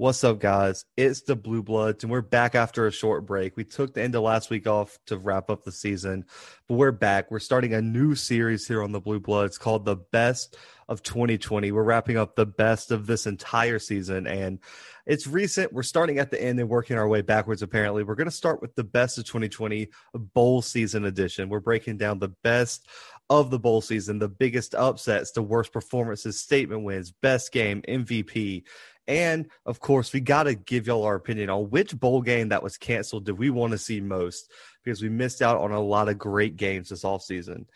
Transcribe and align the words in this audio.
What's 0.00 0.24
up, 0.24 0.40
guys? 0.40 0.86
It's 0.96 1.20
the 1.20 1.36
Blue 1.36 1.62
Bloods, 1.62 2.04
and 2.04 2.10
we're 2.10 2.22
back 2.22 2.54
after 2.54 2.86
a 2.86 2.90
short 2.90 3.26
break. 3.26 3.54
We 3.58 3.64
took 3.64 3.92
the 3.92 4.00
end 4.00 4.14
of 4.14 4.22
last 4.22 4.48
week 4.48 4.66
off 4.66 4.98
to 5.08 5.18
wrap 5.18 5.50
up 5.50 5.62
the 5.62 5.72
season, 5.72 6.24
but 6.66 6.76
we're 6.76 6.90
back. 6.90 7.30
We're 7.30 7.38
starting 7.38 7.74
a 7.74 7.82
new 7.82 8.14
series 8.14 8.66
here 8.66 8.82
on 8.82 8.92
the 8.92 9.00
Blue 9.02 9.20
Bloods 9.20 9.58
called 9.58 9.84
The 9.84 9.96
Best 9.96 10.56
of 10.88 11.02
2020. 11.02 11.70
We're 11.70 11.82
wrapping 11.82 12.16
up 12.16 12.34
the 12.34 12.46
best 12.46 12.92
of 12.92 13.06
this 13.06 13.26
entire 13.26 13.78
season, 13.78 14.26
and 14.26 14.60
it's 15.04 15.26
recent. 15.26 15.70
We're 15.70 15.82
starting 15.82 16.18
at 16.18 16.30
the 16.30 16.42
end 16.42 16.58
and 16.60 16.70
working 16.70 16.96
our 16.96 17.06
way 17.06 17.20
backwards, 17.20 17.60
apparently. 17.60 18.02
We're 18.02 18.14
going 18.14 18.24
to 18.24 18.30
start 18.30 18.62
with 18.62 18.74
the 18.76 18.84
Best 18.84 19.18
of 19.18 19.26
2020 19.26 19.90
Bowl 20.14 20.62
Season 20.62 21.04
Edition. 21.04 21.50
We're 21.50 21.60
breaking 21.60 21.98
down 21.98 22.20
the 22.20 22.32
best 22.42 22.88
of 23.28 23.50
the 23.50 23.58
bowl 23.60 23.80
season, 23.80 24.18
the 24.18 24.28
biggest 24.28 24.74
upsets, 24.74 25.30
the 25.30 25.42
worst 25.42 25.72
performances, 25.72 26.40
statement 26.40 26.82
wins, 26.82 27.12
best 27.12 27.52
game, 27.52 27.80
MVP, 27.82 28.64
and 29.10 29.50
of 29.66 29.80
course, 29.80 30.12
we 30.12 30.20
got 30.20 30.44
to 30.44 30.54
give 30.54 30.86
y'all 30.86 31.02
our 31.02 31.16
opinion 31.16 31.50
on 31.50 31.68
which 31.68 31.98
bowl 31.98 32.22
game 32.22 32.50
that 32.50 32.62
was 32.62 32.76
canceled 32.76 33.24
do 33.24 33.34
we 33.34 33.50
want 33.50 33.72
to 33.72 33.78
see 33.78 34.00
most 34.00 34.52
because 34.84 35.02
we 35.02 35.08
missed 35.08 35.42
out 35.42 35.58
on 35.58 35.72
a 35.72 35.80
lot 35.80 36.08
of 36.08 36.16
great 36.16 36.56
games 36.56 36.90
this 36.90 37.02
offseason. 37.02 37.66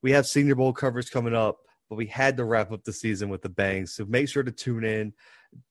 We 0.00 0.12
have 0.12 0.26
Senior 0.26 0.54
Bowl 0.54 0.72
covers 0.72 1.10
coming 1.10 1.34
up, 1.34 1.58
but 1.90 1.96
we 1.96 2.06
had 2.06 2.38
to 2.38 2.44
wrap 2.44 2.72
up 2.72 2.84
the 2.84 2.94
season 2.94 3.28
with 3.28 3.42
the 3.42 3.50
bangs. 3.50 3.92
So 3.92 4.06
make 4.06 4.30
sure 4.30 4.42
to 4.42 4.50
tune 4.50 4.82
in 4.82 5.12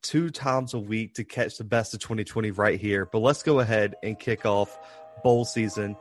two 0.03 0.29
times 0.29 0.75
a 0.75 0.79
week 0.79 1.15
to 1.15 1.23
catch 1.23 1.57
the 1.57 1.63
best 1.63 1.95
of 1.95 1.99
2020 1.99 2.51
right 2.51 2.79
here. 2.79 3.07
But 3.07 3.19
let's 3.19 3.41
go 3.41 3.59
ahead 3.59 3.95
and 4.03 4.19
kick 4.19 4.45
off 4.45 4.77
bowl 5.23 5.45
season 5.45 5.95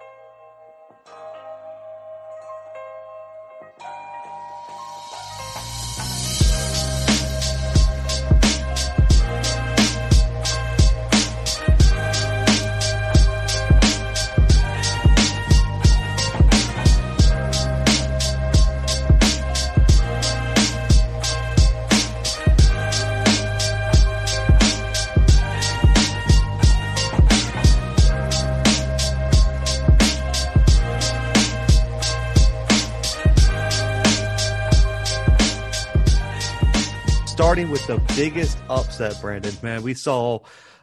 starting 37.37 37.69
with 37.69 37.87
the 37.87 37.99
biggest 38.17 38.57
upset, 38.71 39.15
Brandon. 39.21 39.53
Man, 39.63 39.83
we 39.83 39.93
saw 39.93 40.39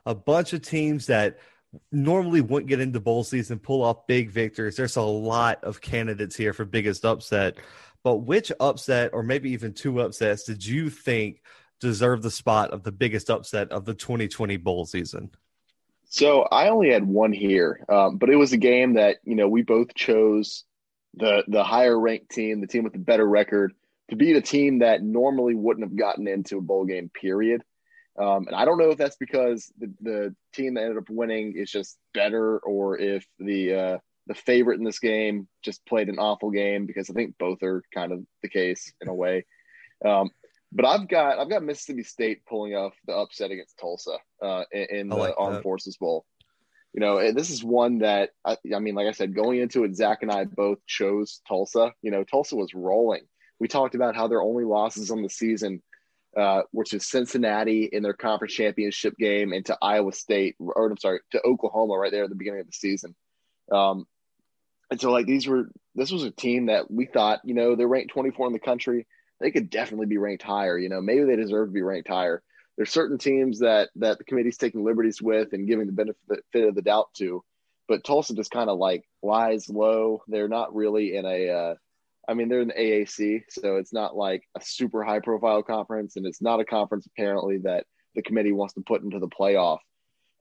a 0.05 0.13
bunch 0.13 0.53
of 0.53 0.61
teams 0.61 1.07
that 1.07 1.39
normally 1.91 2.41
wouldn't 2.41 2.69
get 2.69 2.79
into 2.79 2.99
bowl 2.99 3.23
season 3.23 3.57
pull 3.57 3.81
off 3.81 4.05
big 4.05 4.29
victories. 4.29 4.75
There's 4.75 4.95
a 4.95 5.01
lot 5.01 5.63
of 5.63 5.81
candidates 5.81 6.35
here 6.35 6.53
for 6.53 6.63
biggest 6.63 7.05
upset. 7.05 7.57
But 8.03 8.17
which 8.17 8.51
upset, 8.59 9.15
or 9.15 9.23
maybe 9.23 9.49
even 9.49 9.73
two 9.73 9.99
upsets, 9.99 10.43
did 10.43 10.63
you 10.63 10.91
think 10.91 11.41
deserve 11.79 12.21
the 12.21 12.29
spot 12.29 12.69
of 12.69 12.83
the 12.83 12.91
biggest 12.91 13.31
upset 13.31 13.71
of 13.71 13.85
the 13.85 13.95
2020 13.95 14.57
bowl 14.57 14.85
season? 14.85 15.31
So 16.03 16.43
I 16.43 16.69
only 16.69 16.91
had 16.91 17.03
one 17.03 17.33
here, 17.33 17.83
um, 17.89 18.17
but 18.17 18.29
it 18.29 18.35
was 18.35 18.53
a 18.53 18.57
game 18.57 18.93
that 18.93 19.17
you 19.23 19.33
know 19.33 19.47
we 19.49 19.63
both 19.63 19.95
chose 19.95 20.65
the 21.15 21.43
the 21.47 21.63
higher 21.63 21.99
ranked 21.99 22.29
team, 22.29 22.61
the 22.61 22.67
team 22.67 22.83
with 22.83 22.93
the 22.93 22.99
better 22.99 23.27
record 23.27 23.73
to 24.09 24.15
beat 24.15 24.35
a 24.35 24.41
team 24.41 24.79
that 24.79 25.01
normally 25.01 25.55
wouldn't 25.55 25.87
have 25.87 25.97
gotten 25.97 26.27
into 26.27 26.57
a 26.57 26.61
bowl 26.61 26.85
game, 26.85 27.09
period. 27.09 27.63
Um, 28.19 28.45
and 28.47 28.55
I 28.55 28.65
don't 28.65 28.77
know 28.77 28.91
if 28.91 28.97
that's 28.97 29.15
because 29.15 29.71
the, 29.79 29.91
the 30.01 30.35
team 30.53 30.75
that 30.75 30.81
ended 30.81 30.97
up 30.97 31.09
winning 31.09 31.53
is 31.55 31.71
just 31.71 31.97
better 32.13 32.59
or 32.59 32.99
if 32.99 33.25
the 33.39 33.73
uh, 33.73 33.97
the 34.27 34.35
favorite 34.35 34.77
in 34.77 34.83
this 34.83 34.99
game 34.99 35.47
just 35.63 35.85
played 35.85 36.09
an 36.09 36.19
awful 36.19 36.51
game 36.51 36.85
because 36.85 37.09
I 37.09 37.13
think 37.13 37.37
both 37.39 37.63
are 37.63 37.81
kind 37.93 38.11
of 38.11 38.23
the 38.41 38.49
case 38.49 38.93
in 39.01 39.07
a 39.07 39.13
way. 39.13 39.45
Um, 40.05 40.29
but 40.71 40.85
I've 40.85 41.07
got 41.07 41.39
I've 41.39 41.49
got 41.49 41.63
Mississippi 41.63 42.03
State 42.03 42.45
pulling 42.45 42.75
off 42.75 42.93
the 43.07 43.13
upset 43.13 43.51
against 43.51 43.79
Tulsa 43.79 44.17
uh, 44.41 44.63
in, 44.71 44.87
in 44.91 45.09
the 45.09 45.15
like 45.15 45.35
Armed 45.37 45.63
Forces 45.63 45.97
Bowl. 45.97 46.25
You 46.93 46.99
know, 46.99 47.31
this 47.31 47.49
is 47.49 47.63
one 47.63 47.99
that 47.99 48.29
I, 48.45 48.57
I 48.75 48.77
mean, 48.77 48.93
like 48.93 49.07
I 49.07 49.11
said, 49.13 49.33
going 49.33 49.59
into 49.59 49.83
it, 49.83 49.95
Zach 49.95 50.19
and 50.21 50.31
I 50.31 50.45
both 50.45 50.77
chose 50.85 51.41
Tulsa. 51.47 51.91
You 52.03 52.11
know, 52.11 52.23
Tulsa 52.23 52.55
was 52.55 52.75
rolling 52.75 53.23
we 53.59 53.67
talked 53.67 53.95
about 53.95 54.15
how 54.15 54.27
their 54.27 54.41
only 54.41 54.65
losses 54.65 55.11
on 55.11 55.21
the 55.21 55.29
season, 55.29 55.81
uh, 56.37 56.61
which 56.71 56.93
is 56.93 57.07
Cincinnati 57.07 57.89
in 57.91 58.03
their 58.03 58.13
conference 58.13 58.53
championship 58.53 59.15
game 59.17 59.53
and 59.53 59.65
to 59.67 59.77
Iowa 59.81 60.11
State, 60.11 60.55
or 60.59 60.89
I'm 60.89 60.97
sorry, 60.97 61.19
to 61.31 61.41
Oklahoma 61.45 61.97
right 61.97 62.11
there 62.11 62.23
at 62.23 62.29
the 62.29 62.35
beginning 62.35 62.61
of 62.61 62.67
the 62.67 62.73
season. 62.73 63.15
Um, 63.71 64.05
and 64.91 64.99
so, 64.99 65.11
like, 65.11 65.25
these 65.25 65.47
were, 65.47 65.69
this 65.95 66.11
was 66.11 66.23
a 66.23 66.31
team 66.31 66.67
that 66.67 66.89
we 66.91 67.05
thought, 67.05 67.41
you 67.43 67.53
know, 67.53 67.75
they're 67.75 67.87
ranked 67.87 68.13
24 68.13 68.47
in 68.47 68.53
the 68.53 68.59
country. 68.59 69.07
They 69.39 69.51
could 69.51 69.69
definitely 69.69 70.07
be 70.07 70.17
ranked 70.17 70.43
higher. 70.43 70.77
You 70.77 70.89
know, 70.89 71.01
maybe 71.01 71.23
they 71.23 71.35
deserve 71.35 71.69
to 71.69 71.73
be 71.73 71.81
ranked 71.81 72.09
higher. 72.09 72.41
There's 72.77 72.91
certain 72.91 73.17
teams 73.17 73.59
that 73.59 73.89
that 73.97 74.17
the 74.17 74.23
committee's 74.23 74.57
taking 74.57 74.83
liberties 74.83 75.21
with 75.21 75.53
and 75.53 75.67
giving 75.67 75.85
the 75.85 75.93
benefit 75.93 76.67
of 76.67 76.75
the 76.75 76.81
doubt 76.81 77.13
to, 77.17 77.43
but 77.87 78.03
Tulsa 78.03 78.33
just 78.33 78.51
kind 78.51 78.69
of 78.69 78.79
like 78.79 79.03
lies 79.21 79.69
low. 79.69 80.23
They're 80.27 80.47
not 80.47 80.75
really 80.75 81.15
in 81.15 81.25
a 81.25 81.49
uh, 81.49 81.75
I 82.27 82.33
mean, 82.33 82.47
they're 82.47 82.61
in 82.61 82.69
the 82.69 82.73
AAC, 82.73 83.43
so 83.49 83.77
it's 83.77 83.93
not 83.93 84.15
like 84.15 84.43
a 84.55 84.61
super 84.63 85.03
high 85.03 85.19
profile 85.19 85.61
conference, 85.61 86.15
and 86.15 86.25
it's 86.25 86.41
not 86.41 86.59
a 86.59 86.65
conference 86.65 87.05
apparently 87.05 87.59
that 87.59 87.85
the 88.15 88.21
committee 88.21 88.51
wants 88.53 88.75
to 88.75 88.81
put 88.81 89.01
into 89.01 89.19
the 89.19 89.27
playoff. 89.27 89.79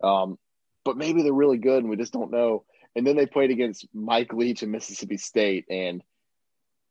Um, 0.03 0.39
but 0.85 0.97
maybe 0.97 1.23
they're 1.23 1.33
really 1.33 1.59
good, 1.59 1.79
and 1.79 1.91
we 1.91 1.97
just 1.97 2.13
don't 2.13 2.31
know. 2.31 2.65
And 2.95 3.07
then 3.07 3.17
they 3.17 3.27
played 3.27 3.51
against 3.51 3.87
Mike 3.95 4.33
Leach 4.33 4.63
and 4.63 4.71
Mississippi 4.71 5.17
State, 5.17 5.65
and 5.71 6.03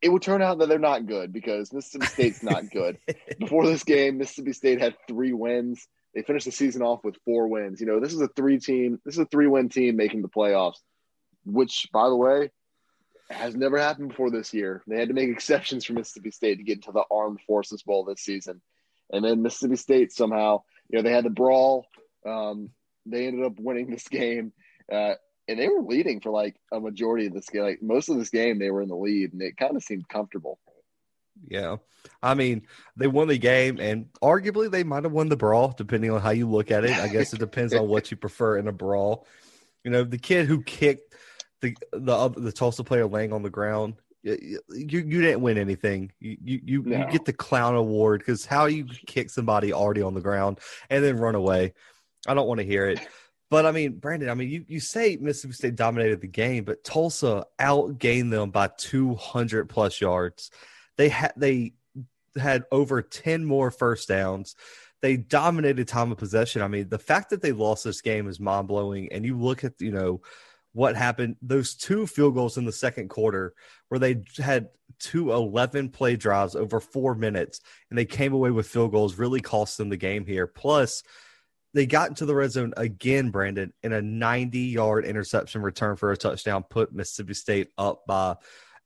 it 0.01 0.09
would 0.09 0.21
turn 0.21 0.41
out 0.41 0.59
that 0.59 0.67
they're 0.67 0.79
not 0.79 1.05
good 1.05 1.31
because 1.31 1.71
Mississippi 1.71 2.07
State's 2.07 2.43
not 2.43 2.69
good. 2.71 2.97
Before 3.39 3.65
this 3.65 3.83
game, 3.83 4.17
Mississippi 4.17 4.53
State 4.53 4.81
had 4.81 4.95
three 5.07 5.31
wins. 5.31 5.87
They 6.15 6.23
finished 6.23 6.45
the 6.45 6.51
season 6.51 6.81
off 6.81 7.03
with 7.03 7.15
four 7.23 7.47
wins. 7.47 7.79
You 7.79 7.87
know, 7.87 7.99
this 7.99 8.13
is 8.13 8.21
a 8.21 8.27
three 8.29 8.59
team, 8.59 8.99
this 9.05 9.13
is 9.13 9.19
a 9.19 9.25
three 9.25 9.47
win 9.47 9.69
team 9.69 9.95
making 9.95 10.23
the 10.23 10.27
playoffs, 10.27 10.79
which, 11.45 11.87
by 11.93 12.09
the 12.09 12.15
way, 12.15 12.49
has 13.33 13.55
never 13.55 13.77
happened 13.77 14.09
before 14.09 14.29
this 14.29 14.53
year. 14.53 14.83
They 14.87 14.99
had 14.99 15.09
to 15.09 15.13
make 15.13 15.29
exceptions 15.31 15.85
for 15.85 15.93
Mississippi 15.93 16.31
State 16.31 16.57
to 16.57 16.63
get 16.63 16.77
into 16.77 16.91
the 16.91 17.03
Armed 17.11 17.41
Forces 17.47 17.83
Bowl 17.83 18.03
this 18.03 18.21
season. 18.21 18.61
And 19.11 19.25
then 19.25 19.41
Mississippi 19.41 19.75
State 19.75 20.13
somehow, 20.13 20.63
you 20.89 20.97
know, 20.97 21.03
they 21.03 21.11
had 21.11 21.25
the 21.25 21.29
brawl. 21.29 21.85
Um, 22.25 22.69
they 23.05 23.27
ended 23.27 23.45
up 23.45 23.59
winning 23.59 23.89
this 23.89 24.07
game. 24.07 24.53
Uh, 24.91 25.13
and 25.47 25.59
they 25.59 25.67
were 25.67 25.81
leading 25.81 26.21
for 26.21 26.31
like 26.31 26.55
a 26.71 26.79
majority 26.79 27.27
of 27.27 27.33
this 27.33 27.49
game. 27.49 27.63
Like 27.63 27.81
most 27.81 28.09
of 28.09 28.17
this 28.17 28.29
game, 28.29 28.59
they 28.59 28.71
were 28.71 28.81
in 28.81 28.89
the 28.89 28.95
lead, 28.95 29.33
and 29.33 29.41
it 29.41 29.57
kind 29.57 29.75
of 29.75 29.83
seemed 29.83 30.07
comfortable. 30.07 30.59
Yeah. 31.47 31.77
I 32.21 32.33
mean, 32.33 32.67
they 32.95 33.07
won 33.07 33.27
the 33.27 33.37
game, 33.37 33.79
and 33.79 34.07
arguably 34.21 34.69
they 34.69 34.83
might 34.83 35.03
have 35.03 35.11
won 35.11 35.29
the 35.29 35.37
brawl, 35.37 35.73
depending 35.75 36.11
on 36.11 36.21
how 36.21 36.31
you 36.31 36.47
look 36.47 36.71
at 36.71 36.83
it. 36.83 36.91
I 36.91 37.07
guess 37.07 37.33
it 37.33 37.39
depends 37.39 37.73
on 37.73 37.87
what 37.87 38.11
you 38.11 38.17
prefer 38.17 38.57
in 38.57 38.67
a 38.67 38.71
brawl. 38.71 39.27
You 39.83 39.91
know, 39.91 40.03
the 40.03 40.17
kid 40.17 40.45
who 40.45 40.61
kicked 40.63 41.10
the 41.61 41.75
the 41.91 42.29
the 42.29 42.51
Tulsa 42.51 42.83
player 42.83 43.07
laying 43.07 43.33
on 43.33 43.43
the 43.43 43.49
ground. 43.49 43.95
You 44.23 44.59
you, 44.69 45.21
didn't 45.21 45.41
win 45.41 45.57
anything. 45.57 46.11
You 46.19 46.37
you 46.43 46.83
no. 46.83 46.97
you 46.97 47.11
get 47.11 47.25
the 47.25 47.33
clown 47.33 47.75
award 47.75 48.19
because 48.19 48.45
how 48.45 48.65
you 48.65 48.85
kick 48.85 49.29
somebody 49.29 49.73
already 49.73 50.01
on 50.03 50.13
the 50.13 50.21
ground 50.21 50.59
and 50.89 51.03
then 51.03 51.17
run 51.17 51.35
away. 51.35 51.73
I 52.27 52.35
don't 52.35 52.47
want 52.47 52.59
to 52.59 52.65
hear 52.65 52.87
it. 52.87 52.99
But 53.51 53.65
I 53.65 53.71
mean, 53.71 53.97
Brandon, 53.99 54.29
I 54.29 54.33
mean, 54.33 54.49
you, 54.49 54.63
you 54.67 54.79
say 54.79 55.17
Mississippi 55.19 55.53
State 55.53 55.75
dominated 55.75 56.21
the 56.21 56.27
game, 56.27 56.63
but 56.63 56.85
Tulsa 56.85 57.45
outgained 57.59 58.31
them 58.31 58.49
by 58.49 58.69
200 58.77 59.67
plus 59.67 59.99
yards. 59.99 60.51
They 60.95 61.09
had 61.09 61.33
they 61.35 61.73
had 62.37 62.63
over 62.71 63.01
10 63.01 63.43
more 63.43 63.69
first 63.69 64.07
downs. 64.07 64.55
They 65.01 65.17
dominated 65.17 65.87
time 65.89 66.13
of 66.13 66.17
possession. 66.17 66.61
I 66.61 66.69
mean, 66.69 66.87
the 66.87 66.97
fact 66.97 67.31
that 67.31 67.41
they 67.41 67.51
lost 67.51 67.83
this 67.83 68.01
game 68.01 68.29
is 68.29 68.39
mind 68.39 68.69
blowing. 68.69 69.11
And 69.11 69.25
you 69.25 69.37
look 69.37 69.65
at 69.65 69.73
you 69.81 69.91
know 69.91 70.21
what 70.73 70.95
happened. 70.95 71.35
Those 71.41 71.75
two 71.75 72.07
field 72.07 72.35
goals 72.35 72.57
in 72.57 72.65
the 72.65 72.71
second 72.71 73.09
quarter 73.09 73.53
where 73.89 73.99
they 73.99 74.23
had 74.37 74.69
two 74.99 75.31
11 75.31 75.89
play 75.89 76.15
drives 76.15 76.55
over 76.55 76.79
four 76.79 77.15
minutes 77.15 77.61
and 77.89 77.97
they 77.97 78.05
came 78.05 78.33
away 78.33 78.51
with 78.51 78.67
field 78.67 78.91
goals 78.91 79.17
really 79.17 79.41
cost 79.41 79.77
them 79.77 79.89
the 79.89 79.97
game 79.97 80.25
here. 80.25 80.47
Plus 80.47 81.03
they 81.73 81.85
got 81.85 82.09
into 82.09 82.25
the 82.25 82.35
red 82.35 82.51
zone 82.51 82.73
again 82.75 83.31
brandon 83.31 83.71
in 83.81 83.93
a 83.93 84.01
90 84.01 84.59
yard 84.59 85.05
interception 85.05 85.61
return 85.61 85.95
for 85.95 86.11
a 86.11 86.17
touchdown 86.17 86.63
put 86.63 86.93
mississippi 86.93 87.33
state 87.33 87.69
up 87.77 88.05
by 88.05 88.35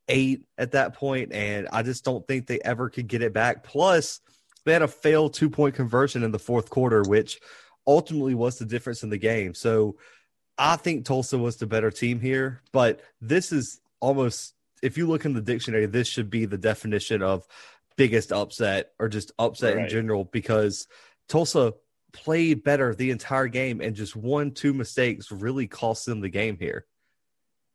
eight 0.08 0.46
at 0.60 0.74
that 0.74 0.94
point 0.94 1.34
and 1.34 1.68
i 1.74 1.82
just 1.82 2.06
don't 2.06 2.28
think 2.28 2.46
they 2.46 2.60
ever 2.62 2.90
could 2.90 3.08
get 3.08 3.24
it 3.24 3.34
back. 3.34 3.64
Plus 3.64 4.20
they 4.66 4.74
had 4.74 4.82
a 4.82 4.88
failed 4.88 5.34
two 5.34 5.50
point 5.50 5.76
conversion 5.76 6.24
in 6.24 6.32
the 6.32 6.40
fourth 6.40 6.70
quarter 6.70 7.02
which 7.04 7.40
ultimately 7.88 8.34
was 8.34 8.58
the 8.58 8.66
difference 8.66 9.04
in 9.04 9.10
the 9.10 9.18
game. 9.18 9.54
So 9.54 9.98
I 10.58 10.78
think 10.78 11.06
Tulsa 11.06 11.38
was 11.38 11.58
the 11.58 11.68
better 11.68 11.92
team 11.92 12.20
here, 12.20 12.62
but 12.72 13.02
this 13.22 13.52
is 13.52 13.82
almost 14.00 14.54
if 14.82 14.98
you 14.98 15.08
look 15.08 15.26
in 15.26 15.34
the 15.34 15.42
dictionary, 15.42 15.86
this 15.86 16.08
should 16.08 16.30
be 16.30 16.46
the 16.46 16.58
definition 16.58 17.22
of 17.22 17.48
biggest 17.98 18.32
upset 18.32 18.92
or 19.00 19.08
just 19.08 19.32
upset 19.40 19.76
right. 19.76 19.84
in 19.84 19.90
general 19.90 20.26
because 20.26 20.88
Tulsa 21.28 21.74
played 22.12 22.64
better 22.64 22.96
the 22.96 23.12
entire 23.12 23.48
game, 23.48 23.82
and 23.82 23.96
just 23.96 24.16
one, 24.16 24.52
two 24.52 24.74
mistakes 24.74 25.32
really 25.32 25.68
cost 25.68 26.06
them 26.06 26.22
the 26.22 26.30
game 26.30 26.58
here. 26.58 26.86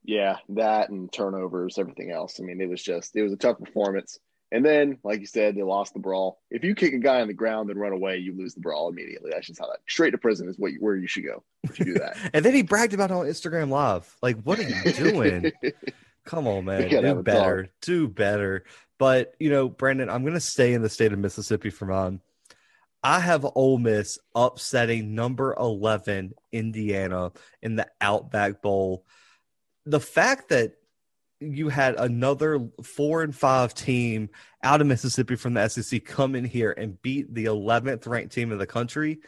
Yeah, 0.03 0.38
that 0.50 0.88
and 0.88 1.12
turnovers, 1.12 1.79
everything 1.79 2.11
else. 2.11 2.41
I 2.41 2.44
mean, 2.44 2.61
it 2.61 2.69
was 2.69 2.82
just 2.82 3.15
it 3.17 3.23
was 3.23 3.32
a 3.32 3.37
tough 3.37 3.59
performance. 3.59 4.19
And 4.52 4.64
then, 4.64 4.99
like 5.05 5.20
you 5.20 5.26
said, 5.26 5.55
they 5.55 5.62
lost 5.62 5.94
the 5.94 6.00
brawl. 6.00 6.41
If 6.50 6.64
you 6.64 6.75
kick 6.75 6.93
a 6.93 6.99
guy 6.99 7.20
on 7.20 7.29
the 7.29 7.35
ground 7.35 7.70
and 7.70 7.79
run 7.79 7.93
away, 7.93 8.19
you 8.19 8.37
lose 8.37 8.55
the 8.55 8.61
brawl 8.61 8.88
immediately. 8.88 9.31
That's 9.32 9.47
just 9.47 9.61
how 9.61 9.67
that 9.67 9.79
straight 9.87 10.11
to 10.11 10.19
prison 10.19 10.49
is 10.49 10.58
what 10.58 10.73
you, 10.73 10.79
where 10.81 10.97
you 10.97 11.06
should 11.06 11.25
go 11.25 11.44
if 11.62 11.79
you 11.79 11.85
do 11.85 11.94
that. 11.94 12.17
and 12.35 12.44
then 12.44 12.55
he 12.55 12.62
bragged 12.62 12.93
about 12.93 13.12
on 13.12 13.26
Instagram 13.26 13.70
Live. 13.70 14.12
Like, 14.23 14.43
what 14.43 14.58
are 14.58 14.64
you 14.64 14.93
doing? 14.93 15.52
Come 16.25 16.49
on, 16.49 16.64
man. 16.64 16.88
Do 16.88 17.23
better. 17.23 17.69
Do 17.81 18.08
better. 18.08 18.64
But 18.99 19.35
you 19.38 19.50
know, 19.50 19.69
Brandon, 19.69 20.11
I'm 20.11 20.25
gonna 20.25 20.41
stay 20.41 20.75
in 20.75 20.82
the 20.82 20.88
state 20.88 21.12
of 21.12 21.19
Mississippi 21.19 21.70
for 21.70 21.87
mine. 21.87 22.20
I 23.03 23.20
have 23.20 23.46
Ole 23.55 23.79
Miss 23.79 24.19
upsetting 24.35 25.14
number 25.14 25.55
11 25.58 26.35
Indiana 26.53 27.32
in 27.62 27.76
the 27.76 27.87
Outback 28.00 28.61
Bowl. 28.61 29.06
The 29.87 30.00
fact 30.00 30.50
that 30.50 30.75
you 31.41 31.71
had 31.71 31.95
another 31.97 32.69
four 32.83 33.23
and 33.23 33.35
five 33.35 33.75
team 33.75 34.29
out 34.63 34.81
of 34.81 34.87
Mississippi 34.87 35.37
from 35.37 35.55
the 35.55 35.69
SEC 35.69 36.05
come 36.05 36.35
in 36.35 36.45
here 36.45 36.73
and 36.77 37.01
beat 37.01 37.35
the 37.35 37.47
11th 37.47 38.07
ranked 38.07 38.35
team 38.35 38.53
in 38.53 38.59
the 38.59 38.67
country. 38.67 39.21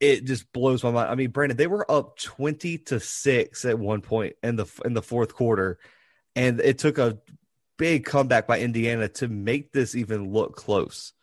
It 0.00 0.24
just 0.24 0.52
blows 0.52 0.82
my 0.82 0.90
mind. 0.90 1.08
I 1.08 1.14
mean, 1.14 1.30
Brandon, 1.30 1.56
they 1.56 1.68
were 1.68 1.90
up 1.90 2.18
20 2.18 2.78
to 2.78 3.00
six 3.00 3.64
at 3.64 3.78
one 3.78 4.02
point 4.02 4.36
in 4.42 4.56
the 4.56 4.66
in 4.84 4.92
the 4.92 5.00
fourth 5.00 5.34
quarter, 5.34 5.78
and 6.34 6.60
it 6.60 6.78
took 6.78 6.98
a 6.98 7.18
big 7.78 8.04
comeback 8.04 8.46
by 8.46 8.60
Indiana 8.60 9.08
to 9.08 9.28
make 9.28 9.72
this 9.72 9.94
even 9.94 10.32
look 10.32 10.54
close. 10.54 11.14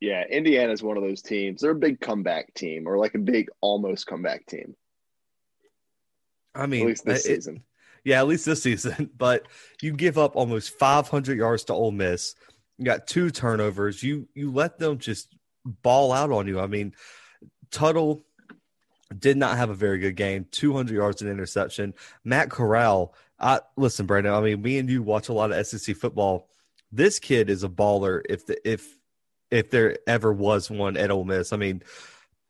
Yeah, 0.00 0.24
Indiana 0.28 0.72
is 0.72 0.82
one 0.82 0.96
of 0.96 1.04
those 1.04 1.22
teams. 1.22 1.60
They're 1.60 1.72
a 1.72 1.76
big 1.76 2.00
comeback 2.00 2.52
team, 2.54 2.88
or 2.88 2.98
like 2.98 3.14
a 3.14 3.18
big 3.18 3.48
almost 3.60 4.06
comeback 4.06 4.46
team. 4.46 4.74
I 6.52 6.66
mean, 6.66 6.82
at 6.82 6.86
least 6.88 7.04
this 7.04 7.26
it, 7.26 7.36
season. 7.36 7.62
Yeah, 8.04 8.18
at 8.18 8.28
least 8.28 8.46
this 8.46 8.62
season. 8.62 9.10
But 9.18 9.46
you 9.82 9.92
give 9.92 10.18
up 10.18 10.36
almost 10.36 10.78
500 10.78 11.36
yards 11.36 11.64
to 11.64 11.74
Ole 11.74 11.90
Miss. 11.90 12.34
You 12.78 12.84
got 12.84 13.06
two 13.06 13.30
turnovers. 13.30 14.02
You 14.02 14.28
you 14.34 14.52
let 14.52 14.78
them 14.78 14.98
just 14.98 15.34
ball 15.64 16.12
out 16.12 16.30
on 16.30 16.46
you. 16.46 16.60
I 16.60 16.66
mean, 16.66 16.94
Tuttle 17.70 18.24
did 19.16 19.36
not 19.36 19.56
have 19.56 19.70
a 19.70 19.74
very 19.74 19.98
good 19.98 20.16
game. 20.16 20.46
200 20.50 20.94
yards 20.94 21.22
and 21.22 21.30
interception. 21.30 21.94
Matt 22.24 22.50
Corral. 22.50 23.14
I 23.40 23.60
listen, 23.76 24.06
Brandon. 24.06 24.34
I 24.34 24.40
mean, 24.40 24.62
me 24.62 24.78
and 24.78 24.88
you 24.88 25.02
watch 25.02 25.28
a 25.28 25.32
lot 25.32 25.52
of 25.52 25.66
SEC 25.66 25.96
football. 25.96 26.48
This 26.90 27.18
kid 27.18 27.50
is 27.50 27.64
a 27.64 27.68
baller. 27.68 28.22
If 28.28 28.46
the, 28.46 28.68
if 28.68 28.96
if 29.50 29.70
there 29.70 29.98
ever 30.06 30.32
was 30.32 30.70
one 30.70 30.96
at 30.96 31.10
Ole 31.10 31.24
Miss, 31.24 31.52
I 31.52 31.56
mean, 31.56 31.82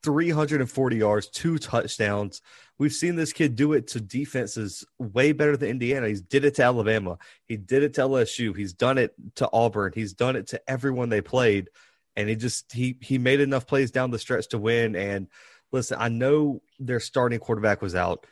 340 0.09 0.97
yards, 0.97 1.29
two 1.29 1.59
touchdowns. 1.59 2.41
We've 2.79 2.93
seen 2.93 3.15
this 3.15 3.35
kid 3.35 3.57
do 3.57 3.75
it 3.75 3.89
to 3.89 4.01
defenses 4.01 4.87
way 4.99 5.33
better 5.33 5.55
than 5.55 5.69
Indiana. 5.69 6.09
He's 6.09 6.23
did 6.23 6.47
it 6.47 6.55
to 6.55 6.63
Alabama. 6.63 7.19
He 7.45 7.59
did 7.59 7.83
it 7.83 7.93
to 7.95 8.01
LSU. 8.03 8.57
He's 8.57 8.73
done 8.73 8.97
it 8.97 9.13
to 9.35 9.51
Auburn. 9.53 9.93
He's 9.95 10.15
done 10.15 10.35
it 10.35 10.47
to 10.49 10.63
everyone 10.67 11.11
they 11.11 11.21
played. 11.21 11.69
And 12.17 12.27
he 12.27 12.37
just 12.37 12.73
he 12.73 12.97
he 13.03 13.19
made 13.19 13.41
enough 13.41 13.67
plays 13.67 13.91
down 13.91 14.11
the 14.11 14.19
stretch 14.19 14.49
to 14.49 14.59
win. 14.59 14.97
And 14.97 15.29
listen, 15.73 15.99
I 16.01 16.09
know 16.09 16.63
their 16.81 17.01
starting 17.01 17.39
quarterback 17.39 17.83
was 17.83 17.95
out, 17.95 18.25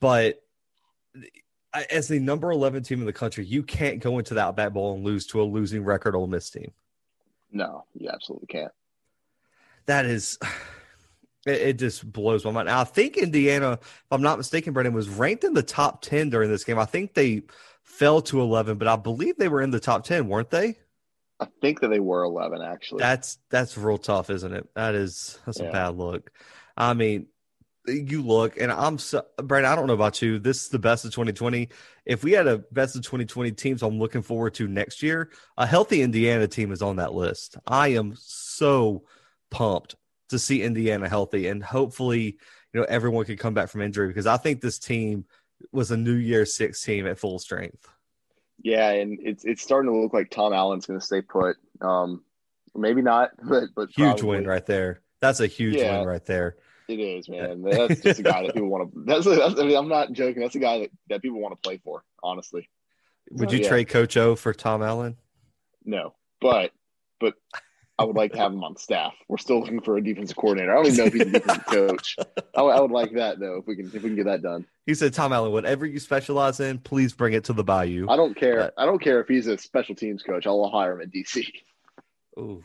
but 0.00 0.42
as 1.92 2.08
the 2.08 2.18
number 2.18 2.50
11 2.50 2.82
team 2.82 2.98
in 2.98 3.06
the 3.06 3.12
country, 3.12 3.44
you 3.44 3.62
can't 3.62 4.00
go 4.00 4.18
into 4.18 4.36
Outback 4.36 4.72
bowl 4.72 4.94
and 4.94 5.04
lose 5.04 5.26
to 5.28 5.40
a 5.40 5.44
losing 5.44 5.84
record 5.84 6.16
Ole 6.16 6.26
Miss 6.26 6.50
team. 6.50 6.72
No, 7.52 7.84
you 7.94 8.10
absolutely 8.10 8.48
can't. 8.48 8.72
That 9.86 10.04
is 10.04 10.38
it, 11.46 11.60
it, 11.60 11.78
just 11.78 12.10
blows 12.10 12.44
my 12.44 12.50
mind. 12.50 12.70
I 12.70 12.84
think 12.84 13.16
Indiana, 13.16 13.72
if 13.82 14.06
I'm 14.10 14.22
not 14.22 14.38
mistaken, 14.38 14.72
Brandon 14.72 14.94
was 14.94 15.08
ranked 15.08 15.44
in 15.44 15.54
the 15.54 15.62
top 15.62 16.02
ten 16.02 16.30
during 16.30 16.50
this 16.50 16.64
game. 16.64 16.78
I 16.78 16.84
think 16.84 17.14
they 17.14 17.42
fell 17.82 18.20
to 18.22 18.40
eleven, 18.40 18.78
but 18.78 18.88
I 18.88 18.96
believe 18.96 19.36
they 19.36 19.48
were 19.48 19.62
in 19.62 19.70
the 19.70 19.80
top 19.80 20.04
ten, 20.04 20.28
weren't 20.28 20.50
they? 20.50 20.78
I 21.40 21.46
think 21.60 21.80
that 21.80 21.88
they 21.88 22.00
were 22.00 22.22
eleven. 22.24 22.62
Actually, 22.62 23.00
that's 23.00 23.38
that's 23.50 23.78
real 23.78 23.98
tough, 23.98 24.30
isn't 24.30 24.52
it? 24.52 24.68
That 24.74 24.94
is 24.94 25.38
that's 25.46 25.60
yeah. 25.60 25.68
a 25.68 25.72
bad 25.72 25.96
look. 25.96 26.30
I 26.76 26.94
mean, 26.94 27.26
you 27.86 28.22
look, 28.22 28.60
and 28.60 28.70
I'm 28.72 28.98
so, 28.98 29.24
Brandon. 29.36 29.70
I 29.70 29.76
don't 29.76 29.86
know 29.86 29.94
about 29.94 30.20
you. 30.20 30.38
This 30.38 30.62
is 30.62 30.68
the 30.68 30.78
best 30.78 31.04
of 31.04 31.12
2020. 31.12 31.68
If 32.04 32.24
we 32.24 32.32
had 32.32 32.46
a 32.46 32.58
best 32.58 32.96
of 32.96 33.02
2020 33.02 33.52
teams, 33.52 33.82
I'm 33.82 33.98
looking 33.98 34.22
forward 34.22 34.54
to 34.54 34.66
next 34.66 35.02
year. 35.02 35.30
A 35.56 35.66
healthy 35.66 36.02
Indiana 36.02 36.48
team 36.48 36.72
is 36.72 36.82
on 36.82 36.96
that 36.96 37.14
list. 37.14 37.56
I 37.66 37.88
am 37.88 38.14
so 38.16 39.04
pumped 39.50 39.94
to 40.28 40.38
see 40.38 40.62
Indiana 40.62 41.08
healthy, 41.08 41.48
and 41.48 41.62
hopefully, 41.62 42.38
you 42.72 42.80
know, 42.80 42.86
everyone 42.88 43.24
can 43.24 43.36
come 43.36 43.54
back 43.54 43.68
from 43.68 43.82
injury 43.82 44.08
because 44.08 44.26
I 44.26 44.36
think 44.36 44.60
this 44.60 44.78
team 44.78 45.24
was 45.72 45.90
a 45.90 45.96
New 45.96 46.14
Year 46.14 46.46
Six 46.46 46.82
team 46.82 47.06
at 47.06 47.18
full 47.18 47.38
strength. 47.38 47.88
Yeah, 48.62 48.90
and 48.90 49.18
it's 49.22 49.44
it's 49.44 49.62
starting 49.62 49.90
to 49.90 49.98
look 49.98 50.12
like 50.12 50.30
Tom 50.30 50.52
Allen's 50.52 50.86
going 50.86 50.98
to 50.98 51.04
stay 51.04 51.22
put. 51.22 51.56
Um, 51.80 52.24
maybe 52.74 53.02
not, 53.02 53.30
but 53.42 53.64
but 53.74 53.88
huge 53.90 54.18
probably. 54.18 54.28
win 54.28 54.46
right 54.46 54.66
there. 54.66 55.00
That's 55.20 55.40
a 55.40 55.46
huge 55.46 55.76
yeah, 55.76 55.98
win 55.98 56.08
right 56.08 56.24
there. 56.24 56.56
It 56.88 57.00
is, 57.00 57.28
man. 57.28 57.62
That's 57.62 58.00
just 58.00 58.20
a 58.20 58.22
guy 58.22 58.42
that 58.42 58.54
people 58.54 58.70
want 58.70 58.90
to. 58.90 59.00
That's, 59.04 59.26
that's, 59.26 59.60
I 59.60 59.64
mean, 59.64 59.76
I'm 59.76 59.88
not 59.88 60.12
joking. 60.12 60.40
That's 60.40 60.54
a 60.54 60.58
guy 60.58 60.78
that, 60.78 60.90
that 61.10 61.22
people 61.22 61.38
want 61.38 61.54
to 61.54 61.60
play 61.60 61.76
for. 61.84 62.02
Honestly. 62.22 62.70
Would 63.32 63.52
you 63.52 63.58
yeah. 63.58 63.68
trade 63.68 63.88
Coach 63.88 64.16
O 64.16 64.34
for 64.34 64.54
Tom 64.54 64.82
Allen? 64.82 65.18
No, 65.84 66.14
but 66.40 66.72
but 67.20 67.34
I 67.98 68.04
would 68.04 68.14
like 68.14 68.32
to 68.32 68.38
have 68.38 68.52
him 68.52 68.62
on 68.62 68.76
staff. 68.76 69.12
We're 69.26 69.38
still 69.38 69.58
looking 69.58 69.80
for 69.80 69.96
a 69.96 70.02
defensive 70.02 70.36
coordinator. 70.36 70.72
I 70.72 70.76
don't 70.76 70.86
even 70.86 70.98
know 70.98 71.04
if 71.06 71.12
he's 71.12 71.22
a 71.22 71.30
defensive 71.30 71.66
coach. 71.66 72.16
I, 72.54 72.60
I, 72.60 72.80
would 72.80 72.92
like 72.92 73.12
that 73.14 73.40
though 73.40 73.56
if 73.56 73.66
we 73.66 73.74
can 73.74 73.86
if 73.86 73.94
we 73.94 74.00
can 74.10 74.14
get 74.14 74.26
that 74.26 74.40
done. 74.40 74.66
He 74.86 74.94
said, 74.94 75.12
"Tom 75.12 75.32
Allen, 75.32 75.50
whatever 75.50 75.84
you 75.84 75.98
specialize 75.98 76.60
in, 76.60 76.78
please 76.78 77.12
bring 77.12 77.32
it 77.32 77.44
to 77.44 77.52
the 77.52 77.64
Bayou." 77.64 78.06
I 78.08 78.16
don't 78.16 78.34
care. 78.34 78.58
But, 78.58 78.74
I 78.76 78.86
don't 78.86 79.00
care 79.00 79.20
if 79.20 79.26
he's 79.26 79.48
a 79.48 79.58
special 79.58 79.96
teams 79.96 80.22
coach. 80.22 80.46
I'll 80.46 80.70
hire 80.70 80.92
him 80.92 81.00
at 81.00 81.10
DC. 81.10 81.44
Ooh, 82.38 82.64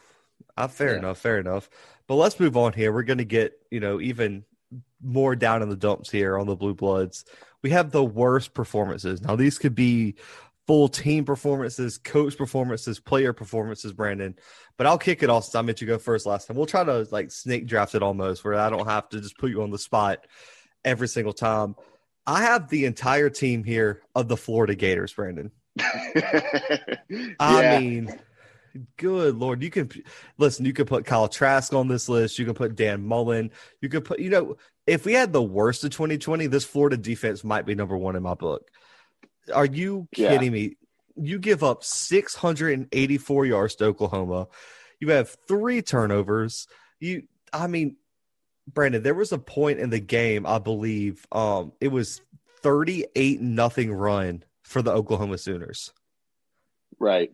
uh, 0.56 0.68
fair 0.68 0.92
yeah. 0.92 1.00
enough. 1.00 1.18
Fair 1.18 1.40
enough. 1.40 1.68
But 2.08 2.16
let's 2.16 2.40
move 2.40 2.56
on 2.56 2.74
here. 2.74 2.94
We're 2.94 3.04
going 3.04 3.18
to 3.18 3.26
get 3.26 3.54
you 3.72 3.80
know 3.80 4.00
even 4.00 4.46
more 5.02 5.36
down 5.36 5.64
in 5.64 5.70
the 5.70 5.76
dumps 5.76 6.12
here 6.12 6.38
on 6.38 6.46
the 6.46 6.56
Blue 6.56 6.76
Bloods. 6.76 7.26
We 7.64 7.72
have 7.72 7.92
the 7.92 8.04
worst 8.04 8.54
performances. 8.54 9.22
Now 9.22 9.36
these 9.36 9.58
could 9.58 9.74
be 9.74 10.16
full 10.68 10.88
team 10.88 11.26
performances, 11.26 11.98
coach 11.98 12.38
performances, 12.38 13.00
player 13.00 13.34
performances, 13.34 13.94
Brandon. 13.94 14.36
But 14.78 14.88
I'll 14.88 14.98
kick 14.98 15.24
it 15.24 15.30
off 15.30 15.46
since 15.46 15.56
I 15.56 15.62
meant 15.62 15.82
you 15.82 15.88
go 15.88 15.98
first 15.98 16.26
last 16.26 16.48
time. 16.48 16.58
We'll 16.58 16.66
try 16.66 16.84
to 16.84 17.08
like 17.12 17.32
snake 17.32 17.68
draft 17.68 17.96
it 17.96 18.04
almost 18.04 18.44
where 18.44 18.56
I 18.56 18.70
don't 18.70 18.88
have 18.88 19.10
to 19.10 19.22
just 19.22 19.38
put 19.38 19.52
you 19.52 19.62
on 19.64 19.72
the 19.72 19.78
spot 19.78 20.26
every 20.84 21.08
single 21.08 21.34
time. 21.34 21.76
I 22.26 22.44
have 22.44 22.70
the 22.70 22.86
entire 22.86 23.30
team 23.30 23.64
here 23.64 24.02
of 24.16 24.28
the 24.28 24.38
Florida 24.38 24.76
Gators, 24.76 25.14
Brandon. 25.14 25.52
I 27.40 27.80
mean, 27.80 28.18
good 28.98 29.36
lord, 29.36 29.62
you 29.62 29.70
can 29.70 29.90
listen. 30.38 30.66
You 30.66 30.74
can 30.74 30.86
put 30.86 31.06
Kyle 31.06 31.28
Trask 31.28 31.74
on 31.74 31.88
this 31.90 32.08
list. 32.08 32.40
You 32.40 32.46
can 32.46 32.54
put 32.54 32.76
Dan 32.76 33.06
Mullen. 33.06 33.52
You 33.82 33.90
could 33.90 34.06
put, 34.06 34.20
you 34.20 34.30
know, 34.30 34.56
if 34.88 35.06
we 35.06 35.14
had 35.14 35.34
the 35.34 35.44
worst 35.44 35.84
of 35.84 35.92
2020, 35.92 36.48
this 36.48 36.66
Florida 36.66 36.98
defense 36.98 37.44
might 37.44 37.66
be 37.66 37.76
number 37.76 37.98
one 37.98 38.16
in 38.16 38.24
my 38.24 38.36
book. 38.36 38.70
Are 39.54 39.66
you 39.66 40.08
kidding 40.14 40.54
yeah. 40.54 40.68
me? 40.68 40.78
You 41.16 41.40
give 41.40 41.64
up 41.64 41.84
684 41.84 43.46
yards 43.46 43.76
to 43.76 43.86
Oklahoma. 43.86 44.48
You 45.00 45.12
have 45.12 45.36
three 45.48 45.82
turnovers. 45.82 46.68
You, 47.00 47.24
I 47.52 47.68
mean, 47.68 47.98
Brandon, 48.68 49.04
there 49.04 49.14
was 49.14 49.32
a 49.32 49.38
point 49.38 49.80
in 49.80 49.90
the 49.90 50.00
game, 50.00 50.46
I 50.46 50.60
believe, 50.60 51.26
um, 51.32 51.74
it 51.82 51.90
was 51.90 52.22
38 52.62 53.42
nothing 53.42 53.94
run 53.94 54.44
for 54.64 54.82
the 54.82 54.92
Oklahoma 54.92 55.38
Sooners. 55.38 55.92
Right. 57.00 57.32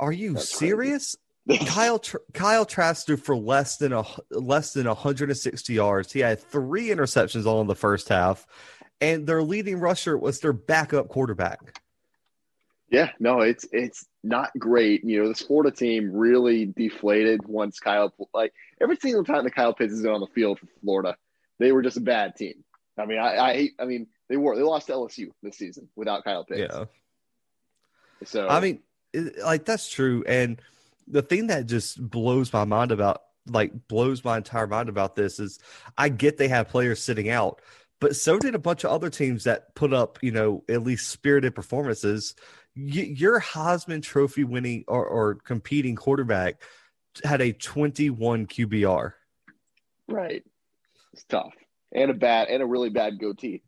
Are 0.00 0.12
you 0.12 0.34
That's 0.34 0.58
serious? 0.58 1.16
Kyle 1.66 2.00
Kyle 2.32 2.64
Trask 2.64 3.06
threw 3.06 3.16
for 3.16 3.36
less 3.36 3.76
than 3.76 3.92
a 3.92 4.04
less 4.30 4.72
than 4.72 4.86
160 4.86 5.72
yards. 5.72 6.12
He 6.12 6.20
had 6.20 6.40
three 6.40 6.88
interceptions 6.88 7.46
all 7.46 7.60
in 7.60 7.66
the 7.66 7.74
first 7.74 8.08
half, 8.08 8.46
and 9.02 9.26
their 9.26 9.42
leading 9.42 9.80
rusher 9.80 10.16
was 10.16 10.40
their 10.40 10.52
backup 10.52 11.08
quarterback. 11.08 11.80
Yeah, 12.88 13.10
no, 13.18 13.40
it's 13.40 13.66
it's 13.72 14.06
not 14.22 14.50
great. 14.58 15.02
You 15.04 15.22
know, 15.22 15.28
this 15.28 15.42
Florida 15.42 15.74
team 15.74 16.12
really 16.12 16.66
deflated 16.66 17.46
once 17.46 17.80
Kyle 17.80 18.12
like 18.32 18.52
every 18.80 18.96
single 18.96 19.24
time 19.24 19.44
that 19.44 19.54
Kyle 19.54 19.74
Pitts 19.74 19.92
is 19.92 20.06
on 20.06 20.20
the 20.20 20.26
field 20.28 20.60
for 20.60 20.66
Florida, 20.82 21.16
they 21.58 21.72
were 21.72 21.82
just 21.82 21.96
a 21.96 22.02
bad 22.02 22.36
team. 22.36 22.64
I 22.96 23.06
mean, 23.06 23.18
I, 23.18 23.38
I 23.38 23.54
hate 23.54 23.72
I 23.80 23.86
mean, 23.86 24.06
they 24.28 24.36
were 24.36 24.54
they 24.56 24.62
lost 24.62 24.86
to 24.86 24.92
LSU 24.92 25.30
this 25.42 25.56
season 25.56 25.88
without 25.96 26.22
Kyle 26.22 26.44
Pitts. 26.44 26.60
Yeah. 26.72 26.84
So 28.24 28.46
I 28.46 28.60
mean, 28.60 28.82
like 29.42 29.64
that's 29.64 29.90
true, 29.90 30.22
and 30.28 30.60
the 31.08 31.22
thing 31.22 31.48
that 31.48 31.66
just 31.66 32.00
blows 32.00 32.52
my 32.52 32.64
mind 32.64 32.92
about 32.92 33.22
like 33.46 33.88
blows 33.88 34.22
my 34.22 34.36
entire 34.36 34.66
mind 34.66 34.88
about 34.88 35.16
this 35.16 35.40
is 35.40 35.58
I 35.98 36.08
get 36.10 36.36
they 36.36 36.48
have 36.48 36.68
players 36.68 37.02
sitting 37.02 37.28
out, 37.28 37.60
but 38.02 38.16
so 38.16 38.38
did 38.38 38.54
a 38.54 38.58
bunch 38.58 38.84
of 38.84 38.90
other 38.90 39.08
teams 39.08 39.44
that 39.44 39.74
put 39.74 39.94
up, 39.94 40.18
you 40.22 40.30
know, 40.32 40.64
at 40.68 40.82
least 40.82 41.08
spirited 41.08 41.54
performances. 41.54 42.34
Y- 42.76 43.14
your 43.16 43.40
Heisman 43.40 44.02
Trophy 44.02 44.44
winning 44.44 44.84
or, 44.88 45.06
or 45.06 45.36
competing 45.36 45.94
quarterback 45.96 46.60
had 47.24 47.40
a 47.40 47.52
21 47.52 48.46
QBR 48.46 49.12
Right. 50.08 50.42
It's 51.12 51.24
tough. 51.24 51.54
And 51.94 52.10
a 52.10 52.14
bad 52.14 52.48
and 52.48 52.62
a 52.62 52.66
really 52.66 52.90
bad 52.90 53.18
goatee. 53.18 53.62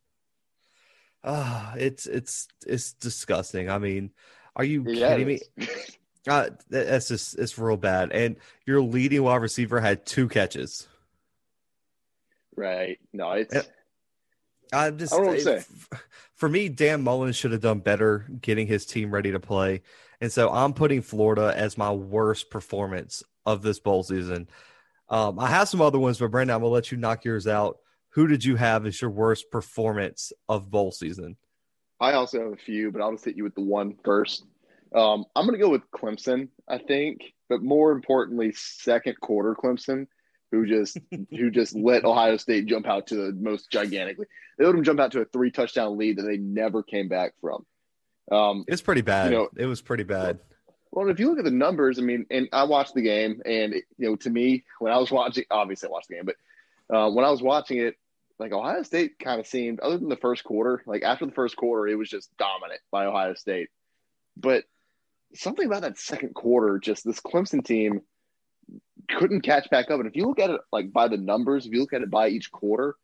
Ah, 1.22 1.72
uh, 1.72 1.76
it's 1.78 2.06
it's 2.06 2.48
it's 2.66 2.92
disgusting. 2.94 3.70
I 3.70 3.78
mean, 3.78 4.10
are 4.56 4.64
you 4.64 4.84
Yeah, 4.86 5.08
kidding 5.10 5.26
me? 5.26 5.40
Uh, 6.26 6.48
that's 6.70 7.08
just 7.08 7.38
it's 7.38 7.58
real 7.58 7.76
bad. 7.76 8.10
And 8.12 8.36
your 8.64 8.80
leading 8.80 9.22
wide 9.22 9.42
receiver 9.42 9.78
had 9.78 10.06
two 10.06 10.26
catches. 10.26 10.88
right. 12.56 12.98
No, 13.12 13.32
it's 13.32 13.54
Yeah. 13.54 13.62
I 14.74 14.90
just 14.90 15.12
I 15.12 15.16
don't 15.16 15.26
know 15.26 15.32
what 15.32 15.38
to 15.40 15.60
say. 15.60 15.98
for 16.34 16.48
me, 16.48 16.68
Dan 16.68 17.02
Mullen 17.02 17.32
should 17.32 17.52
have 17.52 17.60
done 17.60 17.80
better 17.80 18.26
getting 18.40 18.66
his 18.66 18.86
team 18.86 19.10
ready 19.10 19.32
to 19.32 19.40
play. 19.40 19.82
And 20.20 20.32
so 20.32 20.50
I'm 20.50 20.72
putting 20.72 21.02
Florida 21.02 21.52
as 21.56 21.78
my 21.78 21.92
worst 21.92 22.50
performance 22.50 23.22
of 23.46 23.62
this 23.62 23.78
bowl 23.78 24.02
season. 24.02 24.48
Um, 25.08 25.38
I 25.38 25.48
have 25.48 25.68
some 25.68 25.80
other 25.80 25.98
ones, 25.98 26.18
but 26.18 26.30
Brandon, 26.30 26.54
I'm 26.54 26.62
gonna 26.62 26.72
let 26.72 26.90
you 26.90 26.98
knock 26.98 27.24
yours 27.24 27.46
out. 27.46 27.78
Who 28.10 28.26
did 28.26 28.44
you 28.44 28.56
have 28.56 28.86
as 28.86 29.00
your 29.00 29.10
worst 29.10 29.50
performance 29.50 30.32
of 30.48 30.70
bowl 30.70 30.92
season? 30.92 31.36
I 32.00 32.12
also 32.12 32.40
have 32.40 32.52
a 32.52 32.56
few, 32.56 32.92
but 32.92 33.02
I'll 33.02 33.12
just 33.12 33.24
hit 33.24 33.36
you 33.36 33.44
with 33.44 33.54
the 33.54 33.62
one 33.62 33.96
first. 34.04 34.44
Um, 34.94 35.24
I'm 35.34 35.46
going 35.46 35.58
to 35.58 35.64
go 35.64 35.70
with 35.70 35.90
Clemson, 35.90 36.48
I 36.68 36.78
think, 36.78 37.20
but 37.48 37.62
more 37.62 37.90
importantly, 37.90 38.52
second 38.52 39.20
quarter 39.20 39.54
Clemson, 39.54 40.06
who 40.54 40.66
just 40.66 40.98
who 41.30 41.50
just 41.50 41.74
let 41.74 42.04
Ohio 42.04 42.36
State 42.36 42.66
jump 42.66 42.86
out 42.86 43.08
to 43.08 43.16
the 43.16 43.32
most 43.32 43.70
gigantically. 43.70 44.26
They 44.58 44.64
let 44.64 44.72
them 44.72 44.84
jump 44.84 45.00
out 45.00 45.12
to 45.12 45.20
a 45.20 45.24
three 45.24 45.50
touchdown 45.50 45.96
lead 45.98 46.18
that 46.18 46.22
they 46.22 46.36
never 46.36 46.82
came 46.82 47.08
back 47.08 47.34
from. 47.40 47.66
Um, 48.30 48.64
It's 48.68 48.82
pretty 48.82 49.02
bad. 49.02 49.30
You 49.32 49.38
know- 49.38 49.48
it 49.56 49.66
was 49.66 49.82
pretty 49.82 50.04
bad. 50.04 50.38
well, 50.92 51.08
if 51.08 51.18
you 51.18 51.28
look 51.28 51.38
at 51.38 51.44
the 51.44 51.50
numbers, 51.50 51.98
I 51.98 52.02
mean, 52.02 52.24
and 52.30 52.48
I 52.52 52.64
watched 52.64 52.94
the 52.94 53.02
game, 53.02 53.42
and 53.44 53.74
it, 53.74 53.84
you 53.98 54.08
know, 54.08 54.16
to 54.16 54.30
me, 54.30 54.64
when 54.78 54.92
I 54.92 54.98
was 54.98 55.10
watching, 55.10 55.44
obviously 55.50 55.88
I 55.88 55.92
watched 55.92 56.08
the 56.08 56.14
game, 56.16 56.24
but 56.26 56.36
uh, 56.96 57.10
when 57.10 57.24
I 57.24 57.30
was 57.30 57.42
watching 57.42 57.78
it, 57.78 57.96
like 58.38 58.52
Ohio 58.52 58.82
State 58.82 59.18
kind 59.18 59.40
of 59.40 59.46
seemed, 59.46 59.80
other 59.80 59.98
than 59.98 60.08
the 60.08 60.16
first 60.16 60.42
quarter, 60.44 60.82
like 60.86 61.02
after 61.02 61.26
the 61.26 61.32
first 61.32 61.56
quarter, 61.56 61.86
it 61.88 61.96
was 61.96 62.08
just 62.08 62.36
dominant 62.36 62.80
by 62.90 63.06
Ohio 63.06 63.34
State. 63.34 63.68
But 64.36 64.64
something 65.34 65.66
about 65.66 65.82
that 65.82 65.98
second 65.98 66.34
quarter, 66.34 66.78
just 66.78 67.04
this 67.04 67.20
Clemson 67.20 67.64
team 67.64 68.02
couldn't 69.08 69.42
catch 69.42 69.68
back 69.70 69.90
up. 69.90 70.00
And 70.00 70.08
if 70.08 70.16
you 70.16 70.26
look 70.26 70.38
at 70.38 70.50
it 70.50 70.60
like 70.72 70.92
by 70.92 71.08
the 71.08 71.16
numbers, 71.16 71.66
if 71.66 71.72
you 71.72 71.80
look 71.80 71.92
at 71.92 72.02
it 72.02 72.10
by 72.10 72.28
each 72.28 72.50
quarter, 72.50 72.96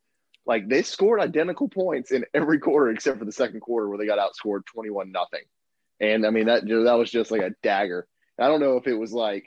like 0.46 0.68
they 0.68 0.82
scored 0.82 1.20
identical 1.20 1.68
points 1.68 2.12
in 2.12 2.24
every 2.34 2.58
quarter 2.58 2.90
except 2.90 3.18
for 3.18 3.24
the 3.24 3.32
second 3.32 3.60
quarter 3.60 3.88
where 3.88 3.98
they 3.98 4.06
got 4.06 4.18
outscored 4.18 4.64
twenty-one 4.66 5.12
nothing. 5.12 5.44
And 6.00 6.26
I 6.26 6.30
mean 6.30 6.46
that 6.46 6.66
that 6.66 6.98
was 6.98 7.10
just 7.10 7.30
like 7.30 7.42
a 7.42 7.54
dagger. 7.62 8.06
I 8.38 8.48
don't 8.48 8.60
know 8.60 8.76
if 8.76 8.86
it 8.86 8.94
was 8.94 9.12
like 9.12 9.46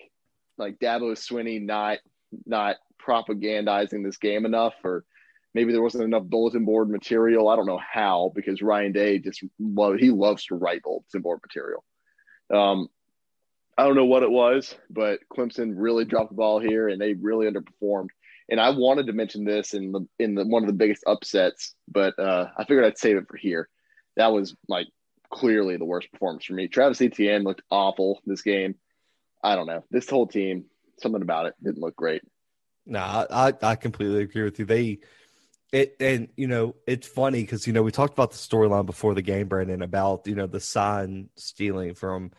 like 0.57 0.79
Dabo 0.79 1.13
Swinney 1.13 1.61
not 1.61 1.99
not 2.45 2.77
propagandizing 3.05 4.03
this 4.03 4.17
game 4.17 4.45
enough, 4.45 4.75
or 4.83 5.03
maybe 5.53 5.71
there 5.71 5.81
wasn't 5.81 6.03
enough 6.03 6.23
bulletin 6.23 6.65
board 6.65 6.89
material. 6.89 7.49
I 7.49 7.55
don't 7.55 7.65
know 7.65 7.81
how 7.91 8.31
because 8.35 8.61
Ryan 8.61 8.91
Day 8.91 9.19
just 9.19 9.43
love 9.59 9.95
he 9.95 10.11
loves 10.11 10.45
to 10.45 10.55
write 10.55 10.83
bulletin 10.83 11.21
board 11.21 11.39
material. 11.43 11.83
Um, 12.53 12.87
I 13.77 13.85
don't 13.85 13.95
know 13.95 14.05
what 14.05 14.23
it 14.23 14.31
was, 14.31 14.75
but 14.89 15.19
Clemson 15.35 15.73
really 15.75 16.05
dropped 16.05 16.29
the 16.29 16.35
ball 16.35 16.59
here, 16.59 16.87
and 16.87 17.01
they 17.01 17.13
really 17.13 17.49
underperformed. 17.49 18.09
And 18.49 18.59
I 18.59 18.69
wanted 18.69 19.07
to 19.07 19.13
mention 19.13 19.45
this 19.45 19.73
in 19.73 19.91
the 19.91 20.07
in 20.19 20.35
the 20.35 20.45
one 20.45 20.63
of 20.63 20.67
the 20.67 20.73
biggest 20.73 21.03
upsets, 21.07 21.73
but 21.87 22.17
uh, 22.19 22.47
I 22.57 22.65
figured 22.65 22.85
I'd 22.85 22.97
save 22.97 23.17
it 23.17 23.27
for 23.27 23.37
here. 23.37 23.69
That 24.15 24.31
was 24.31 24.55
like 24.67 24.87
clearly 25.31 25.77
the 25.77 25.85
worst 25.85 26.11
performance 26.11 26.45
for 26.45 26.53
me. 26.53 26.67
Travis 26.67 27.01
Etienne 27.01 27.43
looked 27.43 27.63
awful 27.71 28.21
this 28.25 28.41
game. 28.41 28.75
I 29.43 29.55
don't 29.55 29.67
know. 29.67 29.83
This 29.89 30.09
whole 30.09 30.27
team, 30.27 30.65
something 30.99 31.21
about 31.21 31.47
it 31.47 31.55
didn't 31.63 31.81
look 31.81 31.95
great. 31.95 32.21
No, 32.85 32.99
I, 32.99 33.53
I 33.61 33.75
completely 33.75 34.21
agree 34.21 34.43
with 34.43 34.59
you. 34.59 34.65
They 34.65 34.99
it 35.71 35.95
and 35.99 36.27
you 36.37 36.47
know 36.47 36.75
it's 36.85 37.07
funny 37.07 37.41
because 37.41 37.65
you 37.65 37.73
know 37.73 37.81
we 37.81 37.91
talked 37.91 38.13
about 38.13 38.31
the 38.31 38.37
storyline 38.37 38.85
before 38.85 39.15
the 39.15 39.21
game, 39.21 39.47
Brandon, 39.47 39.81
about 39.81 40.27
you 40.27 40.35
know 40.35 40.47
the 40.47 40.59
sign 40.59 41.29
stealing 41.35 41.95
from 41.95 42.31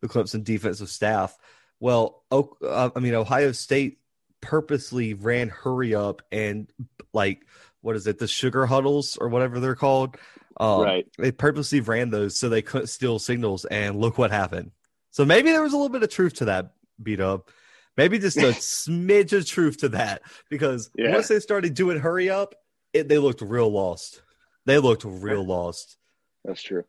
the 0.00 0.08
Clemson 0.08 0.44
defensive 0.44 0.88
staff. 0.88 1.36
Well, 1.78 2.24
uh, 2.30 2.90
I 2.94 3.00
mean 3.00 3.14
Ohio 3.14 3.52
State 3.52 3.98
purposely 4.40 5.14
ran 5.14 5.48
hurry 5.48 5.94
up 5.94 6.22
and 6.32 6.70
like 7.12 7.46
what 7.82 7.96
is 7.96 8.06
it 8.06 8.18
the 8.18 8.26
sugar 8.28 8.66
huddles 8.66 9.16
or 9.16 9.28
whatever 9.28 9.60
they're 9.60 9.74
called. 9.74 10.16
Um, 10.58 10.82
Right. 10.82 11.06
They 11.18 11.32
purposely 11.32 11.80
ran 11.80 12.10
those 12.10 12.38
so 12.38 12.48
they 12.48 12.62
couldn't 12.62 12.88
steal 12.88 13.18
signals, 13.18 13.64
and 13.64 13.98
look 14.00 14.18
what 14.18 14.30
happened. 14.30 14.72
So 15.10 15.24
maybe 15.24 15.50
there 15.50 15.62
was 15.62 15.72
a 15.72 15.76
little 15.76 15.88
bit 15.88 16.02
of 16.02 16.10
truth 16.10 16.34
to 16.34 16.44
that, 16.46 16.72
beat 17.02 17.20
up. 17.20 17.50
Maybe 17.96 18.18
just 18.18 18.36
a 18.36 18.40
smidge 18.52 19.32
of 19.32 19.46
truth 19.46 19.78
to 19.78 19.88
that 19.90 20.22
because 20.50 20.90
Yeah. 20.94 21.12
once 21.12 21.28
they 21.28 21.40
started 21.40 21.74
doing 21.74 21.98
hurry 21.98 22.28
up, 22.30 22.54
it, 22.92 23.08
they 23.08 23.18
looked 23.18 23.40
real 23.40 23.70
lost. 23.70 24.22
They 24.66 24.78
looked 24.78 25.04
real 25.04 25.44
lost. 25.44 25.96
That's 26.44 26.62
true. 26.62 26.84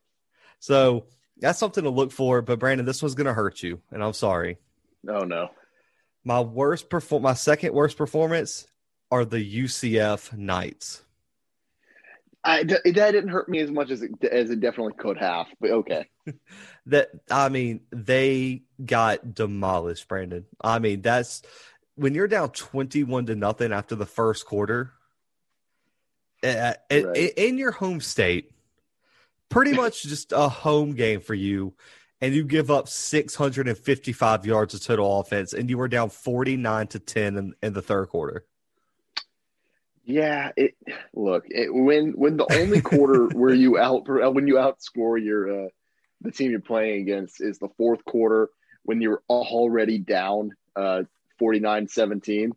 So 0.59 1.05
that's 1.41 1.59
something 1.59 1.83
to 1.83 1.89
look 1.89 2.11
for. 2.11 2.41
But 2.41 2.59
Brandon, 2.59 2.85
this 2.85 3.01
one's 3.01 3.15
going 3.15 3.27
to 3.27 3.33
hurt 3.33 3.61
you, 3.61 3.81
and 3.91 4.03
I'm 4.03 4.13
sorry. 4.13 4.57
Oh 5.07 5.25
no. 5.25 5.49
My 6.23 6.39
worst 6.39 6.89
perform, 6.89 7.23
my 7.23 7.33
second 7.33 7.73
worst 7.73 7.97
performance 7.97 8.67
are 9.09 9.25
the 9.25 9.63
UCF 9.63 10.37
Knights. 10.37 11.03
I, 12.43 12.63
that 12.63 12.83
didn't 12.83 13.29
hurt 13.29 13.49
me 13.49 13.59
as 13.59 13.69
much 13.69 13.91
as 13.91 14.01
it, 14.01 14.11
as 14.23 14.49
it 14.49 14.61
definitely 14.61 14.93
could 14.97 15.17
have, 15.17 15.47
but 15.59 15.71
okay. 15.71 16.07
That 16.87 17.11
I 17.29 17.49
mean, 17.49 17.81
they 17.91 18.63
got 18.83 19.35
demolished, 19.35 20.07
Brandon. 20.07 20.45
I 20.59 20.79
mean, 20.79 21.03
that's 21.03 21.43
when 21.93 22.15
you're 22.15 22.27
down 22.27 22.49
21 22.49 23.27
to 23.27 23.35
nothing 23.35 23.71
after 23.71 23.93
the 23.93 24.07
first 24.07 24.47
quarter 24.47 24.91
uh, 26.43 26.73
in- 26.89 27.13
in 27.15 27.57
your 27.59 27.69
home 27.69 28.01
state, 28.01 28.51
pretty 29.51 29.73
much 29.73 30.01
just 30.03 30.31
a 30.31 30.49
home 30.49 30.93
game 30.93 31.21
for 31.21 31.35
you, 31.35 31.75
and 32.21 32.33
you 32.33 32.43
give 32.43 32.71
up 32.71 32.87
655 32.87 34.45
yards 34.45 34.73
of 34.73 34.81
total 34.81 35.19
offense, 35.19 35.53
and 35.53 35.69
you 35.69 35.77
were 35.77 35.87
down 35.87 36.09
49 36.09 36.87
to 36.87 36.99
10 36.99 37.37
in, 37.37 37.53
in 37.61 37.73
the 37.73 37.81
third 37.81 38.09
quarter. 38.09 38.45
Yeah, 40.03 40.51
it 40.57 40.75
look 41.13 41.45
it, 41.47 41.71
when 41.71 42.13
when 42.13 42.35
the 42.35 42.51
only 42.59 42.81
quarter 42.81 43.27
where 43.33 43.53
you 43.53 43.77
out 43.77 44.07
when 44.07 44.47
you 44.47 44.55
outscore 44.55 45.23
your 45.23 45.65
uh, 45.65 45.67
the 46.21 46.31
team 46.31 46.49
you're 46.49 46.59
playing 46.59 47.01
against 47.01 47.39
is 47.39 47.59
the 47.59 47.69
fourth 47.77 48.03
quarter 48.03 48.49
when 48.83 48.99
you're 48.99 49.21
already 49.29 49.99
down 49.99 50.53
uh 50.75 51.03
49-17 51.39 52.51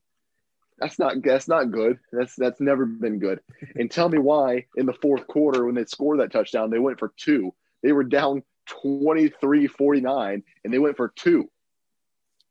that's 0.79 0.99
not 0.99 1.23
that's 1.23 1.49
not 1.49 1.71
good 1.71 1.99
that's 2.13 2.35
that's 2.37 2.61
never 2.61 2.85
been 2.85 3.19
good 3.19 3.41
and 3.77 3.91
tell 3.91 4.09
me 4.09 4.19
why 4.19 4.65
in 4.77 4.87
the 4.87 4.93
fourth 4.93 5.27
quarter 5.29 5.65
when 5.67 5.75
they 5.75 5.85
scored 5.85 6.19
that 6.21 6.33
touchdown 6.33 6.71
they 6.71 6.79
went 6.79 6.99
for 6.99 7.13
two 7.17 7.55
they 7.83 7.93
were 7.93 8.05
down 8.05 8.43
23-49 8.69 10.43
and 10.65 10.73
they 10.75 10.79
went 10.79 10.97
for 10.97 11.13
two 11.17 11.51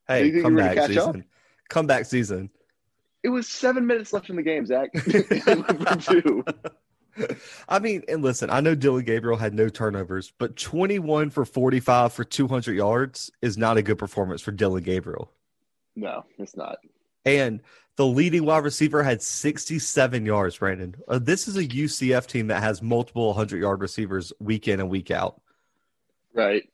Hey, 0.08 0.20
Do 0.22 0.25
you 0.27 0.34
think 0.34 0.48
you 0.48 0.53
were 0.53 0.62
gonna 0.62 0.70
comeback 0.75 0.88
catch 0.89 0.98
up? 0.98 1.06
season. 1.15 1.25
Comeback 1.70 2.06
season. 2.06 2.50
it 3.24 3.30
was 3.30 3.48
seven 3.48 3.88
minutes 3.88 4.12
left 4.13 4.30
in 4.30 4.36
the 4.36 4.42
game 4.44 4.65
zach 4.65 4.92
They 5.06 5.42
went 5.56 5.88
for 5.88 6.13
two 6.13 6.46
I 7.70 7.77
mean, 7.77 8.01
and 8.08 8.24
listen, 8.24 8.50
I 8.50 8.60
know 8.60 8.74
Dillon 8.74 9.06
Gabriel 9.06 9.38
had 9.38 9.53
no 9.53 9.70
turnovers, 9.70 10.34
but 10.39 10.56
21 10.56 11.30
for 11.30 11.46
45 11.46 12.12
for 12.12 12.24
200 12.24 12.74
yards 12.75 13.30
is 13.39 13.56
not 13.56 13.77
a 13.77 13.84
good 13.84 14.00
performance 14.00 14.42
for 14.42 14.51
Dillon 14.51 14.82
Gabriel. 14.84 15.30
no 15.96 16.25
it's 16.39 16.58
not 16.58 16.77
And 17.25 17.62
the 17.96 18.06
leading 18.06 18.46
wide 18.46 18.63
receiver 18.63 19.03
had 19.03 19.22
67 19.22 20.25
yards, 20.25 20.58
Brandon. 20.58 20.96
Uh, 21.08 21.20
this 21.20 21.48
is 21.48 21.58
a 21.58 21.65
UCF 21.65 22.25
team 22.25 22.48
that 22.48 22.63
has 22.63 22.82
multiple 22.82 23.27
100 23.27 23.62
yard 23.62 23.82
receivers 23.82 24.34
week 24.39 24.68
in 24.68 24.80
and 24.80 24.89
week 24.89 25.12
out. 25.12 25.42
right 26.34 26.68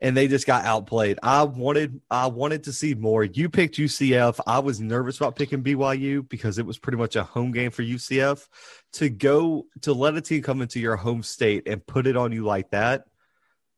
And 0.00 0.16
they 0.16 0.28
just 0.28 0.46
got 0.46 0.64
outplayed. 0.64 1.18
I 1.22 1.42
wanted 1.42 2.00
I 2.10 2.28
wanted 2.28 2.64
to 2.64 2.72
see 2.72 2.94
more. 2.94 3.24
You 3.24 3.48
picked 3.48 3.76
UCF. 3.76 4.40
I 4.46 4.60
was 4.60 4.80
nervous 4.80 5.16
about 5.16 5.36
picking 5.36 5.62
BYU 5.62 6.28
because 6.28 6.58
it 6.58 6.66
was 6.66 6.78
pretty 6.78 6.98
much 6.98 7.16
a 7.16 7.24
home 7.24 7.52
game 7.52 7.70
for 7.70 7.82
UCF. 7.82 8.46
To 8.94 9.08
go 9.08 9.66
to 9.82 9.92
let 9.92 10.16
a 10.16 10.20
team 10.20 10.42
come 10.42 10.62
into 10.62 10.80
your 10.80 10.96
home 10.96 11.22
state 11.22 11.66
and 11.66 11.84
put 11.84 12.06
it 12.06 12.16
on 12.16 12.32
you 12.32 12.44
like 12.44 12.70
that 12.70 13.06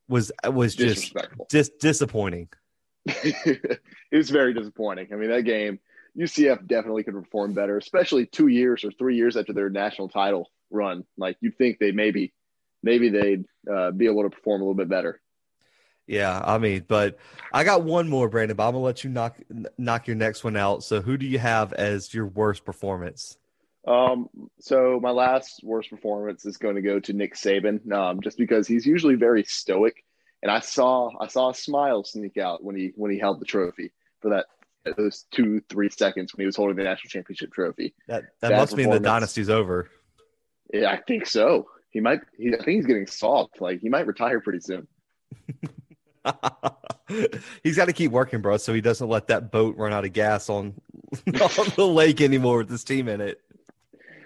was 0.09 0.33
was 0.45 0.75
just 0.75 1.15
just 1.51 1.79
disappointing. 1.79 2.49
it 3.07 3.81
was 4.13 4.31
very 4.31 4.55
disappointing. 4.55 5.09
I 5.13 5.17
mean, 5.17 5.31
that 5.31 5.43
game, 5.43 5.79
UCF 6.19 6.67
definitely 6.67 7.03
could 7.03 7.15
perform 7.15 7.53
better, 7.53 7.77
especially 7.77 8.27
two 8.27 8.49
years 8.49 8.85
or 8.85 8.91
three 8.93 9.17
years 9.17 9.37
after 9.37 9.53
their 9.53 9.71
national 9.71 10.09
title 10.09 10.51
run. 10.71 11.05
Like 11.17 11.37
you'd 11.41 11.59
think 11.59 11.79
they 11.79 11.93
maybe, 11.93 12.33
maybe 12.83 13.09
they'd 13.09 13.45
uh, 13.71 13.91
be 13.91 14.07
able 14.07 14.23
to 14.23 14.31
perform 14.31 14.61
a 14.61 14.65
little 14.65 14.75
bit 14.75 14.89
better. 14.89 15.21
Yeah, 16.07 16.41
I 16.45 16.59
mean, 16.59 16.85
but 16.87 17.19
I 17.53 17.65
got 17.65 17.83
one 17.83 18.09
more, 18.09 18.29
Brandon. 18.29 18.57
But 18.57 18.69
I'm 18.69 18.75
gonna 18.75 18.85
let 18.85 19.05
you 19.05 19.11
knock 19.11 19.39
knock 19.79 20.07
your 20.07 20.17
next 20.17 20.45
one 20.45 20.57
out. 20.57 20.85
So, 20.85 21.01
who 21.01 21.17
do 21.17 21.25
you 21.25 21.39
have 21.39 21.73
as 21.73 22.13
your 22.13 22.27
worst 22.27 22.65
performance? 22.65 23.39
Um, 23.87 24.29
so 24.61 24.99
my 25.03 25.11
last 25.11 25.61
worst 25.63 25.91
performance 25.91 26.47
is 26.47 26.57
going 26.57 26.77
to 26.77 26.83
go 26.83 27.01
to 27.01 27.13
Nick 27.13 27.35
Saban, 27.35 27.91
um, 27.93 28.21
just 28.23 28.39
because 28.39 28.67
he's 28.67 28.87
usually 28.87 29.15
very 29.15 29.45
stoic, 29.45 30.05
and 30.43 30.51
I 30.51 30.61
saw 30.61 31.11
I 31.21 31.29
saw 31.29 31.51
a 31.51 31.55
smile 31.55 32.05
sneak 32.05 32.37
out 32.37 32.63
when 32.63 32.77
he 32.77 32.93
when 32.97 33.11
he 33.11 33.19
held 33.19 33.41
the 33.41 33.47
trophy 33.47 33.93
for 34.21 34.31
that 34.31 34.47
those 34.97 35.27
two, 35.31 35.61
three 35.69 35.89
seconds 35.91 36.35
when 36.35 36.43
he 36.43 36.47
was 36.47 36.57
holding 36.57 36.77
the 36.77 36.85
national 36.85 37.09
championship 37.11 37.53
trophy. 37.53 37.95
That 38.09 38.25
that 38.41 38.53
must 38.53 38.77
mean 38.77 38.91
the 38.91 39.01
dynasty's 39.01 39.51
over. 39.51 39.91
Yeah, 40.73 40.91
I 40.91 40.99
think 40.99 41.27
so. 41.27 41.69
He 41.91 42.01
might. 42.01 42.21
He, 42.37 42.49
I 42.49 42.57
think 42.57 42.77
he's 42.77 42.87
getting 42.87 43.07
soft. 43.07 43.61
Like 43.61 43.81
he 43.81 43.89
might 43.89 44.07
retire 44.07 44.41
pretty 44.41 44.61
soon. 44.61 44.87
he's 47.63 47.77
got 47.77 47.87
to 47.87 47.93
keep 47.93 48.11
working, 48.11 48.41
bro, 48.41 48.57
so 48.57 48.73
he 48.75 48.81
doesn't 48.81 49.09
let 49.09 49.29
that 49.29 49.51
boat 49.51 49.77
run 49.77 49.93
out 49.93 50.05
of 50.05 50.13
gas 50.13 50.49
on, 50.49 50.75
on 51.27 51.73
the 51.77 51.87
lake 51.87 52.21
anymore 52.21 52.59
with 52.59 52.71
his 52.71 52.85
team 52.85 53.09
in 53.09 53.21
it. 53.21 53.41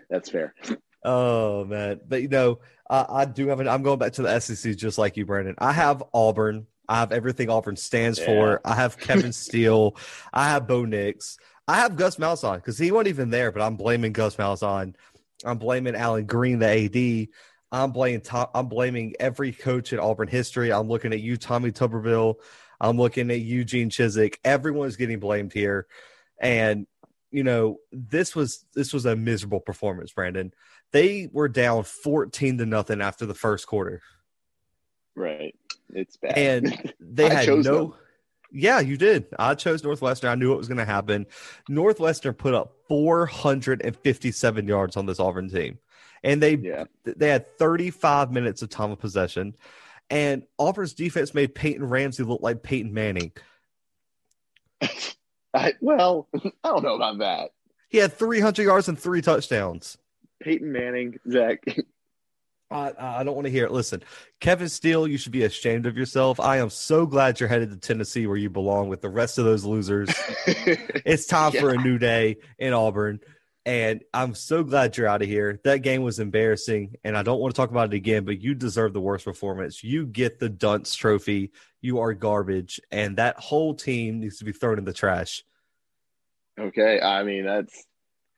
That's 0.08 0.30
fair. 0.30 0.54
Oh 1.04 1.64
man, 1.64 2.00
but 2.08 2.22
you 2.22 2.28
know, 2.28 2.60
uh, 2.88 3.04
I 3.08 3.24
do 3.24 3.48
have 3.48 3.60
an. 3.60 3.68
I'm 3.68 3.82
going 3.82 3.98
back 3.98 4.14
to 4.14 4.22
the 4.22 4.40
SEC 4.40 4.76
just 4.76 4.98
like 4.98 5.16
you, 5.16 5.26
Brandon. 5.26 5.54
I 5.58 5.72
have 5.72 6.02
Auburn. 6.14 6.66
I 6.88 7.00
have 7.00 7.12
everything 7.12 7.50
Auburn 7.50 7.76
stands 7.76 8.18
yeah. 8.18 8.26
for. 8.26 8.60
I 8.64 8.74
have 8.74 8.98
Kevin 8.98 9.32
Steele. 9.34 9.96
I 10.32 10.48
have 10.48 10.66
Bo 10.66 10.84
Nix. 10.84 11.38
I 11.66 11.76
have 11.76 11.96
Gus 11.96 12.16
Malzahn 12.16 12.56
because 12.56 12.78
he 12.78 12.90
wasn't 12.90 13.08
even 13.08 13.30
there, 13.30 13.52
but 13.52 13.60
I'm 13.60 13.76
blaming 13.76 14.12
Gus 14.12 14.36
Malzahn. 14.36 14.94
I'm 15.44 15.58
blaming 15.58 15.94
Allen 15.94 16.24
Greene, 16.24 16.58
the 16.58 16.66
AD. 16.66 17.28
I'm 17.70 17.92
blaming 17.92 18.22
top, 18.22 18.50
I'm 18.54 18.68
blaming 18.68 19.14
every 19.20 19.52
coach 19.52 19.92
in 19.92 19.98
Auburn 19.98 20.28
history. 20.28 20.72
I'm 20.72 20.88
looking 20.88 21.12
at 21.12 21.20
you, 21.20 21.36
Tommy 21.36 21.70
Tuberville. 21.70 22.36
I'm 22.80 22.96
looking 22.96 23.30
at 23.30 23.40
Eugene 23.40 23.90
Chizik. 23.90 24.36
Everyone's 24.44 24.96
getting 24.96 25.20
blamed 25.20 25.52
here, 25.52 25.86
and 26.40 26.86
you 27.30 27.44
know 27.44 27.78
this 27.92 28.34
was 28.34 28.64
this 28.74 28.94
was 28.94 29.04
a 29.04 29.16
miserable 29.16 29.60
performance. 29.60 30.12
Brandon, 30.12 30.54
they 30.92 31.28
were 31.30 31.48
down 31.48 31.84
14 31.84 32.58
to 32.58 32.66
nothing 32.66 33.02
after 33.02 33.26
the 33.26 33.34
first 33.34 33.66
quarter. 33.66 34.00
Right, 35.18 35.54
it's 35.94 36.16
bad, 36.16 36.38
and 36.38 36.94
they 37.00 37.28
had 37.28 37.48
no. 37.48 37.62
Them. 37.62 37.94
Yeah, 38.50 38.80
you 38.80 38.96
did. 38.96 39.26
I 39.38 39.54
chose 39.54 39.84
Northwestern. 39.84 40.30
I 40.30 40.34
knew 40.34 40.48
what 40.48 40.56
was 40.56 40.68
going 40.68 40.78
to 40.78 40.84
happen. 40.86 41.26
Northwestern 41.68 42.32
put 42.32 42.54
up 42.54 42.72
457 42.88 44.66
yards 44.66 44.96
on 44.96 45.04
this 45.04 45.20
Auburn 45.20 45.50
team 45.50 45.78
and 46.22 46.42
they 46.42 46.56
yeah. 46.56 46.84
they 47.04 47.28
had 47.28 47.46
35 47.58 48.32
minutes 48.32 48.62
of 48.62 48.68
time 48.68 48.90
of 48.90 48.98
possession, 48.98 49.54
and 50.10 50.44
Auburn's 50.58 50.94
defense 50.94 51.34
made 51.34 51.54
Peyton 51.54 51.84
Ramsey 51.84 52.22
look 52.22 52.42
like 52.42 52.62
Peyton 52.62 52.92
Manning. 52.92 53.32
I, 55.54 55.74
well, 55.80 56.28
I 56.34 56.68
don't 56.68 56.82
know 56.82 56.96
about 56.96 57.18
that. 57.18 57.50
He 57.88 57.98
had 57.98 58.12
300 58.12 58.62
yards 58.62 58.88
and 58.88 58.98
three 58.98 59.22
touchdowns. 59.22 59.96
Peyton 60.40 60.70
Manning, 60.70 61.18
Zach. 61.30 61.64
I, 62.70 62.92
I 62.98 63.24
don't 63.24 63.34
want 63.34 63.46
to 63.46 63.50
hear 63.50 63.64
it. 63.64 63.72
Listen, 63.72 64.02
Kevin 64.40 64.68
Steele, 64.68 65.08
you 65.08 65.16
should 65.16 65.32
be 65.32 65.44
ashamed 65.44 65.86
of 65.86 65.96
yourself. 65.96 66.38
I 66.38 66.58
am 66.58 66.68
so 66.68 67.06
glad 67.06 67.40
you're 67.40 67.48
headed 67.48 67.70
to 67.70 67.76
Tennessee 67.78 68.26
where 68.26 68.36
you 68.36 68.50
belong 68.50 68.88
with 68.88 69.00
the 69.00 69.08
rest 69.08 69.38
of 69.38 69.46
those 69.46 69.64
losers. 69.64 70.10
it's 70.46 71.26
time 71.26 71.52
yeah. 71.54 71.60
for 71.60 71.70
a 71.70 71.76
new 71.78 71.98
day 71.98 72.36
in 72.58 72.74
Auburn. 72.74 73.20
And 73.64 74.02
I'm 74.14 74.34
so 74.34 74.64
glad 74.64 74.96
you're 74.96 75.08
out 75.08 75.22
of 75.22 75.28
here. 75.28 75.60
That 75.64 75.78
game 75.78 76.02
was 76.02 76.20
embarrassing, 76.20 76.96
and 77.04 77.16
I 77.18 77.22
don't 77.22 77.38
want 77.38 77.54
to 77.54 77.56
talk 77.60 77.70
about 77.70 77.92
it 77.92 77.96
again, 77.96 78.24
but 78.24 78.40
you 78.40 78.54
deserve 78.54 78.94
the 78.94 79.00
worst 79.00 79.26
performance. 79.26 79.84
You 79.84 80.06
get 80.06 80.38
the 80.38 80.48
Dunce 80.48 80.94
trophy. 80.94 81.52
You 81.82 81.98
are 82.00 82.14
garbage, 82.14 82.80
and 82.90 83.18
that 83.18 83.38
whole 83.38 83.74
team 83.74 84.20
needs 84.20 84.38
to 84.38 84.46
be 84.46 84.52
thrown 84.52 84.78
in 84.78 84.84
the 84.84 84.94
trash. 84.94 85.44
Okay. 86.58 87.00
I 87.00 87.22
mean, 87.24 87.44
that's 87.44 87.84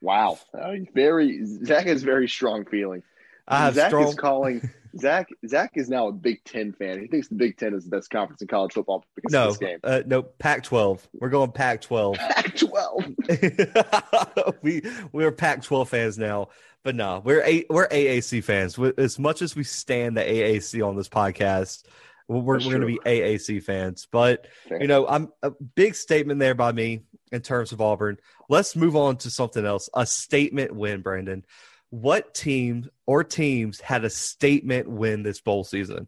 wow. 0.00 0.38
Uh, 0.52 0.72
very, 0.94 1.44
Zach 1.64 1.86
has 1.86 2.02
very 2.02 2.28
strong 2.28 2.64
feeling. 2.64 3.02
I 3.50 3.64
have 3.64 3.74
Zach 3.74 3.90
strong... 3.90 4.08
is 4.08 4.14
calling 4.14 4.70
Zach 4.98 5.28
Zach 5.46 5.70
is 5.74 5.88
now 5.88 6.08
a 6.08 6.12
Big 6.12 6.42
Ten 6.44 6.72
fan. 6.72 7.00
He 7.00 7.06
thinks 7.06 7.28
the 7.28 7.36
Big 7.36 7.56
Ten 7.56 7.72
is 7.74 7.84
the 7.84 7.90
best 7.90 8.10
conference 8.10 8.42
in 8.42 8.48
college 8.48 8.72
football 8.72 9.04
because 9.14 9.32
no, 9.32 9.48
of 9.48 9.50
this 9.50 9.58
game. 9.58 9.78
Uh, 9.84 10.02
no, 10.06 10.22
Pac-12. 10.22 11.00
We're 11.12 11.28
going 11.28 11.52
Pac-12. 11.52 12.16
Pac-12. 12.16 14.56
we 14.62 14.82
we're 15.12 15.30
Pac-12 15.32 15.88
fans 15.88 16.16
now, 16.18 16.48
but 16.82 16.96
no, 16.96 17.22
we're 17.24 17.44
a, 17.44 17.64
we're 17.70 17.88
AAC 17.88 18.42
fans. 18.42 18.78
As 18.98 19.18
much 19.18 19.42
as 19.42 19.54
we 19.54 19.64
stand 19.64 20.16
the 20.16 20.22
AAC 20.22 20.86
on 20.86 20.96
this 20.96 21.08
podcast, 21.08 21.84
we're, 22.26 22.40
we're 22.40 22.58
going 22.58 22.80
to 22.80 22.86
be 22.86 22.98
AAC 22.98 23.62
fans. 23.62 24.08
But 24.10 24.48
Fair. 24.68 24.82
you 24.82 24.88
know, 24.88 25.06
I'm 25.06 25.28
a 25.42 25.50
big 25.50 25.94
statement 25.94 26.40
there 26.40 26.54
by 26.54 26.72
me 26.72 27.02
in 27.30 27.42
terms 27.42 27.72
of 27.72 27.80
Auburn. 27.80 28.18
Let's 28.48 28.74
move 28.74 28.96
on 28.96 29.18
to 29.18 29.30
something 29.30 29.64
else. 29.64 29.88
A 29.94 30.04
statement 30.04 30.74
win, 30.74 31.02
Brandon 31.02 31.44
what 31.90 32.34
team 32.34 32.88
or 33.06 33.24
teams 33.24 33.80
had 33.80 34.04
a 34.04 34.10
statement 34.10 34.88
win 34.88 35.22
this 35.22 35.40
bowl 35.40 35.64
season? 35.64 36.06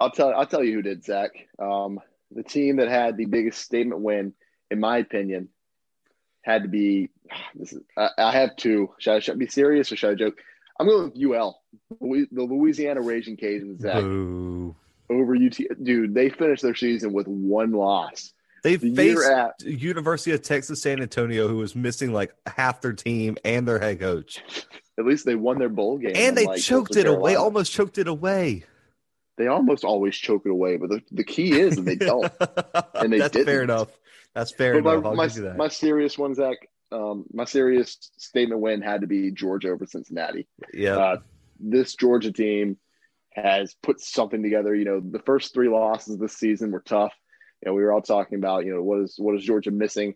I'll 0.00 0.10
tell 0.10 0.32
I'll 0.34 0.46
tell 0.46 0.62
you 0.62 0.74
who 0.74 0.82
did, 0.82 1.04
Zach. 1.04 1.30
Um, 1.58 2.00
the 2.30 2.42
team 2.42 2.76
that 2.76 2.88
had 2.88 3.16
the 3.16 3.24
biggest 3.24 3.60
statement 3.62 4.00
win, 4.00 4.34
in 4.70 4.80
my 4.80 4.98
opinion, 4.98 5.48
had 6.42 6.62
to 6.62 6.68
be. 6.68 7.10
This 7.54 7.72
is, 7.72 7.82
I, 7.96 8.10
I 8.18 8.32
have 8.32 8.56
two. 8.56 8.90
Should 8.98 9.14
I, 9.14 9.18
should 9.20 9.34
I 9.34 9.38
be 9.38 9.48
serious 9.48 9.90
or 9.90 9.96
should 9.96 10.10
I 10.10 10.14
joke? 10.14 10.38
I'm 10.80 10.86
going 10.86 11.10
with 11.10 11.20
UL, 11.20 11.60
the 12.00 12.26
Louisiana 12.30 13.00
Raging 13.00 13.36
Cajuns. 13.36 13.80
Zach 13.80 14.00
Boo. 14.00 14.76
over 15.10 15.34
UT. 15.34 15.58
Dude, 15.82 16.14
they 16.14 16.28
finished 16.28 16.62
their 16.62 16.76
season 16.76 17.12
with 17.12 17.26
one 17.26 17.72
loss. 17.72 18.32
They 18.62 18.76
the 18.76 18.94
faced 18.94 19.28
at, 19.28 19.60
University 19.62 20.32
of 20.32 20.42
Texas 20.42 20.82
San 20.82 21.00
Antonio, 21.00 21.48
who 21.48 21.56
was 21.56 21.74
missing 21.74 22.12
like 22.12 22.32
half 22.46 22.80
their 22.80 22.92
team 22.92 23.36
and 23.44 23.66
their 23.66 23.78
head 23.78 24.00
coach. 24.00 24.42
At 24.98 25.06
least 25.06 25.24
they 25.24 25.36
won 25.36 25.58
their 25.58 25.68
bowl 25.68 25.98
game. 25.98 26.12
And 26.14 26.36
they 26.36 26.46
like 26.46 26.60
choked 26.60 26.96
it 26.96 27.06
away, 27.06 27.36
almost 27.36 27.72
choked 27.72 27.98
it 27.98 28.08
away. 28.08 28.64
They 29.36 29.46
almost 29.46 29.84
always 29.84 30.16
choke 30.16 30.42
it 30.44 30.50
away, 30.50 30.76
but 30.76 30.90
the, 30.90 31.00
the 31.12 31.22
key 31.22 31.52
is 31.52 31.76
that 31.76 31.82
they 31.82 31.94
don't. 31.94 32.30
and 32.94 33.12
they 33.12 33.18
That's 33.18 33.32
didn't. 33.32 33.46
fair 33.46 33.62
enough. 33.62 33.88
That's 34.34 34.52
fair 34.52 34.82
but 34.82 34.98
enough. 34.98 35.14
My, 35.14 35.28
my, 35.28 35.56
my, 35.56 35.68
serious 35.68 36.18
one, 36.18 36.34
Zach, 36.34 36.56
um, 36.90 37.24
my 37.32 37.44
serious 37.44 37.96
statement 38.16 38.60
win 38.60 38.82
had 38.82 39.02
to 39.02 39.06
be 39.06 39.30
Georgia 39.30 39.70
over 39.70 39.86
Cincinnati. 39.86 40.48
Yeah. 40.74 40.96
Uh, 40.96 41.16
this 41.60 41.94
Georgia 41.94 42.32
team 42.32 42.76
has 43.30 43.74
put 43.82 44.00
something 44.00 44.42
together. 44.42 44.74
You 44.74 44.84
know, 44.84 45.00
the 45.00 45.20
first 45.20 45.54
three 45.54 45.68
losses 45.68 46.18
this 46.18 46.36
season 46.36 46.72
were 46.72 46.80
tough. 46.80 47.12
You 47.62 47.70
know, 47.70 47.74
we 47.74 47.82
were 47.82 47.92
all 47.92 48.02
talking 48.02 48.38
about, 48.38 48.64
you 48.64 48.74
know, 48.74 48.82
what 48.82 49.00
is 49.00 49.14
what 49.18 49.36
is 49.36 49.44
Georgia 49.44 49.70
missing? 49.70 50.14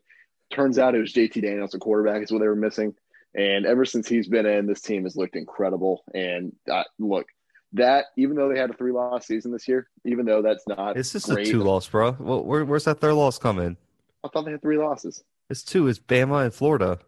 Turns 0.53 0.79
out 0.79 0.95
it 0.95 1.01
was 1.01 1.12
JT 1.12 1.40
Daniels, 1.40 1.75
a 1.75 1.79
quarterback, 1.79 2.23
is 2.23 2.33
what 2.33 2.40
they 2.40 2.49
were 2.49 2.57
missing. 2.57 2.95
And 3.35 3.64
ever 3.64 3.85
since 3.85 4.09
he's 4.09 4.29
been 4.29 4.47
in, 4.47 4.66
this 4.66 4.81
team 4.81 5.05
has 5.05 5.16
looked 5.16 5.37
incredible. 5.37 6.05
And 6.14 6.55
uh, 6.71 6.85
look, 6.99 7.27
that 7.75 8.07
even 8.16 8.37
though 8.37 8.53
they 8.53 8.59
had 8.59 8.71
a 8.71 8.75
three 8.75 8.92
loss 8.92 9.27
season 9.27 9.53
this 9.53 9.66
year, 9.66 9.88
even 10.05 10.27
though 10.27 10.42
that's 10.42 10.66
not 10.66 10.97
it's 10.97 11.12
just 11.12 11.29
great, 11.29 11.49
a 11.49 11.51
two 11.51 11.62
loss, 11.62 11.88
bro. 11.88 12.16
Well, 12.18 12.45
where, 12.45 12.64
where's 12.64 12.85
that 12.85 13.01
third 13.01 13.14
loss 13.14 13.38
coming? 13.38 13.77
I 14.23 14.29
thought 14.29 14.45
they 14.45 14.53
had 14.53 14.62
three 14.62 14.79
losses. 14.79 15.25
It's 15.49 15.62
two. 15.62 15.88
It's 15.88 15.99
Bama 15.99 16.45
and 16.45 16.55
Florida. 16.55 16.99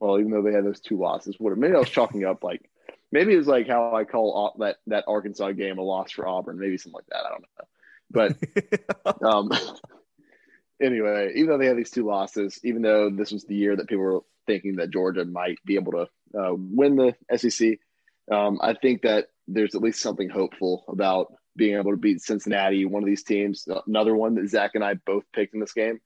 Well, 0.00 0.18
even 0.18 0.30
though 0.30 0.42
they 0.42 0.52
had 0.52 0.64
those 0.64 0.80
two 0.80 0.98
losses, 0.98 1.36
what 1.38 1.56
maybe 1.56 1.74
I 1.74 1.78
was 1.78 1.88
chalking 1.88 2.24
up 2.24 2.44
like 2.44 2.68
maybe 3.12 3.34
it's 3.34 3.46
like 3.48 3.68
how 3.68 3.94
I 3.94 4.04
call 4.04 4.54
that 4.58 4.76
that 4.88 5.04
Arkansas 5.06 5.52
game 5.52 5.78
a 5.78 5.82
loss 5.82 6.10
for 6.10 6.26
Auburn, 6.26 6.58
maybe 6.58 6.76
something 6.76 7.00
like 7.00 7.06
that. 7.10 7.24
I 7.24 7.30
don't 7.30 7.44
know, 7.58 9.12
but 9.12 9.22
um, 9.22 9.50
anyway, 10.82 11.32
even 11.36 11.48
though 11.48 11.58
they 11.58 11.66
had 11.66 11.76
these 11.76 11.90
two 11.90 12.06
losses, 12.06 12.60
even 12.64 12.82
though 12.82 13.10
this 13.10 13.32
was 13.32 13.44
the 13.44 13.54
year 13.54 13.76
that 13.76 13.88
people 13.88 14.04
were 14.04 14.20
thinking 14.46 14.76
that 14.76 14.90
Georgia 14.90 15.24
might 15.24 15.58
be 15.64 15.76
able 15.76 15.92
to 15.92 16.08
uh, 16.38 16.54
win 16.54 16.96
the 16.96 17.14
SEC. 17.36 17.78
Um, 18.30 18.58
I 18.62 18.74
think 18.74 19.02
that 19.02 19.26
there's 19.46 19.74
at 19.74 19.82
least 19.82 20.00
something 20.00 20.28
hopeful 20.28 20.84
about 20.88 21.32
being 21.56 21.76
able 21.76 21.92
to 21.92 21.96
beat 21.96 22.20
Cincinnati, 22.20 22.84
one 22.84 23.02
of 23.02 23.06
these 23.06 23.24
teams, 23.24 23.66
another 23.86 24.14
one 24.14 24.34
that 24.34 24.48
Zach 24.48 24.72
and 24.74 24.84
I 24.84 24.94
both 24.94 25.24
picked 25.32 25.54
in 25.54 25.60
this 25.60 25.72
game. 25.72 26.00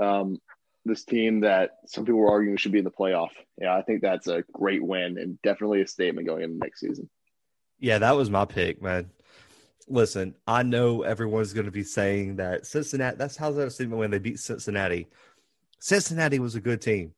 Um, 0.00 0.38
this 0.84 1.04
team 1.04 1.40
that 1.40 1.72
some 1.86 2.04
people 2.04 2.20
were 2.20 2.30
arguing 2.30 2.56
should 2.56 2.72
be 2.72 2.78
in 2.78 2.84
the 2.84 2.90
playoff. 2.90 3.30
Yeah, 3.60 3.76
I 3.76 3.82
think 3.82 4.00
that's 4.00 4.26
a 4.28 4.44
great 4.52 4.82
win 4.82 5.18
and 5.18 5.40
definitely 5.42 5.82
a 5.82 5.86
statement 5.86 6.26
going 6.26 6.42
into 6.42 6.56
next 6.56 6.80
season. 6.80 7.08
Yeah, 7.78 7.98
that 7.98 8.16
was 8.16 8.30
my 8.30 8.44
pick, 8.44 8.82
man. 8.82 9.10
Listen, 9.88 10.34
I 10.46 10.62
know 10.62 11.02
everyone's 11.02 11.52
going 11.52 11.66
to 11.66 11.72
be 11.72 11.82
saying 11.82 12.36
that 12.36 12.66
Cincinnati. 12.66 13.16
That's 13.16 13.36
how 13.36 13.50
that 13.52 13.72
statement 13.72 13.98
when 13.98 14.10
they 14.10 14.18
beat 14.18 14.38
Cincinnati. 14.38 15.08
Cincinnati 15.80 16.38
was 16.38 16.54
a 16.54 16.60
good 16.60 16.80
team. 16.80 17.12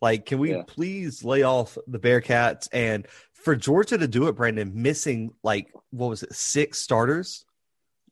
Like, 0.00 0.26
can 0.26 0.38
we 0.38 0.52
yeah. 0.52 0.62
please 0.66 1.24
lay 1.24 1.42
off 1.42 1.76
the 1.86 1.98
Bearcats? 1.98 2.68
And 2.72 3.06
for 3.32 3.56
Georgia 3.56 3.98
to 3.98 4.08
do 4.08 4.28
it, 4.28 4.36
Brandon, 4.36 4.72
missing 4.74 5.32
like, 5.42 5.72
what 5.90 6.08
was 6.08 6.22
it, 6.22 6.34
six 6.34 6.78
starters? 6.78 7.44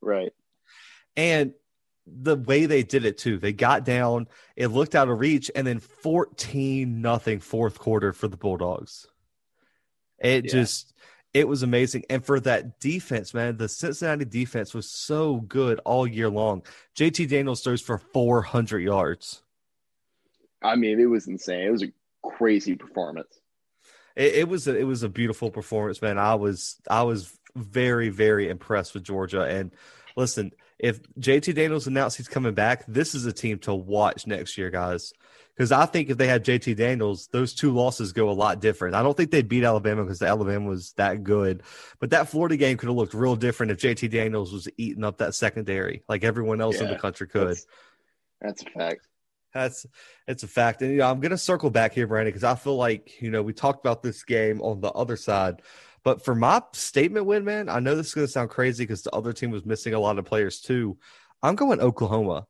Right. 0.01 0.33
And 1.17 1.53
the 2.07 2.37
way 2.37 2.67
they 2.67 2.83
did 2.83 3.05
it 3.05 3.19
too, 3.19 3.39
they 3.39 3.53
got 3.53 3.85
down, 3.85 4.29
it 4.55 4.69
looked 4.69 4.95
out 4.95 5.09
of 5.09 5.19
reach, 5.19 5.51
and 5.55 5.67
then 5.67 5.81
14 5.81 7.01
nothing 7.01 7.41
fourth 7.41 7.79
quarter 7.79 8.13
for 8.13 8.29
the 8.29 8.37
Bulldogs. 8.37 9.07
It 10.19 10.45
yeah. 10.45 10.53
just, 10.53 10.95
it 11.35 11.47
was 11.47 11.63
amazing. 11.63 12.05
And 12.09 12.25
for 12.25 12.41
that 12.41 12.81
defense, 12.81 13.35
man, 13.35 13.57
the 13.57 13.69
Cincinnati 13.69 14.25
defense 14.25 14.73
was 14.73 14.91
so 14.91 15.37
good 15.37 15.81
all 15.85 16.07
year 16.07 16.31
long. 16.31 16.63
JT 16.97 17.29
Daniels 17.29 17.63
throws 17.63 17.83
for 17.83 17.99
400 17.99 18.79
yards. 18.79 19.43
I 20.67 20.77
mean, 20.77 21.01
it 21.01 21.07
was 21.07 21.27
insane. 21.29 21.67
It 21.67 21.71
was 21.71 21.83
a 21.83 21.93
crazy 22.23 22.75
performance. 22.75 23.41
It, 24.17 24.35
it 24.35 24.49
was 24.49 24.67
a, 24.67 24.77
it 24.77 24.85
was 24.85 25.03
a 25.03 25.09
beautiful 25.09 25.51
performance, 25.51 26.03
man. 26.03 26.19
I 26.19 26.35
was 26.35 26.77
I 26.89 27.03
was 27.03 27.33
very 27.55 28.09
very 28.09 28.49
impressed 28.49 28.95
with 28.95 29.05
Georgia. 29.05 29.43
And 29.43 29.71
listen, 30.17 30.53
if 30.79 31.01
JT 31.15 31.55
Daniels 31.55 31.87
announced 31.87 32.17
he's 32.17 32.29
coming 32.29 32.55
back, 32.55 32.85
this 32.87 33.15
is 33.15 33.27
a 33.27 33.33
team 33.33 33.59
to 33.61 33.75
watch 33.75 34.27
next 34.27 34.59
year, 34.59 34.71
guys. 34.71 35.13
Because 35.55 35.73
I 35.73 35.87
think 35.87 36.11
if 36.11 36.19
they 36.19 36.27
had 36.29 36.45
JT 36.45 36.77
Daniels, 36.77 37.29
those 37.29 37.55
two 37.55 37.71
losses 37.71 38.13
go 38.13 38.29
a 38.29 38.33
lot 38.33 38.61
different. 38.61 38.95
I 38.95 39.03
don't 39.03 39.17
think 39.17 39.31
they 39.31 39.41
beat 39.41 39.65
Alabama 39.65 40.03
because 40.03 40.21
Alabama 40.21 40.69
was 40.69 40.93
that 40.95 41.25
good, 41.25 41.63
but 41.99 42.11
that 42.11 42.29
Florida 42.29 42.59
game 42.59 42.77
could 42.77 42.91
have 42.91 42.97
looked 42.97 43.15
real 43.15 43.37
different 43.37 43.73
if 43.73 43.79
JT 43.79 44.11
Daniels 44.11 44.53
was 44.53 44.69
eating 44.77 45.03
up 45.03 45.19
that 45.19 45.35
secondary 45.35 46.03
like 46.11 46.25
everyone 46.25 46.61
else 46.61 46.77
yeah, 46.77 46.85
in 46.85 46.91
the 46.91 46.99
country 46.99 47.27
could. 47.27 47.49
That's, 47.49 47.67
that's 48.43 48.63
a 48.63 48.67
fact. 48.67 49.09
That's 49.57 49.87
it's 50.29 50.43
a 50.43 50.49
fact, 50.49 50.83
and 50.83 50.91
you 50.91 50.99
know 50.99 51.11
I'm 51.11 51.21
going 51.21 51.31
to 51.31 51.39
circle 51.39 51.71
back 51.71 51.93
here, 51.93 52.07
Brandon, 52.07 52.31
because 52.31 52.45
I 52.45 52.55
feel 52.55 52.77
like 52.77 53.21
you 53.21 53.31
know 53.31 53.43
we 53.43 53.53
talked 53.53 53.85
about 53.85 54.03
this 54.03 54.23
game 54.23 54.61
on 54.61 54.81
the 54.81 54.91
other 54.91 55.17
side, 55.17 55.63
but 56.05 56.25
for 56.25 56.35
my 56.35 56.63
statement 56.73 57.27
win, 57.27 57.45
man, 57.45 57.69
I 57.69 57.81
know 57.81 57.97
this 57.97 58.09
is 58.09 58.15
going 58.15 58.27
to 58.27 58.33
sound 58.33 58.51
crazy 58.51 58.85
because 58.85 59.03
the 59.03 59.15
other 59.15 59.33
team 59.33 59.51
was 59.51 59.65
missing 59.65 59.95
a 59.95 59.99
lot 59.99 60.19
of 60.19 60.25
players 60.25 60.61
too. 60.61 60.99
I'm 61.43 61.57
going 61.57 61.81
Oklahoma. 61.81 62.47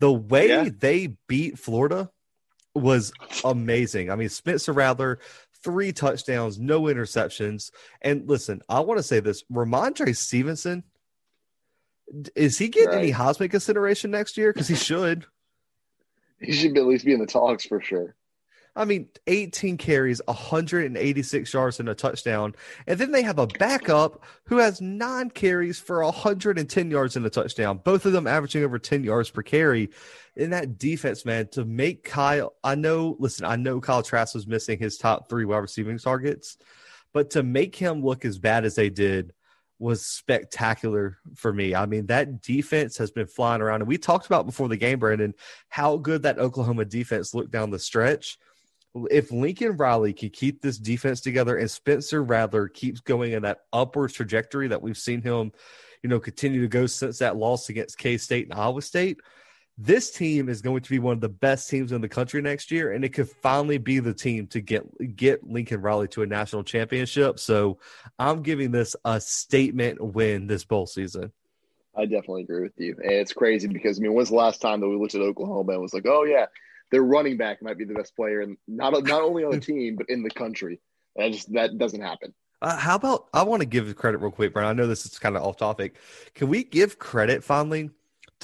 The 0.00 0.12
way 0.12 0.48
yeah. 0.48 0.68
they 0.76 1.16
beat 1.28 1.58
Florida 1.58 2.10
was 2.74 3.12
amazing. 3.44 4.10
I 4.10 4.16
mean, 4.16 4.28
Spencer 4.28 4.72
Rattler, 4.72 5.20
three 5.62 5.92
touchdowns, 5.92 6.58
no 6.58 6.82
interceptions. 6.82 7.70
And 8.02 8.28
listen, 8.28 8.60
I 8.68 8.80
want 8.80 8.98
to 8.98 9.02
say 9.02 9.20
this 9.20 9.44
Rhamondre 9.50 10.16
Stevenson, 10.16 10.84
is 12.36 12.58
he 12.58 12.68
getting 12.68 12.90
right. 12.90 12.98
any 12.98 13.12
Heisman 13.12 13.50
consideration 13.50 14.10
next 14.10 14.36
year? 14.36 14.52
Because 14.52 14.68
he 14.68 14.74
should. 14.74 15.26
He 16.44 16.52
should 16.52 16.76
at 16.76 16.86
least 16.86 17.04
be 17.04 17.12
in 17.12 17.20
the 17.20 17.26
talks 17.26 17.64
for 17.64 17.80
sure. 17.80 18.14
I 18.76 18.84
mean, 18.84 19.08
18 19.28 19.76
carries, 19.76 20.20
186 20.26 21.54
yards 21.54 21.78
and 21.78 21.88
a 21.88 21.94
touchdown. 21.94 22.54
And 22.88 22.98
then 22.98 23.12
they 23.12 23.22
have 23.22 23.38
a 23.38 23.46
backup 23.46 24.24
who 24.46 24.58
has 24.58 24.80
nine 24.80 25.30
carries 25.30 25.78
for 25.78 26.02
110 26.02 26.90
yards 26.90 27.14
and 27.14 27.24
a 27.24 27.30
touchdown. 27.30 27.80
Both 27.84 28.04
of 28.04 28.12
them 28.12 28.26
averaging 28.26 28.64
over 28.64 28.78
10 28.78 29.04
yards 29.04 29.30
per 29.30 29.42
carry. 29.42 29.90
In 30.34 30.50
that 30.50 30.78
defense, 30.78 31.24
man, 31.24 31.46
to 31.52 31.64
make 31.64 32.02
Kyle, 32.02 32.54
I 32.64 32.74
know, 32.74 33.16
listen, 33.20 33.44
I 33.44 33.54
know 33.54 33.80
Kyle 33.80 34.02
Trask 34.02 34.34
was 34.34 34.48
missing 34.48 34.80
his 34.80 34.98
top 34.98 35.28
three 35.28 35.44
wide 35.44 35.58
receiving 35.58 35.98
targets, 35.98 36.56
but 37.12 37.30
to 37.30 37.44
make 37.44 37.76
him 37.76 38.02
look 38.02 38.24
as 38.24 38.38
bad 38.38 38.64
as 38.64 38.74
they 38.74 38.90
did 38.90 39.32
was 39.78 40.06
spectacular 40.06 41.18
for 41.34 41.52
me. 41.52 41.74
I 41.74 41.86
mean, 41.86 42.06
that 42.06 42.40
defense 42.42 42.96
has 42.98 43.10
been 43.10 43.26
flying 43.26 43.60
around. 43.60 43.82
And 43.82 43.88
we 43.88 43.98
talked 43.98 44.26
about 44.26 44.46
before 44.46 44.68
the 44.68 44.76
game, 44.76 44.98
Brandon, 44.98 45.34
how 45.68 45.96
good 45.96 46.22
that 46.22 46.38
Oklahoma 46.38 46.84
defense 46.84 47.34
looked 47.34 47.50
down 47.50 47.70
the 47.70 47.78
stretch 47.78 48.38
if 49.10 49.32
Lincoln 49.32 49.76
Riley 49.76 50.12
can 50.12 50.30
keep 50.30 50.60
this 50.60 50.78
defense 50.78 51.20
together 51.20 51.56
and 51.56 51.70
Spencer 51.70 52.22
Rattler 52.22 52.68
keeps 52.68 53.00
going 53.00 53.32
in 53.32 53.42
that 53.42 53.62
upward 53.72 54.12
trajectory 54.12 54.68
that 54.68 54.82
we've 54.82 54.96
seen 54.96 55.20
him, 55.20 55.52
you 56.02 56.08
know, 56.08 56.20
continue 56.20 56.60
to 56.60 56.68
go 56.68 56.86
since 56.86 57.18
that 57.18 57.36
loss 57.36 57.68
against 57.68 57.98
K 57.98 58.16
State 58.16 58.48
and 58.48 58.58
Iowa 58.58 58.82
State, 58.82 59.18
this 59.76 60.10
team 60.10 60.48
is 60.48 60.62
going 60.62 60.82
to 60.82 60.90
be 60.90 60.98
one 60.98 61.14
of 61.14 61.20
the 61.20 61.28
best 61.28 61.68
teams 61.68 61.90
in 61.90 62.00
the 62.00 62.08
country 62.08 62.40
next 62.40 62.70
year, 62.70 62.92
and 62.92 63.04
it 63.04 63.10
could 63.10 63.28
finally 63.28 63.78
be 63.78 63.98
the 63.98 64.14
team 64.14 64.46
to 64.48 64.60
get 64.60 65.16
get 65.16 65.48
Lincoln 65.48 65.80
Riley 65.80 66.08
to 66.08 66.22
a 66.22 66.26
national 66.26 66.62
championship. 66.62 67.40
So 67.40 67.78
I'm 68.18 68.42
giving 68.42 68.70
this 68.70 68.94
a 69.04 69.20
statement 69.20 70.00
win 70.00 70.46
this 70.46 70.64
bowl 70.64 70.86
season. 70.86 71.32
I 71.96 72.06
definitely 72.06 72.42
agree 72.42 72.62
with 72.62 72.72
you. 72.76 72.96
And 73.02 73.12
it's 73.12 73.32
crazy 73.32 73.68
because 73.68 73.98
I 73.98 74.02
mean, 74.02 74.14
when's 74.14 74.28
the 74.28 74.36
last 74.36 74.60
time 74.60 74.80
that 74.80 74.88
we 74.88 74.96
looked 74.96 75.14
at 75.14 75.20
Oklahoma 75.20 75.72
and 75.72 75.82
was 75.82 75.94
like, 75.94 76.06
oh 76.06 76.24
yeah, 76.24 76.46
their 76.90 77.02
running 77.02 77.36
back 77.36 77.60
might 77.60 77.78
be 77.78 77.84
the 77.84 77.94
best 77.94 78.14
player, 78.14 78.40
and 78.42 78.56
not 78.68 78.92
not 79.04 79.22
only 79.22 79.44
on 79.44 79.52
the 79.52 79.60
team 79.72 79.96
but 79.96 80.08
in 80.08 80.22
the 80.22 80.30
country. 80.30 80.80
That 81.16 81.32
just 81.32 81.52
that 81.54 81.78
doesn't 81.78 82.00
happen. 82.00 82.32
Uh, 82.62 82.76
how 82.76 82.94
about 82.94 83.28
I 83.34 83.42
want 83.42 83.60
to 83.60 83.66
give 83.66 83.94
credit 83.96 84.18
real 84.18 84.30
quick, 84.30 84.52
Brian. 84.52 84.68
I 84.68 84.72
know 84.72 84.86
this 84.86 85.04
is 85.04 85.18
kind 85.18 85.36
of 85.36 85.42
off 85.42 85.56
topic. 85.56 85.96
Can 86.34 86.48
we 86.48 86.62
give 86.62 86.98
credit 86.98 87.42
finally 87.42 87.90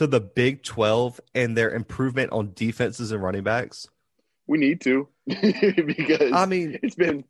to 0.00 0.06
the 0.06 0.18
Big 0.18 0.62
Twelve 0.62 1.20
and 1.34 1.54
their 1.54 1.74
improvement 1.74 2.32
on 2.32 2.52
defenses 2.54 3.12
and 3.12 3.22
running 3.22 3.42
backs? 3.42 3.86
We 4.46 4.56
need 4.56 4.80
to 4.80 5.06
because 5.26 6.32
I 6.32 6.46
mean 6.46 6.78
it's 6.82 6.94
been. 6.94 7.24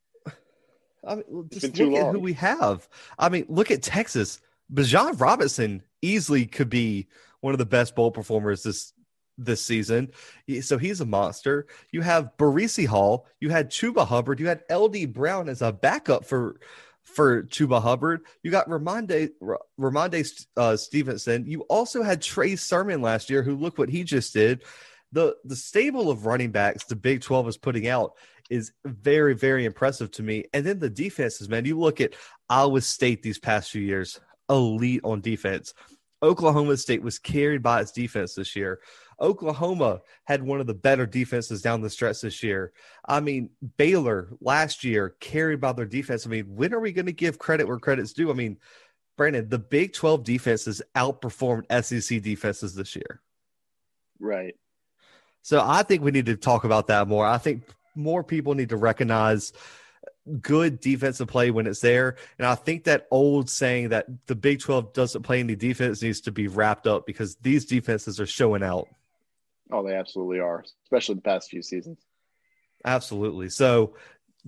I 1.05 1.17
mean, 1.17 1.49
just 1.51 1.77
look 1.77 1.95
at 1.95 2.13
who 2.13 2.21
we 2.21 2.35
have. 2.35 2.89
I 3.19 3.29
mean, 3.29 3.47
look 3.49 3.73
at 3.73 3.83
Texas. 3.83 4.39
Bijan 4.73 5.21
Robinson 5.21 5.83
easily 6.01 6.47
could 6.47 6.71
be 6.71 7.09
one 7.41 7.55
of 7.55 7.59
the 7.59 7.67
best 7.67 7.97
bowl 7.97 8.13
performers 8.13 8.63
this 8.63 8.93
this 9.37 9.61
season. 9.61 10.13
So 10.61 10.79
he's 10.79 11.01
a 11.01 11.07
monster. 11.07 11.67
You 11.91 12.03
have 12.03 12.37
Breece 12.39 12.87
Hall. 12.87 13.27
You 13.41 13.51
had 13.51 13.71
Chuba 13.71 14.07
Hubbard. 14.07 14.39
You 14.39 14.47
had 14.47 14.63
LD 14.71 15.13
Brown 15.13 15.49
as 15.49 15.61
a 15.61 15.73
backup 15.73 16.25
for 16.25 16.61
for 17.05 17.45
Chuba 17.45 17.83
Hubbard. 17.83 18.23
You 18.43 18.51
got 18.51 18.69
Rhamondre 18.69 19.31
Rhamondre 19.79 20.47
uh, 20.57 20.77
Stevenson. 20.77 21.47
You 21.47 21.63
also 21.63 22.03
had 22.03 22.23
Trey 22.23 22.57
Sermon 22.57 23.03
last 23.03 23.31
year, 23.31 23.43
who 23.43 23.57
look 23.57 23.79
what 23.79 23.89
he 23.89 24.05
just 24.05 24.33
did. 24.33 24.65
The 25.13 25.37
the 25.45 25.57
stable 25.57 26.11
of 26.11 26.27
running 26.27 26.53
backs 26.53 26.85
the 26.85 26.97
Big 26.97 27.21
12 27.23 27.49
is 27.49 27.57
putting 27.57 27.89
out 27.89 28.13
is 28.51 28.73
very, 28.85 29.35
very 29.35 29.65
impressive 29.65 30.11
to 30.11 30.23
me. 30.23 30.45
And 30.53 30.67
then 30.67 30.79
the 30.79 30.91
defenses, 30.91 31.49
man. 31.49 31.65
You 31.65 31.79
look 31.79 32.01
at 32.01 32.15
Iowa 32.49 32.81
State 32.81 33.23
these 33.23 33.39
past 33.39 33.71
few 33.71 33.83
years, 33.83 34.21
elite 34.49 35.01
on 35.05 35.21
defense. 35.21 35.73
Oklahoma 36.23 36.77
State 36.77 37.03
was 37.03 37.19
carried 37.19 37.63
by 37.63 37.81
its 37.81 37.93
defense 37.93 38.35
this 38.35 38.55
year. 38.55 38.81
Oklahoma 39.21 40.01
had 40.25 40.43
one 40.43 40.61
of 40.61 40.67
the 40.67 40.75
better 40.75 41.07
defenses 41.07 41.63
down 41.63 41.81
the 41.81 41.91
stretch 41.91 42.21
this 42.21 42.43
year. 42.43 42.73
I 43.07 43.21
mean, 43.21 43.51
Baylor 43.77 44.29
last 44.41 44.85
year 44.85 45.17
carried 45.21 45.61
by 45.61 45.73
their 45.73 45.87
defense. 45.87 46.27
I 46.27 46.31
mean, 46.31 46.55
when 46.55 46.73
are 46.73 46.81
we 46.81 46.93
going 46.93 47.07
to 47.07 47.13
give 47.13 47.39
credit 47.39 47.69
where 47.69 47.79
credit's 47.79 48.13
due? 48.13 48.31
I 48.31 48.35
mean, 48.35 48.59
Brandon, 49.17 49.49
the 49.49 49.59
Big 49.59 49.93
12 49.93 50.25
defenses 50.25 50.81
outperformed 50.97 51.65
SEC 51.85 52.23
defenses 52.23 52.75
this 52.75 52.97
year. 52.97 53.21
Right. 54.19 54.55
So 55.43 55.63
I 55.65 55.83
think 55.83 56.03
we 56.03 56.11
need 56.11 56.27
to 56.27 56.37
talk 56.37 56.65
about 56.65 56.87
that 56.89 57.09
more. 57.09 57.27
I 57.27 57.39
think 57.39 57.65
more 57.95 58.25
people 58.25 58.55
need 58.55 58.71
to 58.71 58.77
recognize 58.77 59.53
good 60.41 60.81
defensive 60.81 61.29
play 61.29 61.51
when 61.51 61.67
it's 61.67 61.81
there. 61.81 62.17
And 62.39 62.47
I 62.47 62.55
think 62.55 62.85
that 62.85 63.07
old 63.11 63.51
saying 63.51 63.91
that 63.91 64.07
the 64.27 64.35
Big 64.35 64.61
12 64.61 64.93
doesn't 64.93 65.23
play 65.23 65.41
any 65.41 65.57
defense 65.57 66.03
needs 66.03 66.21
to 66.23 66.33
be 66.33 66.49
wrapped 66.49 66.87
up 66.87 67.07
because 67.07 67.37
these 67.37 67.65
defenses 67.65 68.21
are 68.21 68.27
showing 68.27 68.63
out. 68.63 68.89
Oh, 69.73 69.87
they 69.87 69.95
absolutely 69.95 70.41
are, 70.41 70.65
especially 70.85 71.17
the 71.17 71.21
past 71.23 71.51
few 71.51 71.63
seasons. 71.63 71.99
Absolutely. 72.85 73.49
So, 73.49 73.95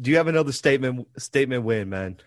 do 0.01 0.11
you 0.11 0.17
have 0.17 0.29
another 0.29 0.53
statement 0.53 1.07
statement 1.19 1.65
win, 1.65 1.89
man? 1.89 2.19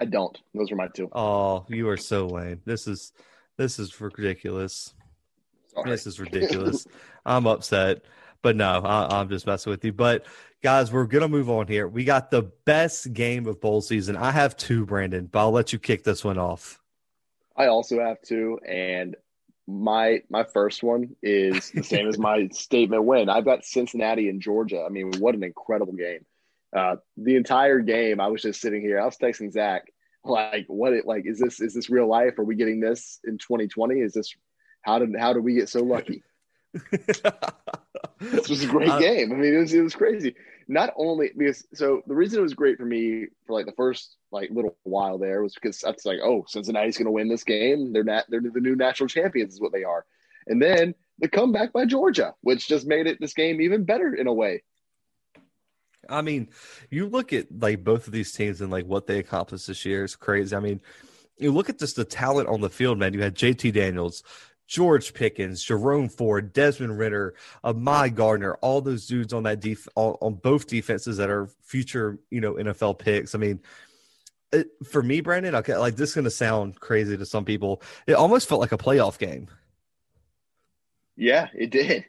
I 0.00 0.04
don't. 0.04 0.36
Those 0.54 0.72
are 0.72 0.76
my 0.76 0.88
two. 0.88 1.08
Oh, 1.12 1.64
you 1.68 1.88
are 1.88 1.96
so 1.96 2.26
lame. 2.26 2.60
This 2.64 2.86
is 2.86 3.12
this 3.56 3.78
is 3.78 4.00
ridiculous. 4.00 4.94
Sorry. 5.74 5.90
This 5.90 6.06
is 6.06 6.18
ridiculous. 6.18 6.86
I'm 7.24 7.46
upset, 7.46 8.02
but 8.42 8.56
no, 8.56 8.80
I, 8.84 9.20
I'm 9.20 9.28
just 9.28 9.46
messing 9.46 9.70
with 9.70 9.84
you. 9.84 9.92
But 9.92 10.26
guys, 10.62 10.92
we're 10.92 11.06
gonna 11.06 11.28
move 11.28 11.48
on 11.48 11.68
here. 11.68 11.86
We 11.86 12.04
got 12.04 12.30
the 12.30 12.42
best 12.64 13.12
game 13.12 13.46
of 13.46 13.60
bowl 13.60 13.80
season. 13.80 14.16
I 14.16 14.32
have 14.32 14.56
two, 14.56 14.84
Brandon, 14.84 15.26
but 15.26 15.38
I'll 15.38 15.52
let 15.52 15.72
you 15.72 15.78
kick 15.78 16.04
this 16.04 16.24
one 16.24 16.38
off. 16.38 16.80
I 17.56 17.66
also 17.66 18.00
have 18.00 18.20
two, 18.22 18.58
and 18.66 19.14
my 19.66 20.22
my 20.28 20.44
first 20.44 20.82
one 20.82 21.16
is 21.22 21.70
the 21.70 21.82
same 21.82 22.08
as 22.08 22.18
my 22.18 22.48
statement 22.52 23.04
win. 23.04 23.28
I've 23.28 23.44
got 23.44 23.64
Cincinnati 23.64 24.28
and 24.28 24.40
Georgia. 24.40 24.84
I 24.84 24.88
mean, 24.88 25.12
what 25.18 25.34
an 25.34 25.44
incredible 25.44 25.94
game! 25.94 26.24
Uh, 26.76 26.96
the 27.16 27.36
entire 27.36 27.80
game, 27.80 28.20
I 28.20 28.28
was 28.28 28.42
just 28.42 28.60
sitting 28.60 28.80
here. 28.80 29.00
I 29.00 29.04
was 29.04 29.16
texting 29.16 29.52
Zach, 29.52 29.84
like, 30.24 30.64
"What? 30.68 30.92
It, 30.92 31.06
like, 31.06 31.24
is 31.26 31.38
this 31.38 31.60
is 31.60 31.74
this 31.74 31.90
real 31.90 32.08
life? 32.08 32.38
Are 32.38 32.44
we 32.44 32.56
getting 32.56 32.80
this 32.80 33.20
in 33.24 33.38
2020? 33.38 34.00
Is 34.00 34.12
this 34.12 34.34
how 34.82 34.98
did 34.98 35.14
how 35.18 35.32
did 35.32 35.44
we 35.44 35.54
get 35.54 35.68
so 35.68 35.82
lucky?" 35.82 36.22
This 38.20 38.48
was 38.48 38.64
a 38.64 38.66
great 38.68 38.88
uh, 38.88 38.98
game. 38.98 39.32
I 39.32 39.36
mean, 39.36 39.54
it 39.54 39.58
was 39.58 39.74
it 39.74 39.82
was 39.82 39.94
crazy. 39.94 40.34
Not 40.68 40.92
only 40.96 41.30
because 41.36 41.66
so 41.74 42.02
the 42.06 42.14
reason 42.14 42.38
it 42.38 42.42
was 42.42 42.54
great 42.54 42.78
for 42.78 42.84
me 42.84 43.26
for 43.46 43.52
like 43.52 43.66
the 43.66 43.72
first 43.72 44.16
like 44.30 44.50
little 44.50 44.76
while 44.84 45.18
there 45.18 45.42
was 45.42 45.54
because 45.54 45.80
that's 45.80 46.06
like, 46.06 46.20
oh, 46.22 46.44
Cincinnati's 46.48 46.96
going 46.96 47.06
to 47.06 47.12
win 47.12 47.28
this 47.28 47.44
game. 47.44 47.92
They're 47.92 48.04
not. 48.04 48.24
They're 48.28 48.40
the 48.40 48.60
new 48.60 48.76
national 48.76 49.08
champions, 49.08 49.54
is 49.54 49.60
what 49.60 49.72
they 49.72 49.84
are. 49.84 50.04
And 50.46 50.60
then 50.60 50.94
the 51.18 51.28
comeback 51.28 51.72
by 51.72 51.84
Georgia, 51.84 52.34
which 52.40 52.68
just 52.68 52.86
made 52.86 53.06
it 53.06 53.18
this 53.20 53.34
game 53.34 53.60
even 53.60 53.84
better 53.84 54.14
in 54.14 54.26
a 54.26 54.32
way. 54.32 54.62
I 56.08 56.22
mean, 56.22 56.48
you 56.90 57.06
look 57.06 57.32
at 57.32 57.46
like 57.60 57.84
both 57.84 58.06
of 58.06 58.12
these 58.12 58.32
teams 58.32 58.60
and 58.60 58.72
like 58.72 58.86
what 58.86 59.06
they 59.06 59.18
accomplished 59.18 59.66
this 59.66 59.84
year 59.84 60.04
is 60.04 60.16
crazy. 60.16 60.54
I 60.56 60.60
mean, 60.60 60.80
you 61.38 61.52
look 61.52 61.68
at 61.68 61.78
just 61.78 61.96
the 61.96 62.04
talent 62.04 62.48
on 62.48 62.60
the 62.60 62.70
field, 62.70 62.98
man. 62.98 63.14
You 63.14 63.22
had 63.22 63.34
JT 63.34 63.72
Daniels, 63.72 64.22
George 64.72 65.12
Pickens, 65.12 65.62
Jerome 65.62 66.08
Ford, 66.08 66.54
Desmond 66.54 66.98
Ridder, 66.98 67.34
uh, 67.62 67.74
Gardner, 68.08 68.54
all 68.62 68.80
those 68.80 69.06
dudes 69.06 69.34
on 69.34 69.42
that 69.42 69.60
def- 69.60 69.86
on, 69.96 70.16
on 70.22 70.32
both 70.32 70.66
defenses 70.66 71.18
that 71.18 71.28
are 71.28 71.50
future, 71.60 72.18
you 72.30 72.40
know, 72.40 72.54
NFL 72.54 72.98
picks. 72.98 73.34
I 73.34 73.38
mean, 73.38 73.60
it, 74.50 74.68
for 74.82 75.02
me, 75.02 75.20
Brandon, 75.20 75.56
okay, 75.56 75.76
like 75.76 75.96
this 75.96 76.08
is 76.08 76.14
going 76.14 76.24
to 76.24 76.30
sound 76.30 76.80
crazy 76.80 77.18
to 77.18 77.26
some 77.26 77.44
people. 77.44 77.82
It 78.06 78.14
almost 78.14 78.48
felt 78.48 78.62
like 78.62 78.72
a 78.72 78.78
playoff 78.78 79.18
game. 79.18 79.48
Yeah, 81.16 81.48
it 81.54 81.68
did. 81.68 82.06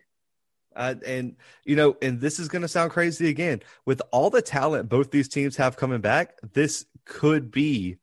Uh, 0.74 0.96
and 1.06 1.36
you 1.66 1.76
know, 1.76 1.98
and 2.02 2.22
this 2.22 2.40
is 2.40 2.48
going 2.48 2.62
to 2.62 2.70
sound 2.70 2.92
crazy 2.92 3.28
again. 3.28 3.62
With 3.84 4.02
all 4.12 4.30
the 4.30 4.42
talent 4.42 4.88
both 4.88 5.12
these 5.12 5.28
teams 5.28 5.58
have 5.58 5.76
coming 5.76 6.00
back, 6.00 6.40
this 6.54 6.86
could 7.04 7.52
be 7.52 7.98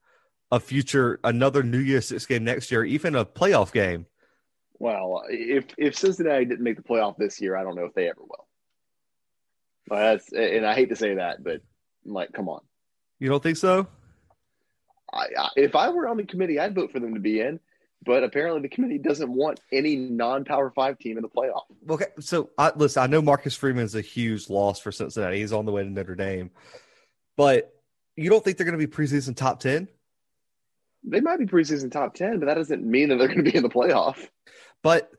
a 0.50 0.60
future 0.60 1.18
another 1.24 1.62
New 1.62 1.78
Year's 1.78 2.08
Six 2.08 2.26
game 2.26 2.44
next 2.44 2.70
year, 2.70 2.84
even 2.84 3.16
a 3.16 3.24
playoff 3.24 3.72
game. 3.72 4.04
Well, 4.80 5.24
if 5.28 5.66
if 5.76 5.94
Cincinnati 5.94 6.46
didn't 6.46 6.64
make 6.64 6.76
the 6.76 6.82
playoff 6.82 7.18
this 7.18 7.38
year, 7.38 7.54
I 7.54 7.62
don't 7.62 7.76
know 7.76 7.84
if 7.84 7.94
they 7.94 8.08
ever 8.08 8.22
will. 8.22 8.46
that's 9.88 10.32
and 10.32 10.66
I 10.66 10.74
hate 10.74 10.88
to 10.88 10.96
say 10.96 11.16
that, 11.16 11.44
but 11.44 11.60
like, 12.04 12.32
come 12.32 12.48
on. 12.48 12.62
You 13.18 13.28
don't 13.28 13.42
think 13.42 13.58
so? 13.58 13.86
I, 15.12 15.26
I, 15.38 15.48
if 15.56 15.76
I 15.76 15.90
were 15.90 16.08
on 16.08 16.16
the 16.16 16.24
committee, 16.24 16.58
I'd 16.58 16.74
vote 16.74 16.92
for 16.92 16.98
them 16.98 17.12
to 17.12 17.20
be 17.20 17.40
in. 17.40 17.60
But 18.02 18.24
apparently, 18.24 18.62
the 18.62 18.70
committee 18.70 18.96
doesn't 18.96 19.30
want 19.30 19.60
any 19.70 19.96
non-power 19.96 20.70
five 20.70 20.98
team 20.98 21.18
in 21.18 21.22
the 21.22 21.28
playoff. 21.28 21.64
Okay, 21.90 22.06
so 22.18 22.48
I, 22.56 22.72
listen, 22.74 23.02
I 23.02 23.06
know 23.06 23.20
Marcus 23.20 23.54
Freeman 23.54 23.84
is 23.84 23.94
a 23.94 24.00
huge 24.00 24.48
loss 24.48 24.80
for 24.80 24.90
Cincinnati. 24.90 25.40
He's 25.40 25.52
on 25.52 25.66
the 25.66 25.72
way 25.72 25.82
to 25.82 25.90
Notre 25.90 26.14
Dame, 26.14 26.50
but 27.36 27.74
you 28.16 28.30
don't 28.30 28.42
think 28.42 28.56
they're 28.56 28.64
going 28.64 28.80
to 28.80 28.86
be 28.86 28.90
preseason 28.90 29.36
top 29.36 29.60
ten? 29.60 29.88
They 31.04 31.20
might 31.20 31.38
be 31.38 31.44
preseason 31.44 31.92
top 31.92 32.14
ten, 32.14 32.38
but 32.38 32.46
that 32.46 32.54
doesn't 32.54 32.82
mean 32.82 33.10
that 33.10 33.16
they're 33.16 33.28
going 33.28 33.44
to 33.44 33.50
be 33.50 33.54
in 33.54 33.62
the 33.62 33.68
playoff. 33.68 34.16
But 34.82 35.10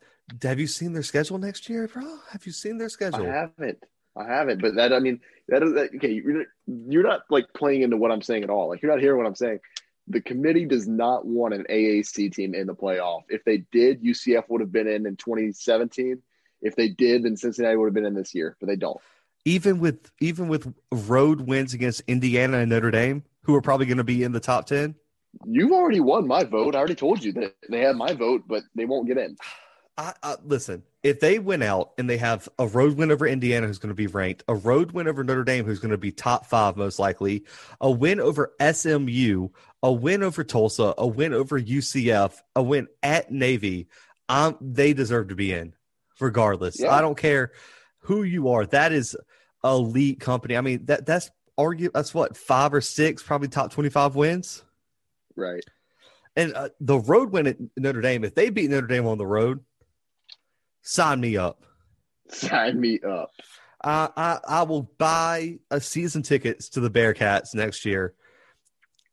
have 0.42 0.60
you 0.60 0.68
seen 0.68 0.94
their 0.94 1.04
schedule 1.04 1.38
next 1.38 1.70
year, 1.70 1.88
bro? 1.88 2.20
Have 2.32 2.46
you 2.46 2.52
seen 2.52 2.78
their 2.78 2.90
schedule? 2.90 3.28
I 3.28 3.30
haven't. 3.30 3.84
I 4.16 4.26
haven't. 4.26 4.62
But 4.62 4.76
that, 4.76 4.94
I 4.94 5.00
mean, 5.00 5.20
that 5.48 5.64
is 5.64 5.74
that, 5.74 5.90
okay. 5.96 6.12
You're, 6.12 6.46
you're 6.66 7.04
not 7.04 7.22
like 7.30 7.54
playing 7.54 7.82
into 7.82 7.98
what 7.98 8.12
I'm 8.12 8.22
saying 8.22 8.44
at 8.44 8.50
all. 8.50 8.70
Like 8.70 8.82
you're 8.82 8.92
not 8.92 9.02
hearing 9.02 9.18
what 9.18 9.28
I'm 9.28 9.36
saying. 9.36 9.60
The 10.08 10.22
committee 10.22 10.66
does 10.66 10.88
not 10.88 11.26
want 11.26 11.54
an 11.54 11.66
AAC 11.70 12.34
team 12.34 12.54
in 12.56 12.68
the 12.68 12.76
playoff. 12.76 13.22
If 13.30 13.44
they 13.46 13.64
did, 13.72 14.04
UCF 14.04 14.44
would 14.50 14.62
have 14.62 14.72
been 14.72 14.88
in 14.88 15.06
in 15.06 15.16
2017. 15.16 16.22
If 16.62 16.76
they 16.76 16.90
did, 16.90 17.24
then 17.24 17.38
Cincinnati 17.38 17.78
would 17.78 17.88
have 17.88 17.94
been 17.94 18.06
in 18.06 18.14
this 18.14 18.36
year, 18.36 18.56
but 18.60 18.68
they 18.68 18.76
don't. 18.76 19.00
Even 19.46 19.80
with 19.80 20.12
even 20.20 20.48
with 20.48 20.72
road 20.92 21.42
wins 21.42 21.74
against 21.74 22.02
Indiana 22.08 22.60
and 22.60 22.70
Notre 22.70 22.92
Dame, 22.92 23.24
who 23.44 23.56
are 23.56 23.62
probably 23.62 23.86
going 23.86 23.98
to 23.98 24.04
be 24.04 24.24
in 24.24 24.32
the 24.32 24.40
top 24.40 24.66
ten. 24.66 24.96
You've 25.46 25.72
already 25.72 26.00
won 26.00 26.28
my 26.28 26.44
vote. 26.44 26.76
I 26.76 26.80
already 26.80 26.96
told 26.96 27.24
you 27.24 27.32
that 27.34 27.56
they 27.70 27.82
have 27.82 27.96
my 27.96 28.14
vote, 28.14 28.44
but 28.48 28.64
they 28.76 28.86
won't 28.86 29.08
get 29.08 29.18
in. 29.18 29.38
I, 29.98 30.14
I, 30.24 30.36
listen, 30.44 30.84
if 31.04 31.20
they 31.20 31.40
win 31.40 31.62
out 31.62 31.92
and 31.98 32.10
they 32.10 32.18
have 32.18 32.48
a 32.58 32.68
road 32.68 32.98
win 32.98 33.12
over 33.12 33.28
Indiana, 33.28 33.68
who's 33.68 33.78
going 33.78 33.90
to 33.90 33.96
be 33.96 34.08
ranked, 34.08 34.44
a 34.48 34.56
road 34.56 34.92
win 34.92 35.08
over 35.08 35.24
Notre 35.24 35.44
Dame, 35.44 35.66
who's 35.66 35.80
going 35.80 35.92
to 35.92 35.98
be 35.98 36.12
top 36.12 36.46
five 36.46 36.78
most 36.78 36.98
likely, 36.98 37.46
a 37.80 37.92
win 37.92 38.20
over 38.20 38.54
SMU, 38.60 39.50
a 39.84 39.92
win 39.92 40.24
over 40.24 40.44
Tulsa, 40.44 40.94
a 40.98 41.06
win 41.06 41.34
over 41.34 41.60
UCF, 41.60 42.36
a 42.56 42.64
win 42.64 42.88
at 43.04 43.32
Navy, 43.32 43.88
um, 44.30 44.58
they 44.62 44.94
deserve 44.94 45.28
to 45.30 45.36
be 45.36 45.52
in, 45.52 45.74
regardless. 46.20 46.80
Yeah. 46.80 46.96
I 46.96 47.02
don't 47.02 47.18
care 47.18 47.52
who 48.00 48.24
you 48.24 48.50
are. 48.50 48.66
That 48.66 48.94
is 48.94 49.16
elite 49.64 50.20
company. 50.20 50.56
I 50.56 50.62
mean, 50.62 50.86
that 50.86 51.06
that's 51.06 51.30
argue 51.58 51.92
that's 51.94 52.14
what 52.14 52.38
five 52.38 52.74
or 52.74 52.82
six, 52.82 53.22
probably 53.22 53.50
top 53.50 53.72
twenty 53.72 53.90
five 53.90 54.16
wins. 54.16 54.64
Right. 55.42 55.64
And 56.36 56.54
uh, 56.54 56.70
the 56.80 57.00
road 57.00 57.32
win 57.32 57.48
at 57.48 57.58
Notre 57.76 58.02
Dame, 58.02 58.24
if 58.24 58.36
they 58.36 58.50
beat 58.50 58.70
Notre 58.70 58.88
Dame 58.88 59.06
on 59.06 59.18
the 59.18 59.26
road, 59.26 59.60
sign 60.82 61.20
me 61.20 61.36
up. 61.36 61.64
Sign 62.30 62.80
me 62.80 63.00
up. 63.02 63.32
Uh, 63.84 64.08
I 64.16 64.40
I 64.48 64.64
will 64.64 64.84
buy 64.98 65.60
a 65.72 65.82
season 65.82 66.22
tickets 66.22 66.70
to 66.70 66.80
the 66.80 66.90
Bearcats 66.90 67.54
next 67.54 67.84
year. 67.84 68.14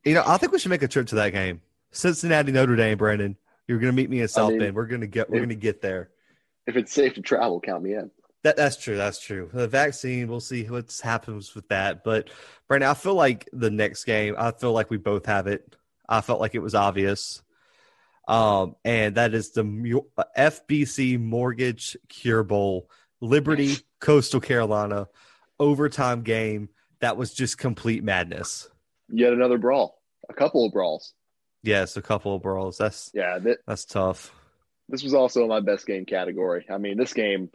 You 0.05 0.15
know, 0.15 0.23
I 0.27 0.37
think 0.37 0.53
we 0.53 0.59
should 0.59 0.71
make 0.71 0.83
a 0.83 0.89
trip 0.89 1.07
to 1.09 1.17
that 1.17 1.33
game. 1.33 1.61
Cincinnati 1.91 2.53
Notre 2.53 2.77
Dame, 2.77 2.99
Brandon. 2.99 3.37
You're 3.67 3.79
going 3.79 3.93
to 3.93 3.97
meet 3.97 4.11
me 4.11 4.21
in 4.21 4.29
South 4.29 4.49
I 4.49 4.51
mean, 4.51 4.59
Bend. 4.61 4.77
We're 4.77 4.87
going 4.87 5.01
to 5.01 5.07
get 5.07 5.29
we're 5.29 5.39
going 5.39 5.49
to 5.49 5.55
get 5.55 5.83
there. 5.83 6.11
If 6.67 6.77
it's 6.77 6.93
safe 6.93 7.15
to 7.15 7.23
travel, 7.23 7.61
count 7.61 7.83
me 7.83 7.95
in. 7.95 8.11
That 8.45 8.57
that's 8.57 8.77
true. 8.77 8.97
That's 8.97 9.21
true. 9.21 9.51
The 9.53 9.67
vaccine, 9.67 10.29
we'll 10.29 10.41
see 10.41 10.65
what 10.65 10.97
happens 11.03 11.55
with 11.55 11.69
that. 11.69 12.05
But 12.05 12.31
Brandon, 12.69 12.91
I 12.91 12.95
feel 12.95 13.15
like 13.15 13.49
the 13.53 13.71
next 13.71 14.05
game, 14.05 14.35
I 14.39 14.53
feel 14.53 14.73
like 14.73 14.91
we 14.91 14.97
both 14.97 15.27
have 15.27 15.47
it. 15.47 15.75
I 16.09 16.21
felt 16.21 16.41
like 16.41 16.55
it 16.55 16.61
was 16.61 16.75
obvious. 16.75 17.43
Um, 18.29 18.77
and 18.85 19.15
that 19.15 19.33
is 19.33 19.53
the 19.53 19.65
FBC 20.37 21.19
Mortgage 21.19 21.97
Cure 22.09 22.45
Bowl, 22.45 22.91
Liberty, 23.21 23.77
Coastal 24.01 24.41
Carolina, 24.41 25.09
overtime 25.59 26.23
game. 26.23 26.69
That 27.01 27.17
was 27.17 27.33
just 27.33 27.59
complete 27.59 28.05
madness. 28.05 28.69
Yet 29.09 29.33
another 29.33 29.57
brawl, 29.57 30.03
a 30.29 30.35
couple 30.35 30.67
of 30.67 30.73
brawls. 30.73 31.15
Yes, 31.63 31.97
a 31.97 32.03
couple 32.03 32.35
of 32.35 32.43
brawls. 32.43 32.77
That's 32.77 33.11
yeah, 33.15 33.39
that, 33.39 33.59
that's 33.67 33.85
tough. 33.85 34.35
This 34.89 35.03
was 35.03 35.15
also 35.15 35.47
my 35.47 35.61
best 35.61 35.87
game 35.87 36.05
category. 36.05 36.67
I 36.71 36.79
mean, 36.79 36.97
this 36.97 37.13
game 37.13 37.51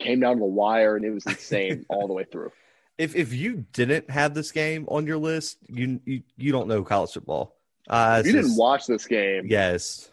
came 0.00 0.20
down 0.20 0.36
to 0.36 0.40
the 0.40 0.46
wire, 0.46 0.96
and 0.96 1.04
it 1.04 1.10
was 1.10 1.26
insane 1.26 1.86
all 1.88 2.06
the 2.06 2.12
way 2.12 2.24
through. 2.24 2.50
If 2.98 3.14
if 3.14 3.32
you 3.32 3.66
didn't 3.72 4.10
have 4.10 4.34
this 4.34 4.52
game 4.52 4.86
on 4.88 5.06
your 5.06 5.18
list, 5.18 5.58
you 5.68 6.00
you, 6.04 6.22
you 6.36 6.52
don't 6.52 6.68
know 6.68 6.82
college 6.82 7.12
football. 7.12 7.55
Uh, 7.88 8.22
you 8.24 8.32
didn't 8.32 8.56
watch 8.56 8.86
this 8.86 9.06
game. 9.06 9.46
Yes. 9.46 10.10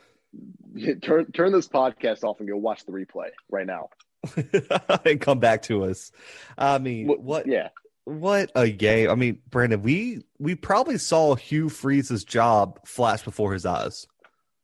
Turn 1.04 1.32
turn 1.32 1.52
this 1.52 1.68
podcast 1.68 2.24
off 2.24 2.40
and 2.40 2.50
go 2.50 2.58
watch 2.58 2.84
the 2.86 2.92
replay 2.92 3.30
right 3.52 3.68
now. 3.68 3.90
and 5.06 5.22
come 5.22 5.38
back 5.38 5.62
to 5.64 5.84
us. 5.84 6.12
I 6.58 6.80
mean, 6.80 7.06
what, 7.06 7.22
what? 7.22 7.48
Yeah. 7.48 7.70
What 8.06 8.52
a 8.56 8.70
game! 8.70 9.10
I 9.10 9.16
mean, 9.16 9.40
Brandon, 9.50 9.82
we 9.82 10.24
we 10.40 10.56
probably 10.56 10.98
saw 10.98 11.36
Hugh 11.36 11.70
Freeze's 11.70 12.26
job 12.26 12.80
flash 12.86 13.24
before 13.24 13.54
his 13.54 13.66
eyes. 13.66 14.08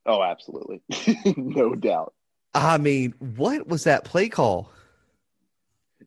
Oh, 0.05 0.23
absolutely, 0.23 0.81
no 1.37 1.75
doubt. 1.75 2.13
I 2.53 2.79
mean, 2.79 3.13
what 3.19 3.67
was 3.67 3.85
that 3.85 4.03
play 4.03 4.27
call? 4.27 4.71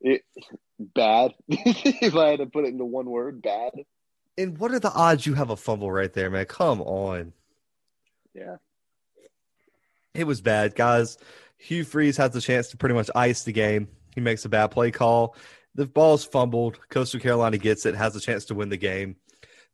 It 0.00 0.22
bad. 0.78 1.32
if 1.48 2.16
I 2.16 2.30
had 2.30 2.40
to 2.40 2.46
put 2.46 2.64
it 2.64 2.72
into 2.72 2.84
one 2.84 3.08
word, 3.08 3.40
bad. 3.40 3.70
And 4.38 4.58
what 4.58 4.72
are 4.72 4.78
the 4.78 4.92
odds 4.92 5.26
you 5.26 5.34
have 5.34 5.50
a 5.50 5.56
fumble 5.56 5.92
right 5.92 6.12
there, 6.12 6.30
man? 6.30 6.46
Come 6.46 6.80
on. 6.80 7.32
Yeah. 8.34 8.56
It 10.14 10.26
was 10.26 10.40
bad, 10.40 10.74
guys. 10.74 11.18
Hugh 11.58 11.84
Freeze 11.84 12.16
has 12.16 12.32
the 12.32 12.40
chance 12.40 12.68
to 12.68 12.76
pretty 12.76 12.94
much 12.94 13.10
ice 13.14 13.44
the 13.44 13.52
game. 13.52 13.88
He 14.14 14.20
makes 14.20 14.44
a 14.44 14.48
bad 14.48 14.68
play 14.68 14.90
call. 14.90 15.36
The 15.74 15.86
ball's 15.86 16.24
fumbled. 16.24 16.78
Coastal 16.90 17.20
Carolina 17.20 17.56
gets 17.58 17.86
it, 17.86 17.94
has 17.94 18.16
a 18.16 18.20
chance 18.20 18.46
to 18.46 18.54
win 18.54 18.68
the 18.68 18.76
game. 18.76 19.16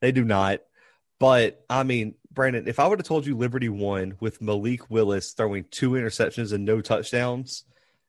They 0.01 0.13
do 0.13 0.25
not. 0.25 0.61
But 1.19 1.65
I 1.69 1.83
mean, 1.83 2.15
Brandon, 2.31 2.69
if 2.69 2.79
I 2.79 2.87
would 2.87 3.01
have 3.01 3.07
told 3.07 3.27
you 3.27 3.37
Liberty 3.37 3.69
won 3.69 4.17
with 4.21 4.41
Malik 4.41 4.91
Willis 4.91 5.33
throwing 5.33 5.65
two 5.71 5.91
interceptions 5.91 6.53
and 6.53 6.65
no 6.65 6.81
touchdowns, 6.81 7.65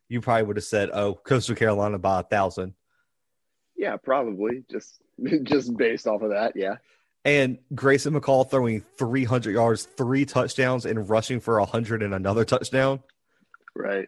you 0.07 0.21
probably 0.21 0.43
would 0.43 0.57
have 0.57 0.65
said, 0.65 0.89
"Oh, 0.93 1.15
Coastal 1.15 1.55
Carolina 1.55 1.97
by 1.97 2.19
a 2.19 2.23
thousand. 2.23 2.73
Yeah, 3.75 3.97
probably. 3.97 4.63
Just 4.69 5.01
just 5.43 5.75
based 5.77 6.07
off 6.07 6.21
of 6.21 6.29
that, 6.29 6.53
yeah. 6.55 6.75
And 7.25 7.59
Grayson 7.75 8.13
McCall 8.13 8.49
throwing 8.49 8.81
300 8.97 9.51
yards, 9.51 9.83
three 9.83 10.25
touchdowns, 10.25 10.85
and 10.85 11.09
rushing 11.09 11.39
for 11.39 11.59
100 11.59 12.01
and 12.01 12.13
another 12.13 12.45
touchdown. 12.45 13.01
Right. 13.75 14.07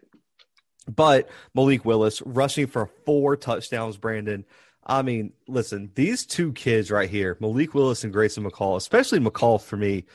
But 0.88 1.30
Malik 1.54 1.86
Willis 1.86 2.22
rushing 2.22 2.68
for 2.68 2.90
four 3.06 3.36
touchdowns, 3.36 3.98
Brandon. 3.98 4.46
I 4.86 5.02
mean, 5.04 5.34
listen, 5.48 5.92
these 5.94 6.26
two 6.26 6.54
kids 6.54 6.90
right 6.90 7.10
here, 7.10 7.38
Malik 7.40 7.74
Willis 7.74 8.04
and 8.04 8.14
Grayson 8.14 8.44
McCall, 8.44 8.78
especially 8.78 9.20
McCall 9.20 9.62
for 9.62 9.78
me, 9.78 10.06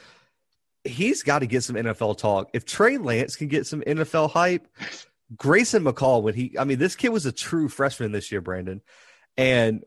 he's 0.84 1.22
got 1.22 1.40
to 1.40 1.46
get 1.46 1.62
some 1.62 1.76
NFL 1.76 2.18
talk. 2.18 2.50
If 2.52 2.64
Trey 2.64 2.98
Lance 2.98 3.36
can 3.36 3.48
get 3.48 3.66
some 3.66 3.82
NFL 3.82 4.30
hype, 4.30 4.66
Grayson 5.36 5.84
McCall, 5.84 6.22
when 6.22 6.34
he, 6.34 6.56
I 6.58 6.64
mean, 6.64 6.78
this 6.78 6.96
kid 6.96 7.10
was 7.10 7.26
a 7.26 7.32
true 7.32 7.68
freshman 7.68 8.12
this 8.12 8.32
year, 8.32 8.40
Brandon. 8.40 8.80
And 9.36 9.84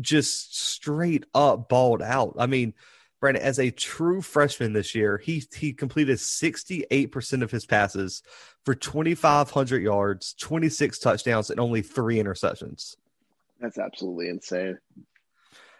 just 0.00 0.56
straight 0.58 1.24
up 1.34 1.68
balled 1.68 2.02
out. 2.02 2.36
I 2.38 2.46
mean, 2.46 2.74
Brandon, 3.20 3.42
as 3.42 3.58
a 3.58 3.70
true 3.70 4.22
freshman 4.22 4.72
this 4.72 4.94
year, 4.94 5.18
he 5.18 5.44
he 5.54 5.72
completed 5.72 6.16
68% 6.18 7.42
of 7.42 7.50
his 7.50 7.66
passes 7.66 8.22
for 8.64 8.74
2,500 8.74 9.82
yards, 9.82 10.34
26 10.34 10.98
touchdowns, 10.98 11.50
and 11.50 11.60
only 11.60 11.82
three 11.82 12.16
interceptions. 12.16 12.96
That's 13.60 13.78
absolutely 13.78 14.28
insane. 14.28 14.78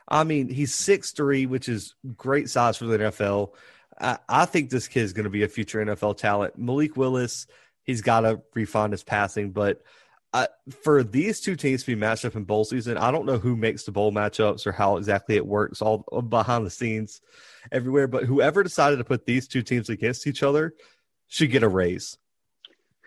I 0.07 0.25
mean, 0.25 0.49
he's 0.49 0.75
six 0.75 1.13
three, 1.13 1.47
which 1.47 1.69
is 1.69 1.95
great 2.17 2.51
size 2.51 2.77
for 2.77 2.87
the 2.87 2.99
NFL. 2.99 3.55
I, 3.99 4.19
I 4.29 4.45
think 4.45 4.69
this 4.69 4.89
kid 4.89 5.03
is 5.03 5.13
going 5.13 5.25
to 5.25 5.31
be 5.31 5.45
a 5.45 5.49
future 5.49 5.85
NFL 5.85 6.19
talent. 6.19 6.59
Malik 6.59 6.97
Willis, 6.97 7.47
he's 7.85 8.03
got 8.03 8.21
to 8.21 8.43
refine 8.55 8.91
his 8.91 9.03
passing, 9.03 9.53
but– 9.53 9.83
for 10.83 11.03
these 11.03 11.41
two 11.41 11.57
teams 11.57 11.83
to 11.83 11.89
be 11.89 11.95
matched 11.95 12.25
up 12.25 12.37
in 12.37 12.45
bowl 12.45 12.65
season, 12.65 12.97
I 12.97 13.11
don't 13.11 13.27
know 13.27 13.39
who 13.39 13.57
makes 13.57 13.85
the 13.85 13.93
bowl 13.93 14.13
matchups 14.13 14.67
or 14.67 14.73
how 14.73 14.97
exactly 14.97 15.37
it 15.37 15.47
works 15.47 15.83
all 15.83 15.99
behind 16.29 16.65
the 16.65 16.71
scenes 16.71 17.21
everywhere, 17.73 18.07
but 18.07 18.25
whoever 18.25 18.63
decided 18.63 18.99
to 18.99 19.05
put 19.05 19.27
these 19.27 19.49
two 19.49 19.63
teams 19.63 19.89
against 19.89 20.27
each 20.27 20.43
other 20.43 20.75
should 21.29 21.51
get 21.51 21.63
a 21.63 21.69
raise. 21.69 22.17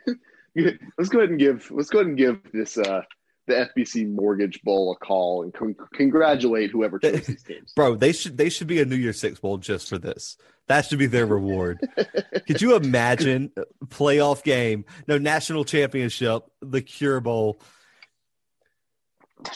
let's 0.55 1.09
go 1.09 1.19
ahead 1.19 1.29
and 1.29 1.39
give 1.39 1.71
let's 1.71 1.89
go 1.89 1.99
ahead 1.99 2.07
and 2.07 2.17
give 2.17 2.39
this 2.51 2.77
uh 2.77 3.01
the 3.47 3.69
FBC 3.75 4.09
Mortgage 4.09 4.61
Bowl 4.63 4.91
a 4.91 5.05
call 5.05 5.43
and 5.43 5.53
con- 5.53 5.75
congratulate 5.93 6.71
whoever 6.71 6.99
chose 6.99 7.21
these 7.27 7.43
teams. 7.43 7.73
Bro, 7.75 7.95
they 7.95 8.13
should 8.13 8.37
they 8.37 8.49
should 8.49 8.67
be 8.67 8.81
a 8.81 8.85
New 8.85 8.95
Year's 8.95 9.19
Six 9.19 9.39
Bowl 9.39 9.57
just 9.57 9.89
for 9.89 9.97
this. 9.97 10.37
That 10.67 10.85
should 10.85 10.99
be 10.99 11.07
their 11.07 11.25
reward. 11.25 11.79
Could 12.47 12.61
you 12.61 12.77
imagine 12.77 13.51
playoff 13.87 14.43
game, 14.43 14.85
no 15.07 15.17
national 15.17 15.65
championship, 15.65 16.43
the 16.61 16.81
Cure 16.81 17.19
Bowl? 17.19 17.59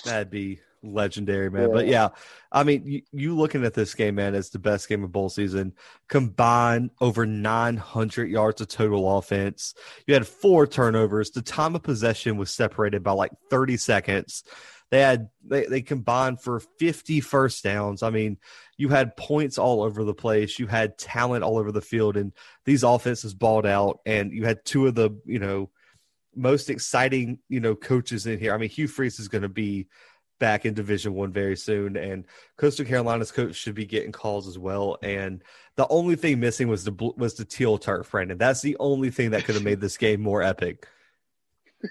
That'd 0.04 0.30
be 0.30 0.60
legendary, 0.94 1.50
man. 1.50 1.70
Yeah. 1.70 1.74
But 1.74 1.88
yeah, 1.88 2.10
I 2.52 2.64
mean, 2.64 2.84
you, 2.86 3.02
you, 3.12 3.36
looking 3.36 3.66
at 3.66 3.74
this 3.74 3.94
game, 3.94 4.16
man, 4.16 4.36
it's 4.36 4.50
the 4.50 4.60
best 4.60 4.88
game 4.88 5.04
of 5.04 5.12
bowl 5.12 5.30
season. 5.30 5.74
Combined 6.08 6.92
over 7.02 7.26
900 7.26 8.30
yards 8.30 8.62
of 8.62 8.68
total 8.68 9.18
offense. 9.18 9.74
You 10.06 10.14
had 10.14 10.28
four 10.28 10.68
turnovers. 10.68 11.32
The 11.32 11.42
time 11.42 11.76
of 11.76 11.84
possession 11.84 12.38
was 12.38 12.52
separated 12.52 13.04
by 13.04 13.12
like 13.12 13.32
30 13.50 13.78
seconds. 13.78 14.44
They 14.90 15.02
had 15.02 15.30
they, 15.46 15.66
they 15.66 15.82
combined 15.82 16.42
for 16.42 16.62
50 16.80 17.20
first 17.22 17.64
downs. 17.64 18.04
I 18.04 18.10
mean, 18.10 18.38
you 18.78 18.90
had 18.90 19.18
points 19.18 19.58
all 19.58 19.84
over 19.84 20.04
the 20.04 20.14
place. 20.14 20.60
You 20.60 20.68
had 20.68 20.98
talent 20.98 21.44
all 21.44 21.58
over 21.58 21.72
the 21.72 21.82
field, 21.82 22.16
and 22.16 22.32
these 22.64 22.84
offenses 22.84 23.34
balled 23.34 23.66
out. 23.66 24.00
And 24.06 24.32
you 24.32 24.46
had 24.46 24.64
two 24.64 24.88
of 24.88 24.96
the 24.96 25.12
you 25.26 25.40
know 25.40 25.70
most 26.36 26.70
exciting 26.70 27.40
you 27.50 27.60
know 27.60 27.76
coaches 27.76 28.28
in 28.28 28.40
here. 28.40 28.54
I 28.54 28.58
mean, 28.58 28.70
Hugh 28.70 28.88
Freeze 28.88 29.20
is 29.20 29.28
going 29.28 29.42
to 29.42 29.50
be 29.50 29.88
back 30.40 30.66
in 30.66 30.74
Division 30.74 31.14
One 31.14 31.32
very 31.32 31.56
soon, 31.56 31.96
and 31.98 32.26
Coastal 32.58 32.86
Carolina's 32.86 33.32
coach 33.32 33.56
should 33.56 33.76
be 33.76 33.86
getting 33.86 34.12
calls 34.12 34.48
as 34.48 34.58
well. 34.58 34.98
And 35.02 35.44
the 35.76 35.88
only 35.90 36.16
thing 36.16 36.40
missing 36.40 36.68
was 36.68 36.84
the 36.84 37.14
was 37.18 37.36
the 37.36 37.46
teal 37.46 37.78
turf, 37.78 38.12
Brandon. 38.12 38.38
That's 38.38 38.62
the 38.62 38.78
only 38.80 39.10
thing 39.10 39.32
that 39.32 39.46
could 39.46 39.56
have 39.56 39.64
made 39.64 39.82
this 39.82 39.98
game 39.98 40.22
more 40.22 40.42
epic. 40.42 40.88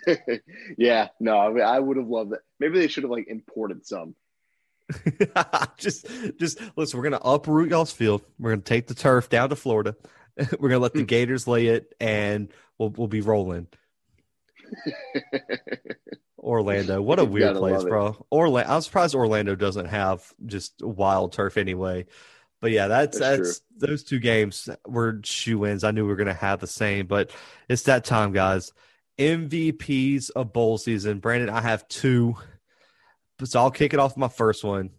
yeah, 0.79 1.09
no, 1.21 1.39
I, 1.39 1.49
mean, 1.51 1.63
I 1.63 1.79
would 1.79 1.97
have 1.97 2.09
loved 2.09 2.33
that. 2.33 2.41
Maybe 2.59 2.79
they 2.79 2.89
should 2.89 3.05
have 3.05 3.11
like 3.11 3.29
imported 3.29 3.87
some. 3.87 4.15
just, 5.77 6.07
just 6.39 6.61
listen. 6.77 6.99
We're 6.99 7.05
gonna 7.05 7.21
uproot 7.25 7.71
y'all's 7.71 7.93
field. 7.93 8.23
We're 8.39 8.51
gonna 8.51 8.63
take 8.63 8.87
the 8.87 8.95
turf 8.95 9.29
down 9.29 9.51
to 9.51 9.57
Florida. 9.57 9.97
we're 10.59 10.69
gonna 10.69 10.81
let 10.81 10.95
the 10.95 11.01
hmm. 11.01 11.07
Gators 11.07 11.47
lay 11.47 11.67
it, 11.69 11.95
and 12.01 12.53
we'll 12.79 12.91
we'll 12.91 13.09
be 13.09 13.21
rolling. 13.21 13.67
Orlando, 16.39 17.03
what 17.03 17.19
a 17.19 17.25
weird 17.25 17.57
place, 17.57 17.83
bro. 17.83 18.17
Orlando. 18.31 18.73
I'm 18.73 18.81
surprised 18.81 19.15
Orlando 19.15 19.55
doesn't 19.55 19.87
have 19.87 20.33
just 20.45 20.83
wild 20.83 21.33
turf 21.33 21.57
anyway. 21.57 22.07
But 22.61 22.71
yeah, 22.71 22.89
that's 22.89 23.19
that's, 23.19 23.39
that's 23.39 23.63
those 23.77 24.03
two 24.03 24.19
games 24.19 24.69
were 24.87 25.21
shoe 25.25 25.67
ins. 25.67 25.85
I 25.85 25.91
knew 25.91 26.05
we 26.05 26.09
were 26.09 26.17
gonna 26.17 26.33
have 26.35 26.61
the 26.61 26.67
same, 26.67 27.07
but 27.07 27.31
it's 27.69 27.83
that 27.83 28.05
time, 28.05 28.33
guys. 28.33 28.73
MVPs 29.19 30.31
of 30.31 30.53
bowl 30.53 30.79
season. 30.79 31.21
Brandon, 31.21 31.51
I 31.51 31.61
have 31.61 31.87
two. 31.89 32.37
So 33.45 33.61
I'll 33.61 33.71
kick 33.71 33.95
it 33.95 34.01
off 34.01 34.17
my 34.17 34.29
first 34.29 34.65
one. 34.65 34.91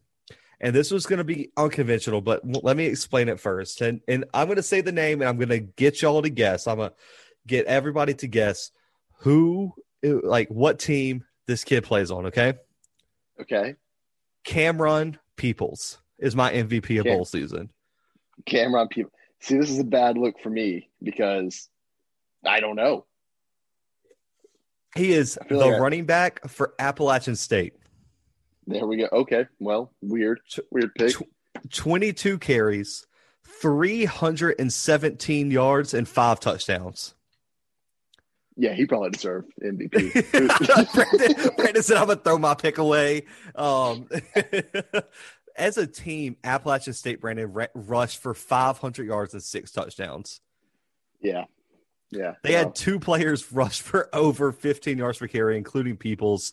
And 0.60 0.76
this 0.76 0.90
was 0.90 1.06
going 1.06 1.20
to 1.20 1.24
be 1.24 1.52
unconventional, 1.56 2.20
but 2.20 2.42
let 2.44 2.76
me 2.76 2.86
explain 2.86 3.30
it 3.30 3.40
first. 3.40 3.82
And 3.82 4.02
and 4.08 4.26
I'm 4.34 4.48
going 4.48 4.58
to 4.58 4.64
say 4.64 4.82
the 4.82 4.92
name 4.92 5.22
and 5.22 5.30
I'm 5.30 5.38
going 5.38 5.50
to 5.50 5.60
get 5.60 6.02
y'all 6.02 6.22
to 6.22 6.30
guess. 6.30 6.66
I'm 6.66 6.78
going 6.78 6.90
to 6.90 6.96
get 7.46 7.68
everybody 7.68 8.16
to 8.16 8.28
guess 8.28 8.72
who 9.18 9.74
like 10.04 10.50
what 10.50 10.80
team 10.80 11.24
this 11.48 11.64
kid 11.64 11.84
plays 11.84 12.12
on, 12.12 12.28
okay? 12.28 12.54
Okay. 13.40 13.76
Camerun 14.46 15.18
Peoples 15.36 16.00
is 16.20 16.36
my 16.36 16.52
MVP 16.52 17.00
of 17.00 17.06
Cam- 17.06 17.16
bowl 17.16 17.26
season. 17.26 17.70
Camerun 18.46 18.90
Peoples. 18.90 19.14
See, 19.40 19.58
this 19.58 19.70
is 19.70 19.80
a 19.80 19.84
bad 19.84 20.18
look 20.18 20.40
for 20.42 20.50
me 20.50 20.90
because 21.02 21.70
I 22.46 22.60
don't 22.60 22.76
know. 22.76 23.06
He 24.96 25.14
is 25.14 25.40
the 25.48 25.58
like 25.58 25.80
running 25.80 26.06
back 26.06 26.48
for 26.48 26.74
Appalachian 26.80 27.36
State. 27.36 27.74
There 28.66 28.88
we 28.88 28.98
go. 28.98 29.08
Okay. 29.12 29.46
Well, 29.60 29.92
weird. 30.02 30.40
Weird 30.72 30.96
pick. 30.96 31.14
22 31.72 32.40
carries, 32.40 33.06
317 33.44 35.52
yards, 35.52 35.94
and 35.94 36.08
five 36.08 36.40
touchdowns. 36.40 37.14
Yeah, 38.60 38.74
he 38.74 38.88
probably 38.88 39.12
deserved 39.12 39.54
MVP. 39.64 40.32
Brandon, 40.94 41.52
Brandon, 41.56 41.84
said, 41.84 41.98
I'm 41.98 42.08
going 42.08 42.18
to 42.18 42.24
throw 42.24 42.40
my 42.40 42.56
pick 42.56 42.80
away. 42.80 43.26
Um, 43.54 44.10
as 45.56 45.78
a 45.78 45.86
team, 45.86 46.38
Appalachian 46.44 46.94
State, 46.94 47.22
Brandon, 47.22 47.68
rushed 47.76 48.20
for 48.20 48.34
500 48.34 49.06
yards 49.06 49.34
and 49.34 49.44
six 49.44 49.72
touchdowns. 49.72 50.42
Yeah. 51.22 51.46
Yeah. 52.10 52.34
They 52.42 52.54
had 52.54 52.74
two 52.74 53.00
players 53.00 53.52
rush 53.52 53.82
for 53.82 54.10
over 54.14 54.52
15 54.52 54.98
yards 54.98 55.20
per 55.20 55.28
carry, 55.28 55.58
including 55.58 55.98
Peoples. 55.98 56.52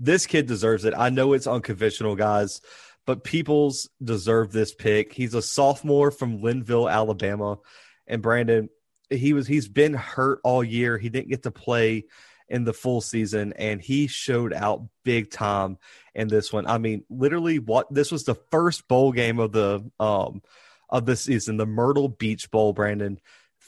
This 0.00 0.26
kid 0.26 0.46
deserves 0.46 0.84
it. 0.84 0.94
I 0.96 1.10
know 1.10 1.34
it's 1.34 1.46
unconventional, 1.46 2.16
guys, 2.16 2.62
but 3.06 3.22
Peoples 3.22 3.88
deserved 4.02 4.52
this 4.52 4.74
pick. 4.74 5.12
He's 5.12 5.34
a 5.34 5.42
sophomore 5.42 6.10
from 6.10 6.42
Linville, 6.42 6.88
Alabama. 6.88 7.58
And 8.06 8.22
Brandon, 8.22 8.68
he 9.10 9.32
was 9.32 9.46
he's 9.46 9.68
been 9.68 9.94
hurt 9.94 10.40
all 10.44 10.64
year. 10.64 10.98
He 10.98 11.08
didn't 11.08 11.28
get 11.28 11.42
to 11.44 11.50
play 11.50 12.06
in 12.48 12.64
the 12.64 12.72
full 12.72 13.00
season 13.00 13.54
and 13.54 13.80
he 13.80 14.06
showed 14.06 14.52
out 14.52 14.82
big 15.02 15.30
time 15.30 15.78
in 16.14 16.28
this 16.28 16.52
one. 16.52 16.66
I 16.66 16.78
mean, 16.78 17.04
literally 17.08 17.58
what 17.58 17.92
this 17.92 18.12
was 18.12 18.24
the 18.24 18.34
first 18.34 18.86
bowl 18.86 19.12
game 19.12 19.38
of 19.38 19.52
the 19.52 19.90
um 19.98 20.42
of 20.90 21.06
the 21.06 21.16
season, 21.16 21.56
the 21.56 21.66
Myrtle 21.66 22.08
Beach 22.08 22.50
Bowl, 22.50 22.72
Brandon 22.72 23.18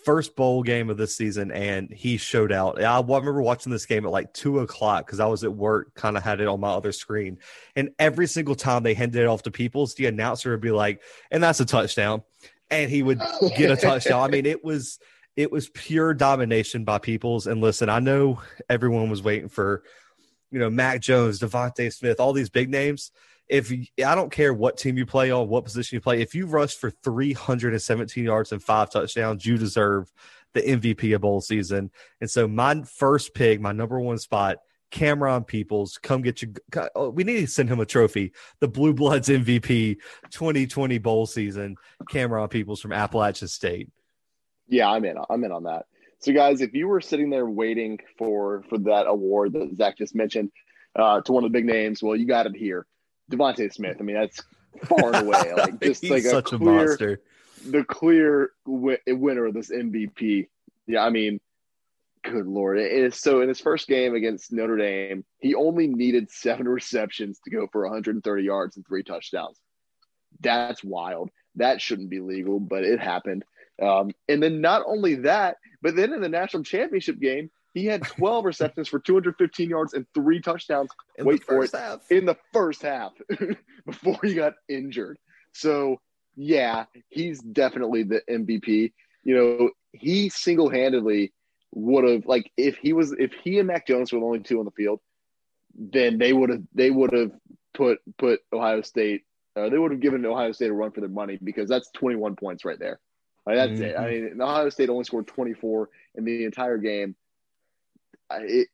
first 0.07 0.37
bowl 0.37 0.63
game 0.63 0.89
of 0.89 0.97
this 0.97 1.17
season, 1.17 1.51
and 1.51 1.93
he 1.93 2.17
showed 2.17 2.53
out. 2.53 2.81
I 2.81 3.01
remember 3.01 3.43
watching 3.43 3.73
this 3.73 3.87
game 3.87 4.07
at 4.07 4.13
like 4.13 4.33
two 4.33 4.61
o'clock 4.61 5.05
because 5.05 5.19
I 5.19 5.27
was 5.27 5.43
at 5.43 5.53
work, 5.53 5.95
kind 5.95 6.17
of 6.17 6.23
had 6.23 6.41
it 6.41 6.47
on 6.47 6.61
my 6.61 6.69
other 6.69 6.93
screen. 6.93 7.41
And 7.75 7.91
every 7.99 8.29
single 8.29 8.55
time 8.55 8.85
they 8.85 8.95
handed 8.95 9.21
it 9.21 9.27
off 9.27 9.43
to 9.43 9.51
Peoples, 9.51 9.95
the 9.95 10.07
announcer 10.07 10.53
would 10.53 10.61
be 10.61 10.71
like, 10.71 11.03
"And 11.33 11.43
that's 11.43 11.59
a 11.59 11.65
touchdown," 11.65 12.23
and 12.71 12.89
he 12.89 13.03
would 13.03 13.21
get 13.57 13.73
a 13.73 13.77
touchdown. 13.89 14.23
I 14.23 14.29
mean, 14.29 14.47
it 14.47 14.63
was 14.63 15.01
it 15.37 15.53
was 15.53 15.69
pure 15.69 16.15
domination 16.15 16.85
by 16.85 16.99
Peoples. 16.99 17.47
And 17.47 17.61
listen, 17.61 17.89
I 17.89 18.01
know 18.01 18.41
everyone 18.69 19.11
was 19.11 19.23
waiting 19.23 19.49
for, 19.49 19.83
you 20.51 20.59
know, 20.59 20.71
Mac 20.71 21.01
Jones, 21.01 21.41
DeVonta 21.41 21.93
Smith, 21.93 22.21
all 22.21 22.33
these 22.33 22.51
big 22.51 22.71
names 22.71 23.13
if 23.49 23.71
you, 23.71 23.87
I 24.05 24.15
don't 24.15 24.33
care 24.33 24.53
what 24.53 24.77
team 24.77 24.97
you 24.97 25.07
play 25.07 25.31
on, 25.31 25.49
what 25.49 25.65
position 25.65 25.97
you 25.97 26.01
play, 26.01 26.21
if 26.21 26.35
you 26.35 26.47
rush 26.47 26.75
for 26.75 26.91
317 26.91 28.25
yards 28.25 28.53
and 28.53 28.63
five 28.63 28.91
touchdowns, 28.91 29.47
you 29.47 29.57
deserve 29.57 30.13
the 30.55 30.63
MVP 30.63 31.15
of 31.15 31.21
bowl 31.21 31.41
season. 31.41 31.91
And 32.21 32.31
so 32.31 32.49
my 32.49 32.83
first 32.83 33.35
pick, 33.35 33.61
my 33.61 33.73
number 33.73 34.01
one 34.01 34.19
spot, 34.19 34.59
Camerun 34.91 35.47
Peoples, 35.47 35.99
come 35.99 36.23
get 36.23 36.43
you. 36.43 36.55
Oh, 36.95 37.11
we 37.11 37.25
need 37.25 37.41
to 37.41 37.47
send 37.47 37.69
him 37.69 37.81
a 37.81 37.87
trophy. 37.87 38.33
The 38.61 38.69
Blue 38.69 38.95
Bloods 38.95 39.29
MVP 39.29 39.97
2020 40.31 40.99
bowl 40.99 41.27
season, 41.27 41.77
Camerun 42.11 42.51
Peoples 42.51 42.81
from 42.81 42.93
Appalachian 42.93 43.49
State. 43.49 43.91
Yeah, 44.69 44.89
I'm 44.89 45.05
in. 45.05 45.17
I'm 45.31 45.45
in 45.45 45.53
on 45.53 45.65
that. 45.65 45.87
So, 46.19 46.33
guys, 46.33 46.61
if 46.61 46.75
you 46.75 46.89
were 46.89 47.01
sitting 47.01 47.31
there 47.31 47.47
waiting 47.47 47.99
for 48.19 48.65
for 48.69 48.79
that 48.79 49.07
award 49.07 49.53
that 49.53 49.77
Zach 49.77 49.99
just 49.99 50.15
mentioned 50.15 50.51
uh, 50.99 51.21
to 51.21 51.33
one 51.33 51.45
of 51.45 51.53
the 51.53 51.57
big 51.59 51.67
names, 51.67 52.03
well, 52.03 52.17
you 52.17 52.27
got 52.27 52.47
it 52.47 52.57
here. 52.57 52.87
DeVonta 53.31 53.73
Smith. 53.73 53.97
I 54.01 54.03
mean, 54.03 54.17
that's 54.17 54.43
far 54.85 55.15
and 55.15 55.27
away 55.27 55.53
like 55.57 55.81
just 55.81 56.05
like 56.05 56.25
a 56.25 56.43
clear, 56.43 56.61
a 56.61 56.65
monster. 56.65 57.21
the 57.67 57.85
clear 57.85 58.51
w- 58.67 58.99
winner 59.07 59.47
of 59.47 59.55
this 59.55 59.71
MVP. 59.71 60.49
Yeah, 60.87 61.05
I 61.05 61.11
mean, 61.11 61.41
good 62.25 62.47
lord, 62.47 62.79
it 62.79 62.93
is 62.93 63.17
so. 63.17 63.41
In 63.41 63.49
his 63.49 63.61
first 63.61 63.89
game 63.89 64.15
against 64.15 64.53
Notre 64.53 64.77
Dame, 64.77 65.25
he 65.39 65.55
only 65.55 65.87
needed 65.87 66.31
seven 66.31 66.69
receptions 66.69 67.41
to 67.45 67.51
go 67.51 67.67
for 67.71 67.83
130 67.83 68.43
yards 68.43 68.77
and 68.77 68.87
three 68.87 69.03
touchdowns. 69.03 69.59
That's 70.41 70.83
wild. 70.85 71.31
That 71.57 71.81
shouldn't 71.81 72.11
be 72.11 72.21
legal, 72.21 72.61
but 72.61 72.85
it 72.85 73.01
happened. 73.01 73.45
Um, 73.81 74.11
and 74.29 74.43
then 74.43 74.61
not 74.61 74.83
only 74.87 75.17
that, 75.17 75.59
but 75.83 75.97
then 75.97 76.13
in 76.13 76.21
the 76.21 76.29
national 76.29 76.63
championship 76.63 77.21
game, 77.21 77.51
he 77.75 77.85
had 77.87 78.03
12 78.07 78.45
receptions 78.45 78.89
for 78.89 78.99
215 78.99 79.69
yards 79.69 79.95
and 79.95 80.07
three 80.15 80.41
touchdowns. 80.41 80.91
In 81.17 81.27
Wait 81.27 81.45
for 81.45 81.65
it 81.65 81.73
half. 81.73 82.11
in 82.11 82.27
the 82.27 82.37
first 82.53 82.83
half 82.83 83.13
before 83.87 84.19
he 84.23 84.35
got 84.35 84.55
injured. 84.69 85.19
So 85.53 86.01
yeah, 86.37 86.85
he's 87.09 87.41
definitely 87.41 88.03
the 88.03 88.23
MVP. 88.31 88.93
You 89.25 89.37
know, 89.37 89.71
he 89.93 90.29
single 90.29 90.71
handedly 90.71 91.33
would 91.73 92.09
have 92.09 92.27
like 92.27 92.51
if 92.57 92.77
he 92.77 92.93
was 92.93 93.13
if 93.13 93.33
he 93.45 93.59
and 93.59 93.69
Mac 93.69 93.87
Jones 93.87 94.13
were 94.13 94.21
the 94.21 94.27
only 94.27 94.41
two 94.41 94.59
on 94.59 94.65
the 94.65 94.71
field, 94.71 95.01
then 95.75 96.19
they 96.19 96.33
would 96.33 96.51
have 96.51 96.63
they 96.75 96.91
would 96.91 97.13
have 97.13 97.33
put 97.75 97.99
put 98.19 98.41
Ohio 98.53 98.83
State 98.83 99.23
uh, 99.57 99.71
they 99.71 99.79
would 99.79 99.91
have 99.91 100.01
given 100.01 100.25
Ohio 100.25 100.53
State 100.53 100.71
a 100.71 100.73
run 100.73 100.93
for 100.93 101.01
their 101.01 101.09
money 101.09 101.39
because 101.43 101.69
that's 101.69 101.91
21 101.93 102.37
points 102.37 102.65
right 102.65 102.79
there. 102.79 103.01
Like, 103.47 103.57
that's 103.57 103.73
mm-hmm. 103.73 103.83
it. 103.83 103.97
I 103.97 104.11
mean, 104.11 104.41
Ohio 104.41 104.69
State 104.71 104.91
only 104.91 105.05
scored 105.05 105.29
24 105.29 105.89
in 106.17 106.25
the 106.25 106.45
entire 106.45 106.79
game 106.79 107.15
it 108.33 108.69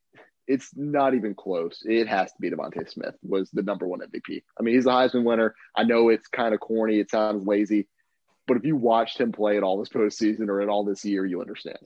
it's 0.49 0.70
not 0.74 1.14
even 1.14 1.34
close. 1.34 1.82
It 1.84 2.09
has 2.09 2.32
to 2.32 2.40
be 2.40 2.51
DeVonta 2.51 2.90
Smith 2.90 3.14
was 3.22 3.49
the 3.53 3.62
number 3.62 3.86
one 3.86 4.01
MVP. 4.01 4.42
I 4.59 4.62
mean, 4.62 4.74
he's 4.74 4.84
the 4.84 4.90
Heisman 4.90 5.22
winner. 5.22 5.55
I 5.76 5.84
know 5.84 6.09
it's 6.09 6.26
kind 6.26 6.53
of 6.53 6.59
corny. 6.59 6.99
It 6.99 7.11
sounds 7.11 7.47
lazy, 7.47 7.86
but 8.49 8.57
if 8.57 8.64
you 8.64 8.74
watched 8.74 9.20
him 9.20 9.30
play 9.30 9.57
at 9.57 9.62
all 9.62 9.78
this 9.78 9.88
postseason 9.88 10.49
or 10.49 10.61
at 10.61 10.68
all 10.68 10.84
this 10.84 11.05
year, 11.05 11.24
you 11.24 11.40
understand. 11.40 11.78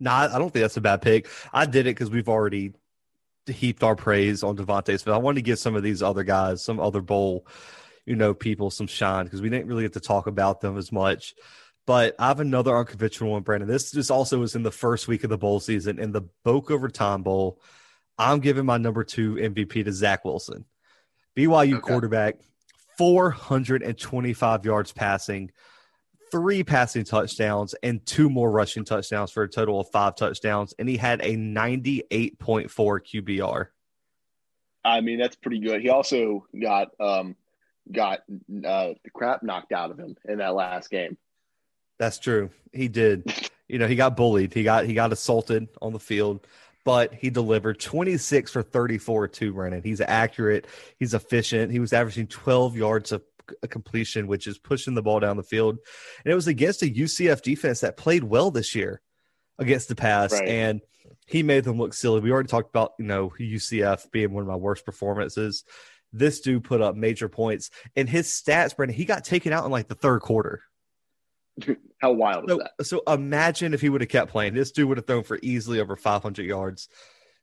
No, 0.00 0.10
nah, 0.10 0.34
I 0.34 0.38
don't 0.38 0.50
think 0.50 0.62
that's 0.62 0.78
a 0.78 0.80
bad 0.80 1.02
pick. 1.02 1.28
I 1.52 1.66
did 1.66 1.86
it 1.86 1.94
because 1.94 2.10
we've 2.10 2.30
already 2.30 2.72
heaped 3.46 3.82
our 3.82 3.94
praise 3.94 4.42
on 4.42 4.56
DeVonta 4.56 4.98
Smith. 4.98 5.14
I 5.14 5.18
wanted 5.18 5.40
to 5.40 5.42
give 5.42 5.58
some 5.58 5.76
of 5.76 5.82
these 5.82 6.02
other 6.02 6.24
guys, 6.24 6.64
some 6.64 6.80
other 6.80 7.02
bowl, 7.02 7.46
you 8.06 8.16
know, 8.16 8.32
people 8.32 8.70
some 8.70 8.86
shine 8.86 9.24
because 9.24 9.42
we 9.42 9.50
didn't 9.50 9.66
really 9.66 9.82
get 9.82 9.92
to 9.92 10.00
talk 10.00 10.26
about 10.26 10.62
them 10.62 10.78
as 10.78 10.90
much. 10.90 11.34
But 11.86 12.14
I 12.18 12.28
have 12.28 12.40
another 12.40 12.76
unconventional 12.76 13.32
one, 13.32 13.42
Brandon. 13.42 13.68
This 13.68 13.90
just 13.90 14.10
also 14.10 14.38
was 14.38 14.54
in 14.54 14.62
the 14.62 14.70
first 14.70 15.08
week 15.08 15.24
of 15.24 15.30
the 15.30 15.38
bowl 15.38 15.58
season 15.58 15.98
in 15.98 16.12
the 16.12 16.22
Boca 16.44 16.78
Raton 16.78 17.22
Bowl. 17.22 17.60
I'm 18.18 18.40
giving 18.40 18.66
my 18.66 18.78
number 18.78 19.02
two 19.02 19.34
MVP 19.34 19.84
to 19.84 19.92
Zach 19.92 20.24
Wilson. 20.24 20.64
BYU 21.36 21.74
okay. 21.74 21.80
quarterback, 21.80 22.36
425 22.98 24.64
yards 24.64 24.92
passing, 24.92 25.50
three 26.30 26.62
passing 26.62 27.04
touchdowns, 27.04 27.74
and 27.82 28.04
two 28.06 28.30
more 28.30 28.50
rushing 28.50 28.84
touchdowns 28.84 29.32
for 29.32 29.42
a 29.42 29.48
total 29.48 29.80
of 29.80 29.88
five 29.90 30.14
touchdowns. 30.14 30.74
And 30.78 30.88
he 30.88 30.96
had 30.96 31.20
a 31.22 31.36
98.4 31.36 32.68
QBR. 32.68 33.66
I 34.84 35.00
mean, 35.00 35.18
that's 35.18 35.36
pretty 35.36 35.60
good. 35.60 35.80
He 35.80 35.88
also 35.88 36.46
got 36.60 36.88
um, 37.00 37.36
got 37.90 38.20
uh, 38.20 38.94
the 39.04 39.10
crap 39.12 39.42
knocked 39.42 39.72
out 39.72 39.90
of 39.90 39.98
him 39.98 40.16
in 40.24 40.38
that 40.38 40.54
last 40.54 40.90
game. 40.90 41.16
That's 42.02 42.18
true. 42.18 42.50
He 42.72 42.88
did. 42.88 43.32
you 43.68 43.78
know, 43.78 43.86
he 43.86 43.94
got 43.94 44.16
bullied. 44.16 44.52
He 44.52 44.64
got 44.64 44.86
he 44.86 44.92
got 44.92 45.12
assaulted 45.12 45.68
on 45.80 45.92
the 45.92 46.00
field, 46.00 46.44
but 46.84 47.14
he 47.14 47.30
delivered 47.30 47.78
26 47.78 48.50
for 48.50 48.60
34 48.60 49.28
to 49.28 49.52
Brandon. 49.52 49.82
He's 49.84 50.00
accurate. 50.00 50.66
He's 50.98 51.14
efficient. 51.14 51.70
He 51.70 51.78
was 51.78 51.92
averaging 51.92 52.26
12 52.26 52.76
yards 52.76 53.12
of 53.12 53.22
a 53.62 53.68
completion, 53.68 54.26
which 54.26 54.48
is 54.48 54.58
pushing 54.58 54.94
the 54.96 55.02
ball 55.02 55.20
down 55.20 55.36
the 55.36 55.44
field. 55.44 55.78
And 56.24 56.32
it 56.32 56.34
was 56.34 56.48
against 56.48 56.82
a 56.82 56.86
UCF 56.86 57.40
defense 57.40 57.82
that 57.82 57.96
played 57.96 58.24
well 58.24 58.50
this 58.50 58.74
year 58.74 59.00
against 59.60 59.86
the 59.86 59.94
pass. 59.94 60.32
Right. 60.32 60.48
And 60.48 60.80
he 61.28 61.44
made 61.44 61.62
them 61.62 61.78
look 61.78 61.94
silly. 61.94 62.18
We 62.18 62.32
already 62.32 62.48
talked 62.48 62.70
about, 62.70 62.94
you 62.98 63.04
know, 63.04 63.32
UCF 63.38 64.10
being 64.10 64.32
one 64.32 64.42
of 64.42 64.48
my 64.48 64.56
worst 64.56 64.84
performances. 64.84 65.62
This 66.12 66.40
dude 66.40 66.64
put 66.64 66.80
up 66.80 66.96
major 66.96 67.28
points. 67.28 67.70
And 67.94 68.08
his 68.08 68.26
stats, 68.26 68.74
Brandon, 68.74 68.96
he 68.96 69.04
got 69.04 69.22
taken 69.22 69.52
out 69.52 69.64
in 69.64 69.70
like 69.70 69.86
the 69.86 69.94
third 69.94 70.22
quarter. 70.22 70.62
How 71.98 72.12
wild 72.12 72.48
so, 72.48 72.58
is 72.58 72.64
that? 72.78 72.86
So 72.86 73.02
imagine 73.06 73.74
if 73.74 73.80
he 73.80 73.88
would 73.88 74.00
have 74.00 74.10
kept 74.10 74.30
playing. 74.30 74.54
This 74.54 74.72
dude 74.72 74.88
would 74.88 74.98
have 74.98 75.06
thrown 75.06 75.22
for 75.22 75.38
easily 75.42 75.80
over 75.80 75.96
500 75.96 76.44
yards. 76.44 76.88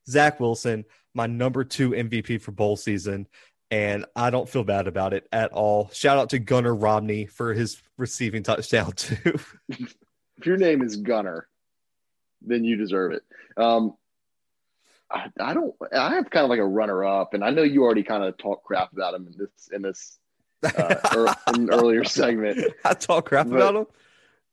Zach 0.07 0.39
Wilson, 0.39 0.85
my 1.13 1.27
number 1.27 1.63
two 1.63 1.91
MVP 1.91 2.41
for 2.41 2.51
bowl 2.51 2.75
season, 2.75 3.27
and 3.71 4.05
I 4.15 4.29
don't 4.29 4.49
feel 4.49 4.63
bad 4.63 4.87
about 4.87 5.13
it 5.13 5.27
at 5.31 5.51
all. 5.51 5.89
Shout 5.93 6.17
out 6.17 6.31
to 6.31 6.39
Gunner 6.39 6.73
Romney 6.73 7.25
for 7.25 7.53
his 7.53 7.81
receiving 7.97 8.43
touchdown 8.43 8.91
too. 8.95 9.39
if 9.69 10.45
your 10.45 10.57
name 10.57 10.81
is 10.81 10.97
Gunner, 10.97 11.47
then 12.41 12.63
you 12.63 12.75
deserve 12.75 13.13
it. 13.13 13.23
Um, 13.57 13.95
I, 15.11 15.27
I, 15.39 15.53
don't. 15.53 15.75
I 15.95 16.15
have 16.15 16.29
kind 16.29 16.43
of 16.43 16.49
like 16.49 16.59
a 16.59 16.65
runner 16.65 17.03
up, 17.03 17.33
and 17.33 17.43
I 17.43 17.49
know 17.49 17.63
you 17.63 17.83
already 17.83 18.03
kind 18.03 18.23
of 18.23 18.37
talked 18.37 18.63
crap 18.63 18.93
about 18.93 19.15
him 19.15 19.27
in 19.27 19.37
this 19.37 19.69
in 19.71 19.81
this 19.81 20.19
uh, 20.63 21.33
in 21.55 21.69
earlier 21.71 22.03
segment. 22.03 22.73
I 22.85 22.93
talk 22.93 23.27
crap 23.27 23.49
but, 23.49 23.55
about 23.55 23.75
him. 23.75 23.85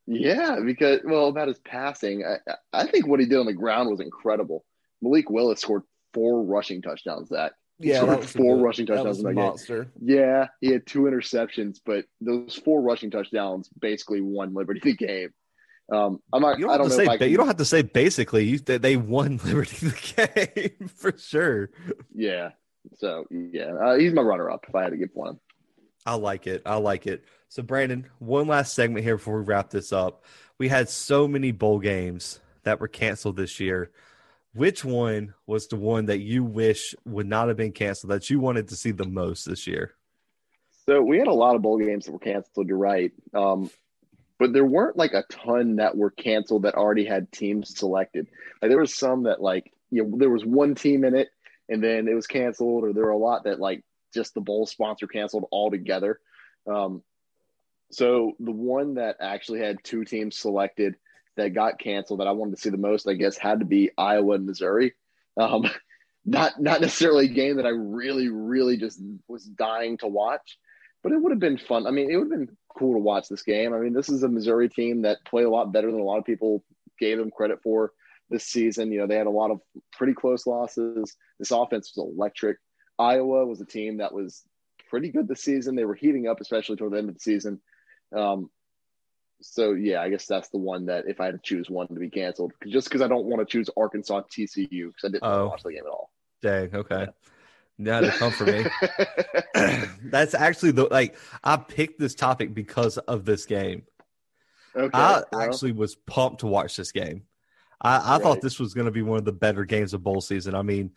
Yeah, 0.07 0.61
because 0.65 1.01
well, 1.05 1.27
about 1.27 1.49
his 1.49 1.59
passing, 1.59 2.25
I, 2.25 2.55
I 2.73 2.87
think 2.87 3.07
what 3.07 3.19
he 3.19 3.27
did 3.27 3.39
on 3.39 3.47
the 3.47 3.53
ground 3.53 3.91
was 3.91 4.01
incredible. 4.01 4.65
Malik 5.03 5.31
Willis 5.31 5.61
scored 5.61 5.83
four 6.15 6.45
rushing 6.45 6.81
touchdowns. 6.81 7.31
That 7.31 7.53
he 7.79 7.91
yeah, 7.91 8.03
scored 8.03 8.25
four 8.25 8.57
rushing 8.59 8.87
touchdowns 8.87 9.19
in 9.19 9.25
that 9.25 9.35
monster. 9.35 9.85
game. 9.85 10.17
Yeah, 10.17 10.47
he 10.61 10.69
had 10.69 10.87
two 10.87 11.03
interceptions, 11.03 11.81
but 11.85 12.05
those 12.21 12.55
four 12.65 12.83
rushing 12.83 13.11
touchdowns 13.11 13.69
basically 13.81 14.21
won 14.21 14.55
Liberty 14.55 14.81
the 14.81 14.95
game. 14.95 15.31
Um, 15.93 16.21
I'm 16.33 16.43
not. 16.43 16.59
You 16.59 16.67
don't, 16.67 16.75
I 16.75 16.79
don't 16.79 16.91
have 16.91 16.99
to 16.99 17.05
say. 17.05 17.19
Can, 17.19 17.31
you 17.31 17.37
don't 17.37 17.47
have 17.47 17.57
to 17.57 17.65
say 17.65 17.83
basically. 17.83 18.45
You, 18.45 18.59
they, 18.59 18.79
they 18.79 18.97
won 18.97 19.41
Liberty 19.45 19.89
the 19.89 20.71
game 20.79 20.89
for 20.97 21.17
sure. 21.17 21.71
Yeah. 22.15 22.51
So 22.99 23.27
yeah, 23.31 23.75
uh, 23.75 23.97
he's 23.97 24.13
my 24.13 24.23
runner-up 24.23 24.65
if 24.69 24.75
I 24.75 24.85
had 24.85 24.91
to 24.91 24.97
give 24.97 25.11
one. 25.13 25.41
I 26.07 26.15
like 26.15 26.47
it. 26.47 26.63
I 26.65 26.77
like 26.77 27.07
it. 27.09 27.25
So, 27.49 27.63
Brandon, 27.63 28.07
one 28.21 28.47
last 28.47 28.75
segment 28.75 29.05
here 29.05 29.17
before 29.17 29.39
we 29.39 29.45
wrap 29.45 29.71
this 29.71 29.93
up. 29.93 30.25
We 30.59 30.69
had 30.69 30.89
so 30.89 31.27
many 31.27 31.51
bowl 31.51 31.81
games 31.81 32.41
that 32.63 32.81
were 32.81 32.89
canceled 32.89 33.37
this 33.37 33.59
year. 33.61 33.91
Which 34.55 34.85
one 34.85 35.35
was 35.47 35.67
the 35.67 35.77
one 35.77 36.07
that 36.07 36.21
you 36.21 36.45
wish 36.45 36.95
would 37.05 37.27
not 37.27 37.49
have 37.49 37.57
been 37.57 37.73
canceled 37.73 38.13
that 38.13 38.31
you 38.31 38.41
wanted 38.41 38.69
to 38.69 38.77
see 38.77 38.93
the 38.93 39.05
most 39.05 39.45
this 39.45 39.67
year? 39.67 39.95
So, 40.87 41.03
we 41.03 41.19
had 41.19 41.27
a 41.27 41.33
lot 41.33 41.57
of 41.57 41.63
bowl 41.63 41.79
games 41.79 42.07
that 42.07 42.13
were 42.13 42.19
canceled. 42.21 42.69
You're 42.69 42.79
right. 42.79 43.13
Um, 43.35 43.69
but 44.39 44.53
there 44.53 44.65
weren't 44.65 44.97
like 44.97 45.13
a 45.13 45.25
ton 45.31 45.77
that 45.77 45.97
were 45.97 46.11
canceled 46.11 46.63
that 46.63 46.75
already 46.75 47.05
had 47.05 47.33
teams 47.33 47.77
selected. 47.77 48.29
Like, 48.63 48.71
there 48.71 48.81
was 48.81 48.95
some 48.95 49.25
that, 49.25 49.43
like, 49.43 49.73
you 49.91 50.05
know, 50.05 50.19
there 50.19 50.31
was 50.31 50.45
one 50.45 50.75
team 50.75 51.05
in 51.05 51.17
it 51.17 51.29
and 51.69 51.83
then 51.83 52.07
it 52.07 52.15
was 52.15 52.27
canceled, 52.27 52.85
or 52.85 52.93
there 52.93 53.05
were 53.05 53.11
a 53.11 53.19
lot 53.19 53.45
that, 53.45 53.59
like, 53.59 53.83
just 54.17 54.35
the 54.35 54.41
bowl 54.41 54.67
sponsor 54.67 55.07
canceled 55.07 55.47
altogether. 55.53 56.19
Um, 56.67 57.03
so 57.93 58.33
the 58.41 58.53
one 58.53 58.95
that 58.95 59.17
actually 59.21 59.61
had 59.61 59.85
two 59.85 60.05
teams 60.05 60.37
selected 60.37 60.97
that 61.37 61.55
got 61.55 61.79
canceled 61.79 62.21
that 62.21 62.27
I 62.27 62.33
wanted 62.33 62.57
to 62.57 62.61
see 62.61 62.71
the 62.71 62.77
most, 62.77 63.09
I 63.09 63.15
guess, 63.15 63.37
had 63.37 63.61
to 63.61 63.65
be 63.67 63.91
Iowa 63.97 64.35
and 64.35 64.47
Missouri. 64.47 64.95
Um, 65.37 65.71
not 66.25 66.61
not 66.61 66.81
necessarily 66.81 67.27
a 67.27 67.29
game 67.29 67.57
that 67.57 67.67
I 67.67 67.71
really, 67.71 68.29
really 68.29 68.77
just 68.77 69.01
was 69.29 69.45
dying 69.45 69.99
to 69.99 70.09
watch, 70.09 70.59
but 71.03 71.13
it 71.13 71.19
would 71.19 71.31
have 71.31 71.39
been 71.39 71.59
fun. 71.59 71.87
I 71.87 71.93
mean, 71.93 72.11
it 72.11 72.17
would 72.17 72.31
have 72.31 72.39
been 72.41 72.57
cool 72.77 72.95
to 72.95 72.99
watch 72.99 73.29
this 73.29 73.43
game. 73.43 73.73
I 73.73 73.79
mean, 73.79 73.93
this 73.93 74.09
is 74.09 74.25
a 74.25 74.29
Missouri 74.29 74.69
team 74.69 75.03
that 75.03 75.25
played 75.25 75.47
a 75.47 75.51
lot 75.51 75.73
better 75.73 75.91
than 75.91 76.01
a 76.01 76.05
lot 76.05 76.19
of 76.19 76.25
people 76.25 76.65
gave 76.99 77.19
them 77.19 77.31
credit 77.31 77.63
for 77.63 77.93
this 78.29 78.45
season. 78.45 78.91
You 78.91 79.01
know, 79.01 79.07
they 79.07 79.17
had 79.17 79.29
a 79.29 79.31
lot 79.31 79.51
of 79.51 79.61
pretty 79.93 80.15
close 80.15 80.47
losses. 80.47 81.17
This 81.39 81.53
offense 81.53 81.93
was 81.95 82.13
electric. 82.13 82.59
Iowa 82.99 83.47
was 83.47 83.61
a 83.61 83.67
team 83.67 83.99
that 83.99 84.13
was 84.13 84.43
pretty 84.91 85.11
good 85.11 85.29
this 85.29 85.43
season. 85.43 85.75
They 85.75 85.85
were 85.85 85.95
heating 85.95 86.29
up, 86.29 86.41
especially 86.41 86.77
toward 86.77 86.93
the 86.93 86.99
end 86.99 87.09
of 87.09 87.15
the 87.15 87.21
season. 87.21 87.61
Um, 88.15 88.51
so 89.43 89.73
yeah, 89.73 90.01
I 90.01 90.09
guess 90.09 90.27
that's 90.27 90.49
the 90.49 90.59
one 90.59 90.87
that 90.87 91.07
if 91.07 91.21
I 91.21 91.27
had 91.27 91.35
to 91.35 91.41
choose 91.43 91.69
one 91.69 91.89
to 91.89 91.95
be 91.95 92.09
canceled, 92.09 92.53
just 92.67 92.89
because 92.89 93.03
I 93.03 93.09
don't 93.09 93.27
want 93.27 93.47
to 93.47 93.51
choose 93.51 93.69
Arkansas 93.77 94.23
TCU 94.31 94.89
because 94.89 95.05
I 95.05 95.09
didn't 95.09 95.25
oh, 95.25 95.49
watch 95.49 95.63
the 95.63 95.73
game 95.73 95.83
at 95.85 95.91
all. 95.91 96.11
Dang. 96.43 96.75
Okay. 96.75 97.01
Yeah. 97.01 97.07
Now 97.79 98.01
to 98.01 98.11
come 98.11 98.33
for 98.33 98.45
me. 98.45 98.65
that's 100.05 100.35
actually 100.35 100.71
the 100.71 100.85
like 100.85 101.17
I 101.45 101.57
picked 101.57 101.99
this 102.01 102.15
topic 102.15 102.55
because 102.55 102.97
of 102.99 103.25
this 103.25 103.45
game. 103.45 103.83
Okay, 104.75 104.91
I 104.93 105.23
well. 105.33 105.41
actually 105.43 105.73
was 105.73 105.95
pumped 105.95 106.41
to 106.41 106.47
watch 106.47 106.77
this 106.77 106.93
game. 106.93 107.25
I, 107.81 107.97
I 107.97 108.13
right. 108.13 108.23
thought 108.23 108.41
this 108.41 108.59
was 108.59 108.75
going 108.75 108.87
to 108.87 108.91
be 108.91 109.03
one 109.03 109.19
of 109.19 109.25
the 109.25 109.33
better 109.33 109.65
games 109.65 109.93
of 109.93 110.03
bowl 110.03 110.21
season. 110.21 110.55
I 110.55 110.63
mean, 110.63 110.93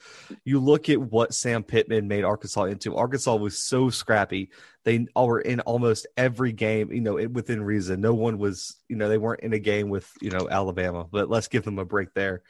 you 0.46 0.60
look 0.60 0.90
at 0.90 1.00
what 1.02 1.34
Sam 1.34 1.64
Pittman 1.64 2.08
made 2.08 2.24
Arkansas 2.24 2.64
into. 2.66 2.96
Arkansas 2.96 3.36
was 3.36 3.58
so 3.58 3.90
scrappy. 3.90 4.52
They 4.86 5.06
were 5.16 5.42
in 5.42 5.60
almost 5.62 6.08
every 6.16 6.54
game, 6.54 6.92
you 6.92 7.02
know, 7.02 7.16
within 7.28 7.62
reason. 7.62 8.00
No 8.00 8.14
one 8.14 8.38
was, 8.38 8.78
you 8.88 8.96
know, 8.96 9.10
they 9.10 9.18
weren't 9.18 9.42
in 9.42 9.54
a 9.54 9.60
game 9.60 9.90
with, 9.90 10.10
you 10.22 10.32
know, 10.32 10.48
Alabama, 10.50 11.06
but 11.10 11.30
let's 11.30 11.50
give 11.50 11.66
them 11.66 11.80
a 11.80 11.86
break 11.86 12.14
there. 12.14 12.44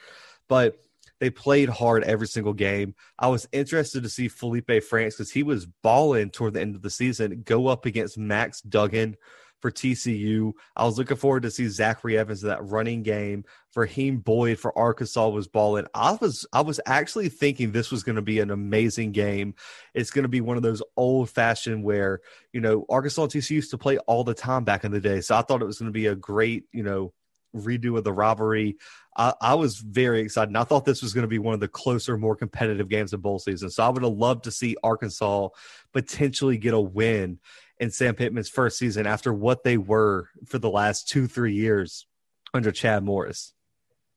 But 0.47 0.75
they 1.19 1.29
played 1.29 1.69
hard 1.69 2.03
every 2.03 2.27
single 2.27 2.53
game. 2.53 2.95
I 3.17 3.27
was 3.27 3.47
interested 3.51 4.03
to 4.03 4.09
see 4.09 4.27
Felipe 4.27 4.83
Franks 4.83 5.15
because 5.15 5.31
he 5.31 5.43
was 5.43 5.65
balling 5.65 6.29
toward 6.29 6.53
the 6.53 6.61
end 6.61 6.75
of 6.75 6.81
the 6.81 6.89
season 6.89 7.41
go 7.45 7.67
up 7.67 7.85
against 7.85 8.17
Max 8.17 8.61
Duggan 8.61 9.17
for 9.59 9.71
TCU. 9.71 10.53
I 10.75 10.85
was 10.85 10.97
looking 10.97 11.17
forward 11.17 11.43
to 11.43 11.51
see 11.51 11.67
Zachary 11.67 12.17
Evans 12.17 12.43
in 12.43 12.49
that 12.49 12.63
running 12.63 13.03
game. 13.03 13.45
Rakeem 13.75 14.23
Boyd 14.23 14.59
for 14.59 14.77
Arkansas 14.77 15.29
was 15.29 15.47
balling. 15.47 15.85
I 15.93 16.17
was 16.19 16.45
I 16.51 16.61
was 16.61 16.79
actually 16.85 17.29
thinking 17.29 17.71
this 17.71 17.91
was 17.91 18.03
going 18.03 18.17
to 18.17 18.21
be 18.21 18.39
an 18.39 18.51
amazing 18.51 19.11
game. 19.11 19.55
It's 19.93 20.11
going 20.11 20.23
to 20.23 20.29
be 20.29 20.41
one 20.41 20.57
of 20.57 20.63
those 20.63 20.81
old 20.97 21.29
fashioned 21.29 21.83
where 21.83 22.21
you 22.51 22.61
know 22.61 22.85
Arkansas 22.89 23.23
and 23.23 23.31
TCU 23.31 23.51
used 23.51 23.71
to 23.71 23.77
play 23.77 23.97
all 23.99 24.23
the 24.23 24.33
time 24.33 24.63
back 24.63 24.83
in 24.83 24.91
the 24.91 24.99
day. 24.99 25.21
So 25.21 25.35
I 25.35 25.41
thought 25.41 25.61
it 25.61 25.65
was 25.65 25.79
going 25.79 25.91
to 25.91 25.97
be 25.97 26.07
a 26.07 26.15
great 26.15 26.65
you 26.71 26.83
know 26.83 27.13
redo 27.55 27.97
of 27.97 28.03
the 28.03 28.13
robbery. 28.13 28.77
I, 29.17 29.33
I, 29.41 29.55
was 29.55 29.79
very 29.79 30.21
excited. 30.21 30.49
And 30.49 30.57
I 30.57 30.63
thought 30.63 30.85
this 30.85 31.01
was 31.01 31.13
going 31.13 31.23
to 31.23 31.27
be 31.27 31.39
one 31.39 31.53
of 31.53 31.59
the 31.59 31.67
closer, 31.67 32.17
more 32.17 32.35
competitive 32.35 32.89
games 32.89 33.11
of 33.11 33.21
bowl 33.21 33.39
season. 33.39 33.69
So 33.69 33.83
I 33.83 33.89
would 33.89 34.03
have 34.03 34.13
loved 34.13 34.43
to 34.43 34.51
see 34.51 34.77
Arkansas 34.83 35.49
potentially 35.93 36.57
get 36.57 36.73
a 36.73 36.79
win 36.79 37.39
in 37.79 37.91
Sam 37.91 38.15
Pittman's 38.15 38.49
first 38.49 38.77
season 38.77 39.07
after 39.07 39.33
what 39.33 39.63
they 39.63 39.77
were 39.77 40.29
for 40.45 40.59
the 40.59 40.69
last 40.69 41.07
two, 41.07 41.27
three 41.27 41.53
years 41.53 42.05
under 42.53 42.71
Chad 42.71 43.03
Morris. 43.03 43.53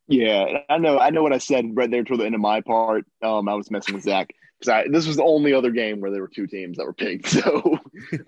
Yeah, 0.09 0.59
I 0.69 0.79
know. 0.79 0.99
I 0.99 1.11
know 1.11 1.23
what 1.23 1.33
I 1.33 1.39
said 1.39 1.71
right 1.75 1.91
there 1.91 2.03
toward 2.03 2.21
the 2.21 2.27
end 2.27 2.35
of 2.35 2.41
my 2.41 2.61
part. 2.61 3.05
Um, 3.23 3.49
I 3.49 3.55
was 3.55 3.71
messing 3.71 3.95
with 3.95 4.05
Zach 4.05 4.35
because 4.59 4.91
this 4.91 5.07
was 5.07 5.17
the 5.17 5.23
only 5.23 5.55
other 5.55 5.71
game 5.71 6.01
where 6.01 6.11
there 6.11 6.21
were 6.21 6.29
two 6.29 6.47
teams 6.47 6.77
that 6.77 6.87
were 6.87 6.93
picked. 6.93 7.27
So, 7.43 7.79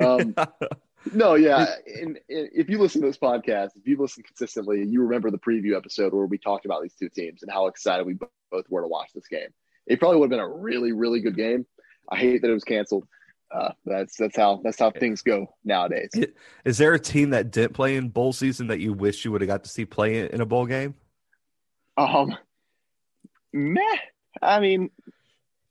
um, 0.00 0.34
no, 1.12 1.34
yeah. 1.34 1.66
And, 1.86 2.18
and, 2.28 2.48
if 2.52 2.70
you 2.70 2.78
listen 2.78 3.00
to 3.00 3.06
this 3.08 3.18
podcast, 3.18 3.70
if 3.76 3.86
you 3.86 3.96
listen 3.98 4.22
consistently, 4.22 4.84
you 4.84 5.02
remember 5.02 5.30
the 5.30 5.38
preview 5.38 5.76
episode 5.76 6.14
where 6.14 6.26
we 6.26 6.38
talked 6.38 6.64
about 6.64 6.82
these 6.82 6.94
two 6.94 7.08
teams 7.08 7.42
and 7.42 7.50
how 7.50 7.66
excited 7.66 8.06
we 8.06 8.16
both 8.50 8.64
were 8.70 8.82
to 8.82 8.88
watch 8.88 9.10
this 9.14 9.26
game. 9.26 9.48
It 9.86 9.98
probably 9.98 10.18
would 10.18 10.30
have 10.30 10.38
been 10.38 10.40
a 10.40 10.48
really, 10.48 10.92
really 10.92 11.20
good 11.20 11.36
game. 11.36 11.66
I 12.08 12.16
hate 12.16 12.42
that 12.42 12.50
it 12.50 12.54
was 12.54 12.64
canceled 12.64 13.06
uh, 13.54 13.72
that's 13.86 14.16
that's 14.16 14.36
how 14.36 14.60
that's 14.64 14.78
how 14.78 14.90
things 14.90 15.22
go 15.22 15.46
nowadays. 15.64 16.10
Is 16.64 16.78
there 16.78 16.92
a 16.92 16.98
team 16.98 17.30
that 17.30 17.52
didn't 17.52 17.74
play 17.74 17.96
in 17.96 18.08
bowl 18.08 18.32
season 18.32 18.66
that 18.66 18.80
you 18.80 18.92
wish 18.92 19.24
you 19.24 19.30
would 19.30 19.42
have 19.42 19.48
got 19.48 19.64
to 19.64 19.70
see 19.70 19.84
play 19.84 20.28
in 20.28 20.40
a 20.40 20.46
bowl 20.46 20.66
game? 20.66 20.94
Um, 21.96 22.36
meh. 23.52 23.80
I 24.42 24.58
mean, 24.58 24.90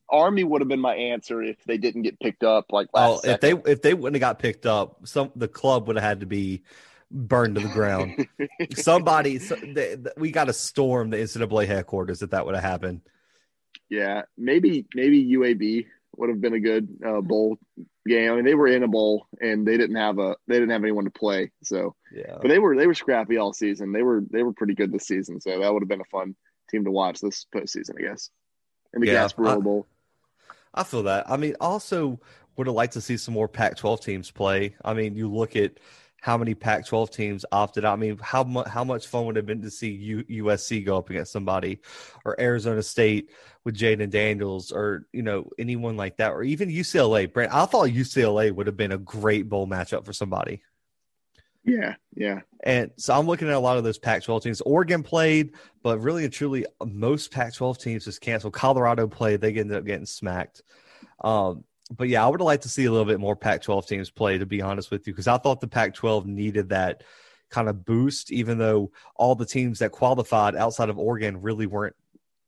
Army 0.10 0.46
would 0.46 0.62
have 0.62 0.70
been 0.70 0.80
my 0.80 0.96
answer 0.96 1.44
if 1.44 1.62
they 1.66 1.78
didn't 1.78 2.04
get 2.04 2.20
picked 2.22 2.46
up. 2.46 2.68
Like 2.72 2.88
oh, 2.94 3.20
if 3.22 3.42
they 3.42 3.52
if 3.52 3.82
they 3.82 3.94
wouldn't 3.94 4.16
have 4.16 4.30
got 4.30 4.40
picked 4.40 4.66
up, 4.66 5.06
some 5.06 5.32
the 5.36 5.50
club 5.50 5.88
would 5.88 5.98
have 5.98 6.04
had 6.04 6.20
to 6.22 6.26
be 6.26 6.64
burned 7.12 7.56
to 7.56 7.62
the 7.62 7.68
ground. 7.68 8.28
Somebody, 8.76 9.40
so, 9.40 9.56
they, 9.56 9.98
we 10.16 10.32
got 10.32 10.46
to 10.46 10.54
storm 10.54 11.10
the 11.10 11.18
NCAA 11.18 11.68
headquarters 11.68 12.22
if 12.22 12.30
that 12.30 12.46
would 12.46 12.56
have 12.56 12.64
happened. 12.64 13.02
Yeah, 13.90 14.22
maybe 14.38 14.86
maybe 14.96 15.26
UAB 15.34 15.86
would 16.18 16.30
have 16.30 16.42
been 16.42 16.54
a 16.54 16.60
good 16.60 16.88
uh, 17.06 17.22
bowl 17.22 17.58
game. 18.06 18.32
I 18.32 18.36
mean, 18.36 18.46
they 18.46 18.56
were 18.56 18.68
in 18.68 18.84
a 18.84 18.88
bowl 18.88 19.28
and 19.42 19.66
they 19.68 19.78
didn't 19.78 19.96
have 19.96 20.20
a 20.20 20.36
they 20.48 20.56
didn't 20.56 20.70
have 20.72 20.84
anyone 20.84 21.06
to 21.06 21.12
play. 21.12 21.52
So 21.64 21.96
Yeah. 22.14 22.38
but 22.42 22.48
they 22.50 22.60
were 22.60 22.76
they 22.76 22.88
were 22.88 22.94
scrappy 22.94 23.38
all 23.38 23.54
season. 23.54 23.92
They 23.92 24.04
were 24.04 24.24
they 24.30 24.44
were 24.44 24.54
pretty 24.54 24.74
good 24.76 24.92
this 24.92 25.08
season. 25.08 25.42
So 25.42 25.60
that 25.60 25.74
would 25.74 25.82
have 25.82 25.90
been 25.90 26.02
a 26.02 26.06
fun 26.06 26.36
team 26.70 26.84
to 26.86 26.92
watch 26.92 27.20
this 27.22 27.46
postseason, 27.54 27.96
I 28.00 28.08
guess. 28.10 28.30
In 28.94 29.02
the 29.02 29.08
Yeah, 29.08 29.26
Gasparilla 29.26 29.58
I- 29.58 29.62
Bowl. 29.62 29.88
I 30.76 30.84
feel 30.84 31.04
that. 31.04 31.30
I 31.30 31.38
mean, 31.38 31.56
also 31.62 32.20
would 32.58 32.66
have 32.68 32.76
liked 32.76 32.94
to 32.94 33.02
see 33.02 33.16
some 33.18 33.34
more 33.36 33.48
Pac-12 33.48 34.02
teams 34.04 34.32
play. 34.32 34.76
I 34.84 34.94
mean, 34.96 35.16
you 35.16 35.28
look 35.32 35.56
at 35.56 35.74
how 36.24 36.38
many 36.38 36.56
Pac-12 36.56 37.10
teams 37.10 37.44
opted 37.52 37.84
out. 37.84 37.92
I 37.92 37.96
mean, 37.98 38.18
how 38.22 38.46
much 38.46 38.70
how 38.70 38.86
much 38.86 39.08
fun 39.08 39.26
would 39.26 39.36
it 39.36 39.40
have 39.40 39.46
been 39.46 39.62
to 39.62 39.70
see 39.70 39.90
U- 39.90 40.46
USC 40.46 40.86
go 40.86 40.98
up 40.98 41.10
against 41.10 41.34
somebody, 41.34 41.82
or 42.24 42.40
Arizona 42.40 42.82
State 42.82 43.30
with 43.66 43.76
Jayden 43.76 44.10
Daniels, 44.10 44.72
or 44.72 45.06
you 45.12 45.22
know 45.22 45.50
anyone 45.60 45.98
like 45.98 46.16
that, 46.18 46.32
or 46.32 46.42
even 46.42 46.70
UCLA. 46.70 47.32
Brent, 47.32 47.54
I 47.54 47.66
thought 47.66 47.90
UCLA 47.90 48.54
would 48.54 48.68
have 48.68 48.78
been 48.78 48.94
a 48.94 48.98
great 48.98 49.50
bowl 49.50 49.68
matchup 49.68 50.06
for 50.06 50.14
somebody. 50.14 50.64
Yeah, 51.66 51.96
yeah. 52.16 52.40
And 52.64 52.92
so 52.96 53.14
I'm 53.20 53.28
looking 53.28 53.50
at 53.50 53.56
a 53.56 53.60
lot 53.60 53.78
of 53.78 53.84
those 53.84 54.00
Pac-12 54.00 54.44
teams. 54.44 54.62
Oregon 54.62 55.04
played, 55.04 55.52
but 55.82 56.00
really 56.00 56.24
and 56.24 56.32
truly, 56.32 56.66
most 56.86 57.32
Pac-12 57.32 57.82
teams 57.82 58.06
just 58.06 58.22
canceled. 58.22 58.54
Colorado 58.54 59.08
played; 59.08 59.42
they 59.42 59.50
ended 59.50 59.76
up 59.76 59.84
getting 59.84 60.06
smacked. 60.06 60.62
Um, 61.20 61.66
but 61.92 62.08
yeah, 62.08 62.26
I 62.26 62.30
would 62.30 62.42
liked 62.42 62.64
to 62.64 62.70
see 62.70 62.86
a 62.86 62.92
little 62.92 63.06
bit 63.06 63.20
more 63.20 63.36
Pac-12 63.36 63.88
teams 63.88 64.10
play. 64.10 64.38
To 64.38 64.46
be 64.46 64.62
honest 64.62 64.92
with 64.92 65.06
you, 65.08 65.14
because 65.14 65.28
I 65.28 65.38
thought 65.38 65.62
the 65.62 65.68
Pac-12 65.68 66.26
needed 66.26 66.70
that 66.70 67.04
kind 67.50 67.70
of 67.70 67.86
boost, 67.86 68.32
even 68.32 68.58
though 68.58 68.92
all 69.16 69.36
the 69.36 69.46
teams 69.46 69.80
that 69.80 69.92
qualified 69.92 70.56
outside 70.56 70.90
of 70.90 70.98
Oregon 70.98 71.42
really 71.42 71.68
weren't 71.68 71.96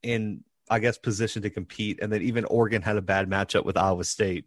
in, 0.02 0.44
I 0.70 0.80
guess, 0.80 0.98
position 0.98 1.44
to 1.44 1.50
compete. 1.50 2.00
And 2.02 2.12
then 2.12 2.22
even 2.22 2.46
Oregon 2.46 2.82
had 2.82 2.98
a 2.98 3.02
bad 3.02 3.30
matchup 3.30 3.66
with 3.66 3.78
Iowa 3.78 4.04
State. 4.04 4.46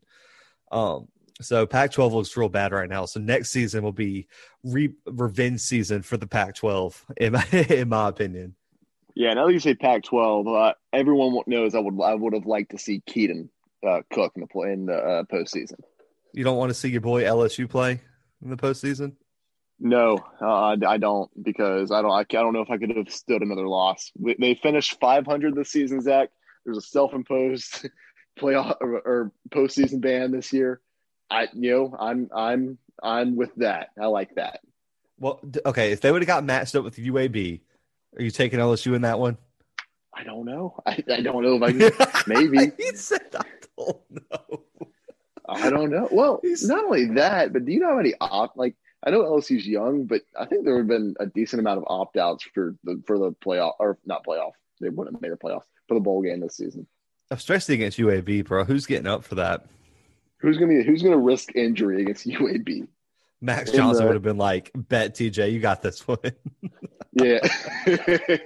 Um, 0.72 1.08
so 1.40 1.66
Pac-12 1.66 2.12
looks 2.12 2.36
real 2.36 2.48
bad 2.48 2.72
right 2.72 2.88
now. 2.88 3.04
So 3.04 3.20
next 3.20 3.50
season 3.50 3.84
will 3.84 3.92
be 3.92 4.26
re- 4.64 4.94
revenge 5.06 5.60
season 5.60 6.02
for 6.02 6.16
the 6.16 6.26
Pac-12, 6.26 7.04
in 7.18 7.32
my, 7.34 7.46
in 7.52 7.88
my 7.88 8.08
opinion. 8.08 8.56
Yeah, 9.14 9.34
now 9.34 9.46
that 9.46 9.52
you 9.52 9.60
say 9.60 9.74
Pac-12, 9.74 10.70
uh, 10.70 10.74
everyone 10.92 11.40
knows 11.46 11.74
I 11.74 11.80
would 11.80 12.00
I 12.00 12.14
would 12.14 12.34
have 12.34 12.46
liked 12.46 12.70
to 12.70 12.78
see 12.78 13.02
Keaton 13.04 13.50
uh, 13.86 14.02
cook 14.12 14.32
in 14.36 14.40
the 14.42 14.46
play 14.46 14.72
in 14.72 14.86
the 14.86 14.96
uh, 14.96 15.22
postseason. 15.24 15.78
You 16.32 16.44
don't 16.44 16.56
want 16.56 16.70
to 16.70 16.74
see 16.74 16.88
your 16.88 17.00
boy 17.00 17.24
LSU 17.24 17.68
play 17.68 18.00
in 18.42 18.50
the 18.50 18.56
postseason? 18.56 19.14
No, 19.80 20.18
uh, 20.40 20.76
I 20.86 20.98
don't 20.98 21.30
because 21.42 21.92
I 21.92 22.02
don't 22.02 22.10
I, 22.10 22.20
I 22.20 22.24
don't 22.24 22.52
know 22.52 22.62
if 22.62 22.70
I 22.70 22.78
could 22.78 22.96
have 22.96 23.10
stood 23.10 23.42
another 23.42 23.68
loss. 23.68 24.10
We, 24.18 24.34
they 24.38 24.54
finished 24.54 24.98
500 25.00 25.54
this 25.54 25.70
season, 25.70 26.00
Zach. 26.00 26.30
There's 26.64 26.78
a 26.78 26.82
self-imposed 26.82 27.88
playoff 28.40 28.76
or, 28.80 28.98
or 28.98 29.32
postseason 29.50 30.00
ban 30.00 30.32
this 30.32 30.52
year. 30.52 30.80
I 31.30 31.48
you 31.52 31.70
know 31.70 31.96
I'm 31.98 32.28
I'm 32.34 32.78
I'm 33.02 33.36
with 33.36 33.54
that. 33.56 33.90
I 34.00 34.06
like 34.06 34.34
that. 34.34 34.60
Well, 35.20 35.40
okay. 35.64 35.92
If 35.92 36.00
they 36.00 36.10
would 36.10 36.22
have 36.22 36.26
got 36.26 36.44
matched 36.44 36.74
up 36.74 36.84
with 36.84 36.96
UAB, 36.96 37.60
are 38.16 38.22
you 38.22 38.30
taking 38.30 38.58
LSU 38.58 38.94
in 38.94 39.02
that 39.02 39.18
one? 39.18 39.36
I 40.14 40.24
don't 40.24 40.44
know. 40.44 40.74
I, 40.86 41.02
I 41.10 41.20
don't 41.20 41.42
know 41.42 41.58
if 41.62 42.02
I. 42.06 42.22
Maybe. 42.26 42.72
he 42.76 42.96
said, 42.96 43.20
"I 43.78 43.86
don't 43.90 44.30
know." 44.30 44.64
I 45.50 45.70
don't 45.70 45.90
know. 45.90 46.08
Well, 46.10 46.40
He's- 46.42 46.62
not 46.64 46.84
only 46.84 47.06
that, 47.14 47.52
but 47.52 47.64
do 47.64 47.72
you 47.72 47.80
know 47.80 47.88
how 47.88 47.96
many 47.96 48.14
opt 48.20 48.56
like 48.56 48.74
I 49.02 49.10
know 49.10 49.22
LSU's 49.22 49.66
young, 49.66 50.04
but 50.06 50.22
I 50.38 50.44
think 50.44 50.64
there 50.64 50.74
would 50.74 50.80
have 50.80 50.88
been 50.88 51.14
a 51.20 51.26
decent 51.26 51.60
amount 51.60 51.78
of 51.78 51.84
opt 51.86 52.16
outs 52.16 52.42
for 52.52 52.74
the 52.84 53.00
for 53.06 53.18
the 53.18 53.30
playoff 53.32 53.74
or 53.78 53.96
not 54.04 54.24
playoff. 54.26 54.52
They 54.80 54.88
wouldn't 54.90 55.16
have 55.16 55.22
made 55.22 55.32
a 55.32 55.36
playoff 55.36 55.62
for 55.86 55.94
the 55.94 56.00
bowl 56.00 56.20
game 56.22 56.40
this 56.40 56.56
season. 56.56 56.86
I'm 57.30 57.36
Especially 57.36 57.74
against 57.76 57.98
UAB, 57.98 58.44
bro. 58.44 58.64
Who's 58.64 58.86
getting 58.86 59.06
up 59.06 59.24
for 59.24 59.36
that? 59.36 59.66
Who's 60.40 60.56
gonna 60.58 60.68
be 60.68 60.82
who's 60.84 61.02
gonna 61.02 61.16
risk 61.18 61.54
injury 61.56 62.02
against 62.02 62.26
UAB? 62.26 62.86
Max 63.40 63.70
Johnson 63.70 64.02
the- 64.02 64.08
would 64.08 64.14
have 64.16 64.22
been 64.22 64.36
like, 64.36 64.70
"Bet 64.74 65.14
TJ, 65.14 65.52
you 65.52 65.60
got 65.60 65.80
this 65.82 66.06
one." 66.06 66.18
Yeah. 67.12 67.38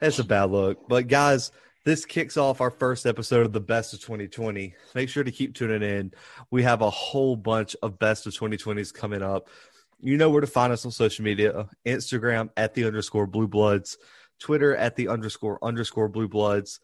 That's 0.00 0.18
a 0.18 0.24
bad 0.24 0.50
look. 0.50 0.88
But 0.88 1.06
guys, 1.08 1.52
this 1.84 2.04
kicks 2.04 2.36
off 2.36 2.60
our 2.60 2.70
first 2.70 3.06
episode 3.06 3.44
of 3.44 3.52
the 3.52 3.60
best 3.60 3.92
of 3.92 4.00
2020. 4.00 4.74
Make 4.94 5.08
sure 5.08 5.24
to 5.24 5.30
keep 5.30 5.54
tuning 5.54 5.82
in. 5.82 6.12
We 6.50 6.62
have 6.62 6.80
a 6.80 6.90
whole 6.90 7.36
bunch 7.36 7.74
of 7.82 7.98
best 7.98 8.26
of 8.26 8.34
2020s 8.34 8.94
coming 8.94 9.22
up. 9.22 9.48
You 10.00 10.16
know 10.16 10.30
where 10.30 10.40
to 10.40 10.46
find 10.46 10.72
us 10.72 10.84
on 10.84 10.92
social 10.92 11.24
media 11.24 11.68
Instagram 11.86 12.50
at 12.56 12.74
the 12.74 12.84
underscore 12.84 13.26
blue 13.26 13.48
bloods, 13.48 13.98
Twitter 14.38 14.76
at 14.76 14.96
the 14.96 15.08
underscore 15.08 15.58
underscore 15.62 16.08
blue 16.08 16.28
bloods, 16.28 16.80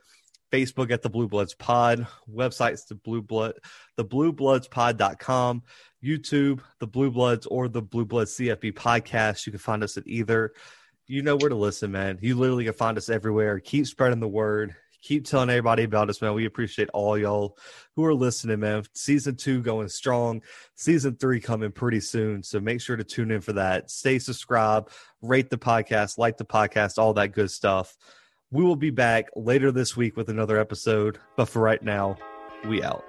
Facebook 0.53 0.91
at 0.91 1.03
the 1.03 1.11
blue 1.11 1.29
bloods 1.29 1.55
pod, 1.55 2.07
websites 2.33 2.87
the 2.87 2.95
blue 2.95 3.23
blood, 3.23 3.55
the 3.97 4.05
blue 4.05 4.33
bloods 4.33 4.69
pod.com, 4.69 5.63
YouTube, 6.03 6.61
the 6.79 6.87
blue 6.87 7.11
bloods 7.11 7.47
or 7.47 7.69
the 7.69 7.83
blue 7.83 8.05
bloods 8.05 8.37
CFB 8.37 8.73
podcast. 8.75 9.47
You 9.47 9.53
can 9.53 9.59
find 9.59 9.83
us 9.83 9.97
at 9.97 10.07
either 10.07 10.53
you 11.09 11.23
know 11.23 11.37
where 11.37 11.49
to 11.49 11.55
listen, 11.57 11.91
man. 11.91 12.19
You 12.21 12.37
literally 12.37 12.65
can 12.65 12.75
find 12.75 12.99
us 12.99 13.09
everywhere. 13.09 13.59
Keep 13.61 13.87
spreading 13.87 14.21
the 14.21 14.29
word. 14.29 14.77
Keep 15.03 15.27
telling 15.27 15.51
everybody 15.51 15.85
about 15.85 16.11
us, 16.11 16.21
man. 16.21 16.35
We 16.35 16.47
appreciate 16.47 16.89
all 16.93 17.17
y'all 17.17 17.57
who 17.95 18.05
are 18.05 18.15
listening, 18.15 18.61
man. 18.61 18.85
Season 18.95 19.37
two 19.37 19.63
going 19.63 19.89
strong. 19.89 20.43
Season 20.75 21.17
three 21.17 21.41
coming 21.41 21.73
pretty 21.73 22.01
soon. 22.01 22.43
So 22.43 22.61
make 22.61 22.81
sure 22.81 22.97
to 22.97 23.05
tune 23.05 23.31
in 23.31 23.41
for 23.41 23.53
that. 23.55 23.91
Stay 23.91 24.19
subscribed, 24.19 24.91
rate 25.23 25.51
the 25.51 25.59
podcast, 25.59 26.19
like 26.19 26.37
the 26.37 26.45
podcast, 26.45 26.99
all 26.99 27.15
that 27.15 27.33
good 27.33 27.51
stuff. 27.51 27.97
We 28.51 28.65
will 28.65 28.77
be 28.77 28.91
back 28.91 29.27
later 29.37 29.71
this 29.71 29.97
week 29.97 30.17
with 30.17 30.31
another 30.31 30.59
episode. 30.59 31.19
But 31.37 31.47
for 31.47 31.61
right 31.61 31.83
now, 31.83 32.17
we 32.65 32.83
out. 32.83 33.05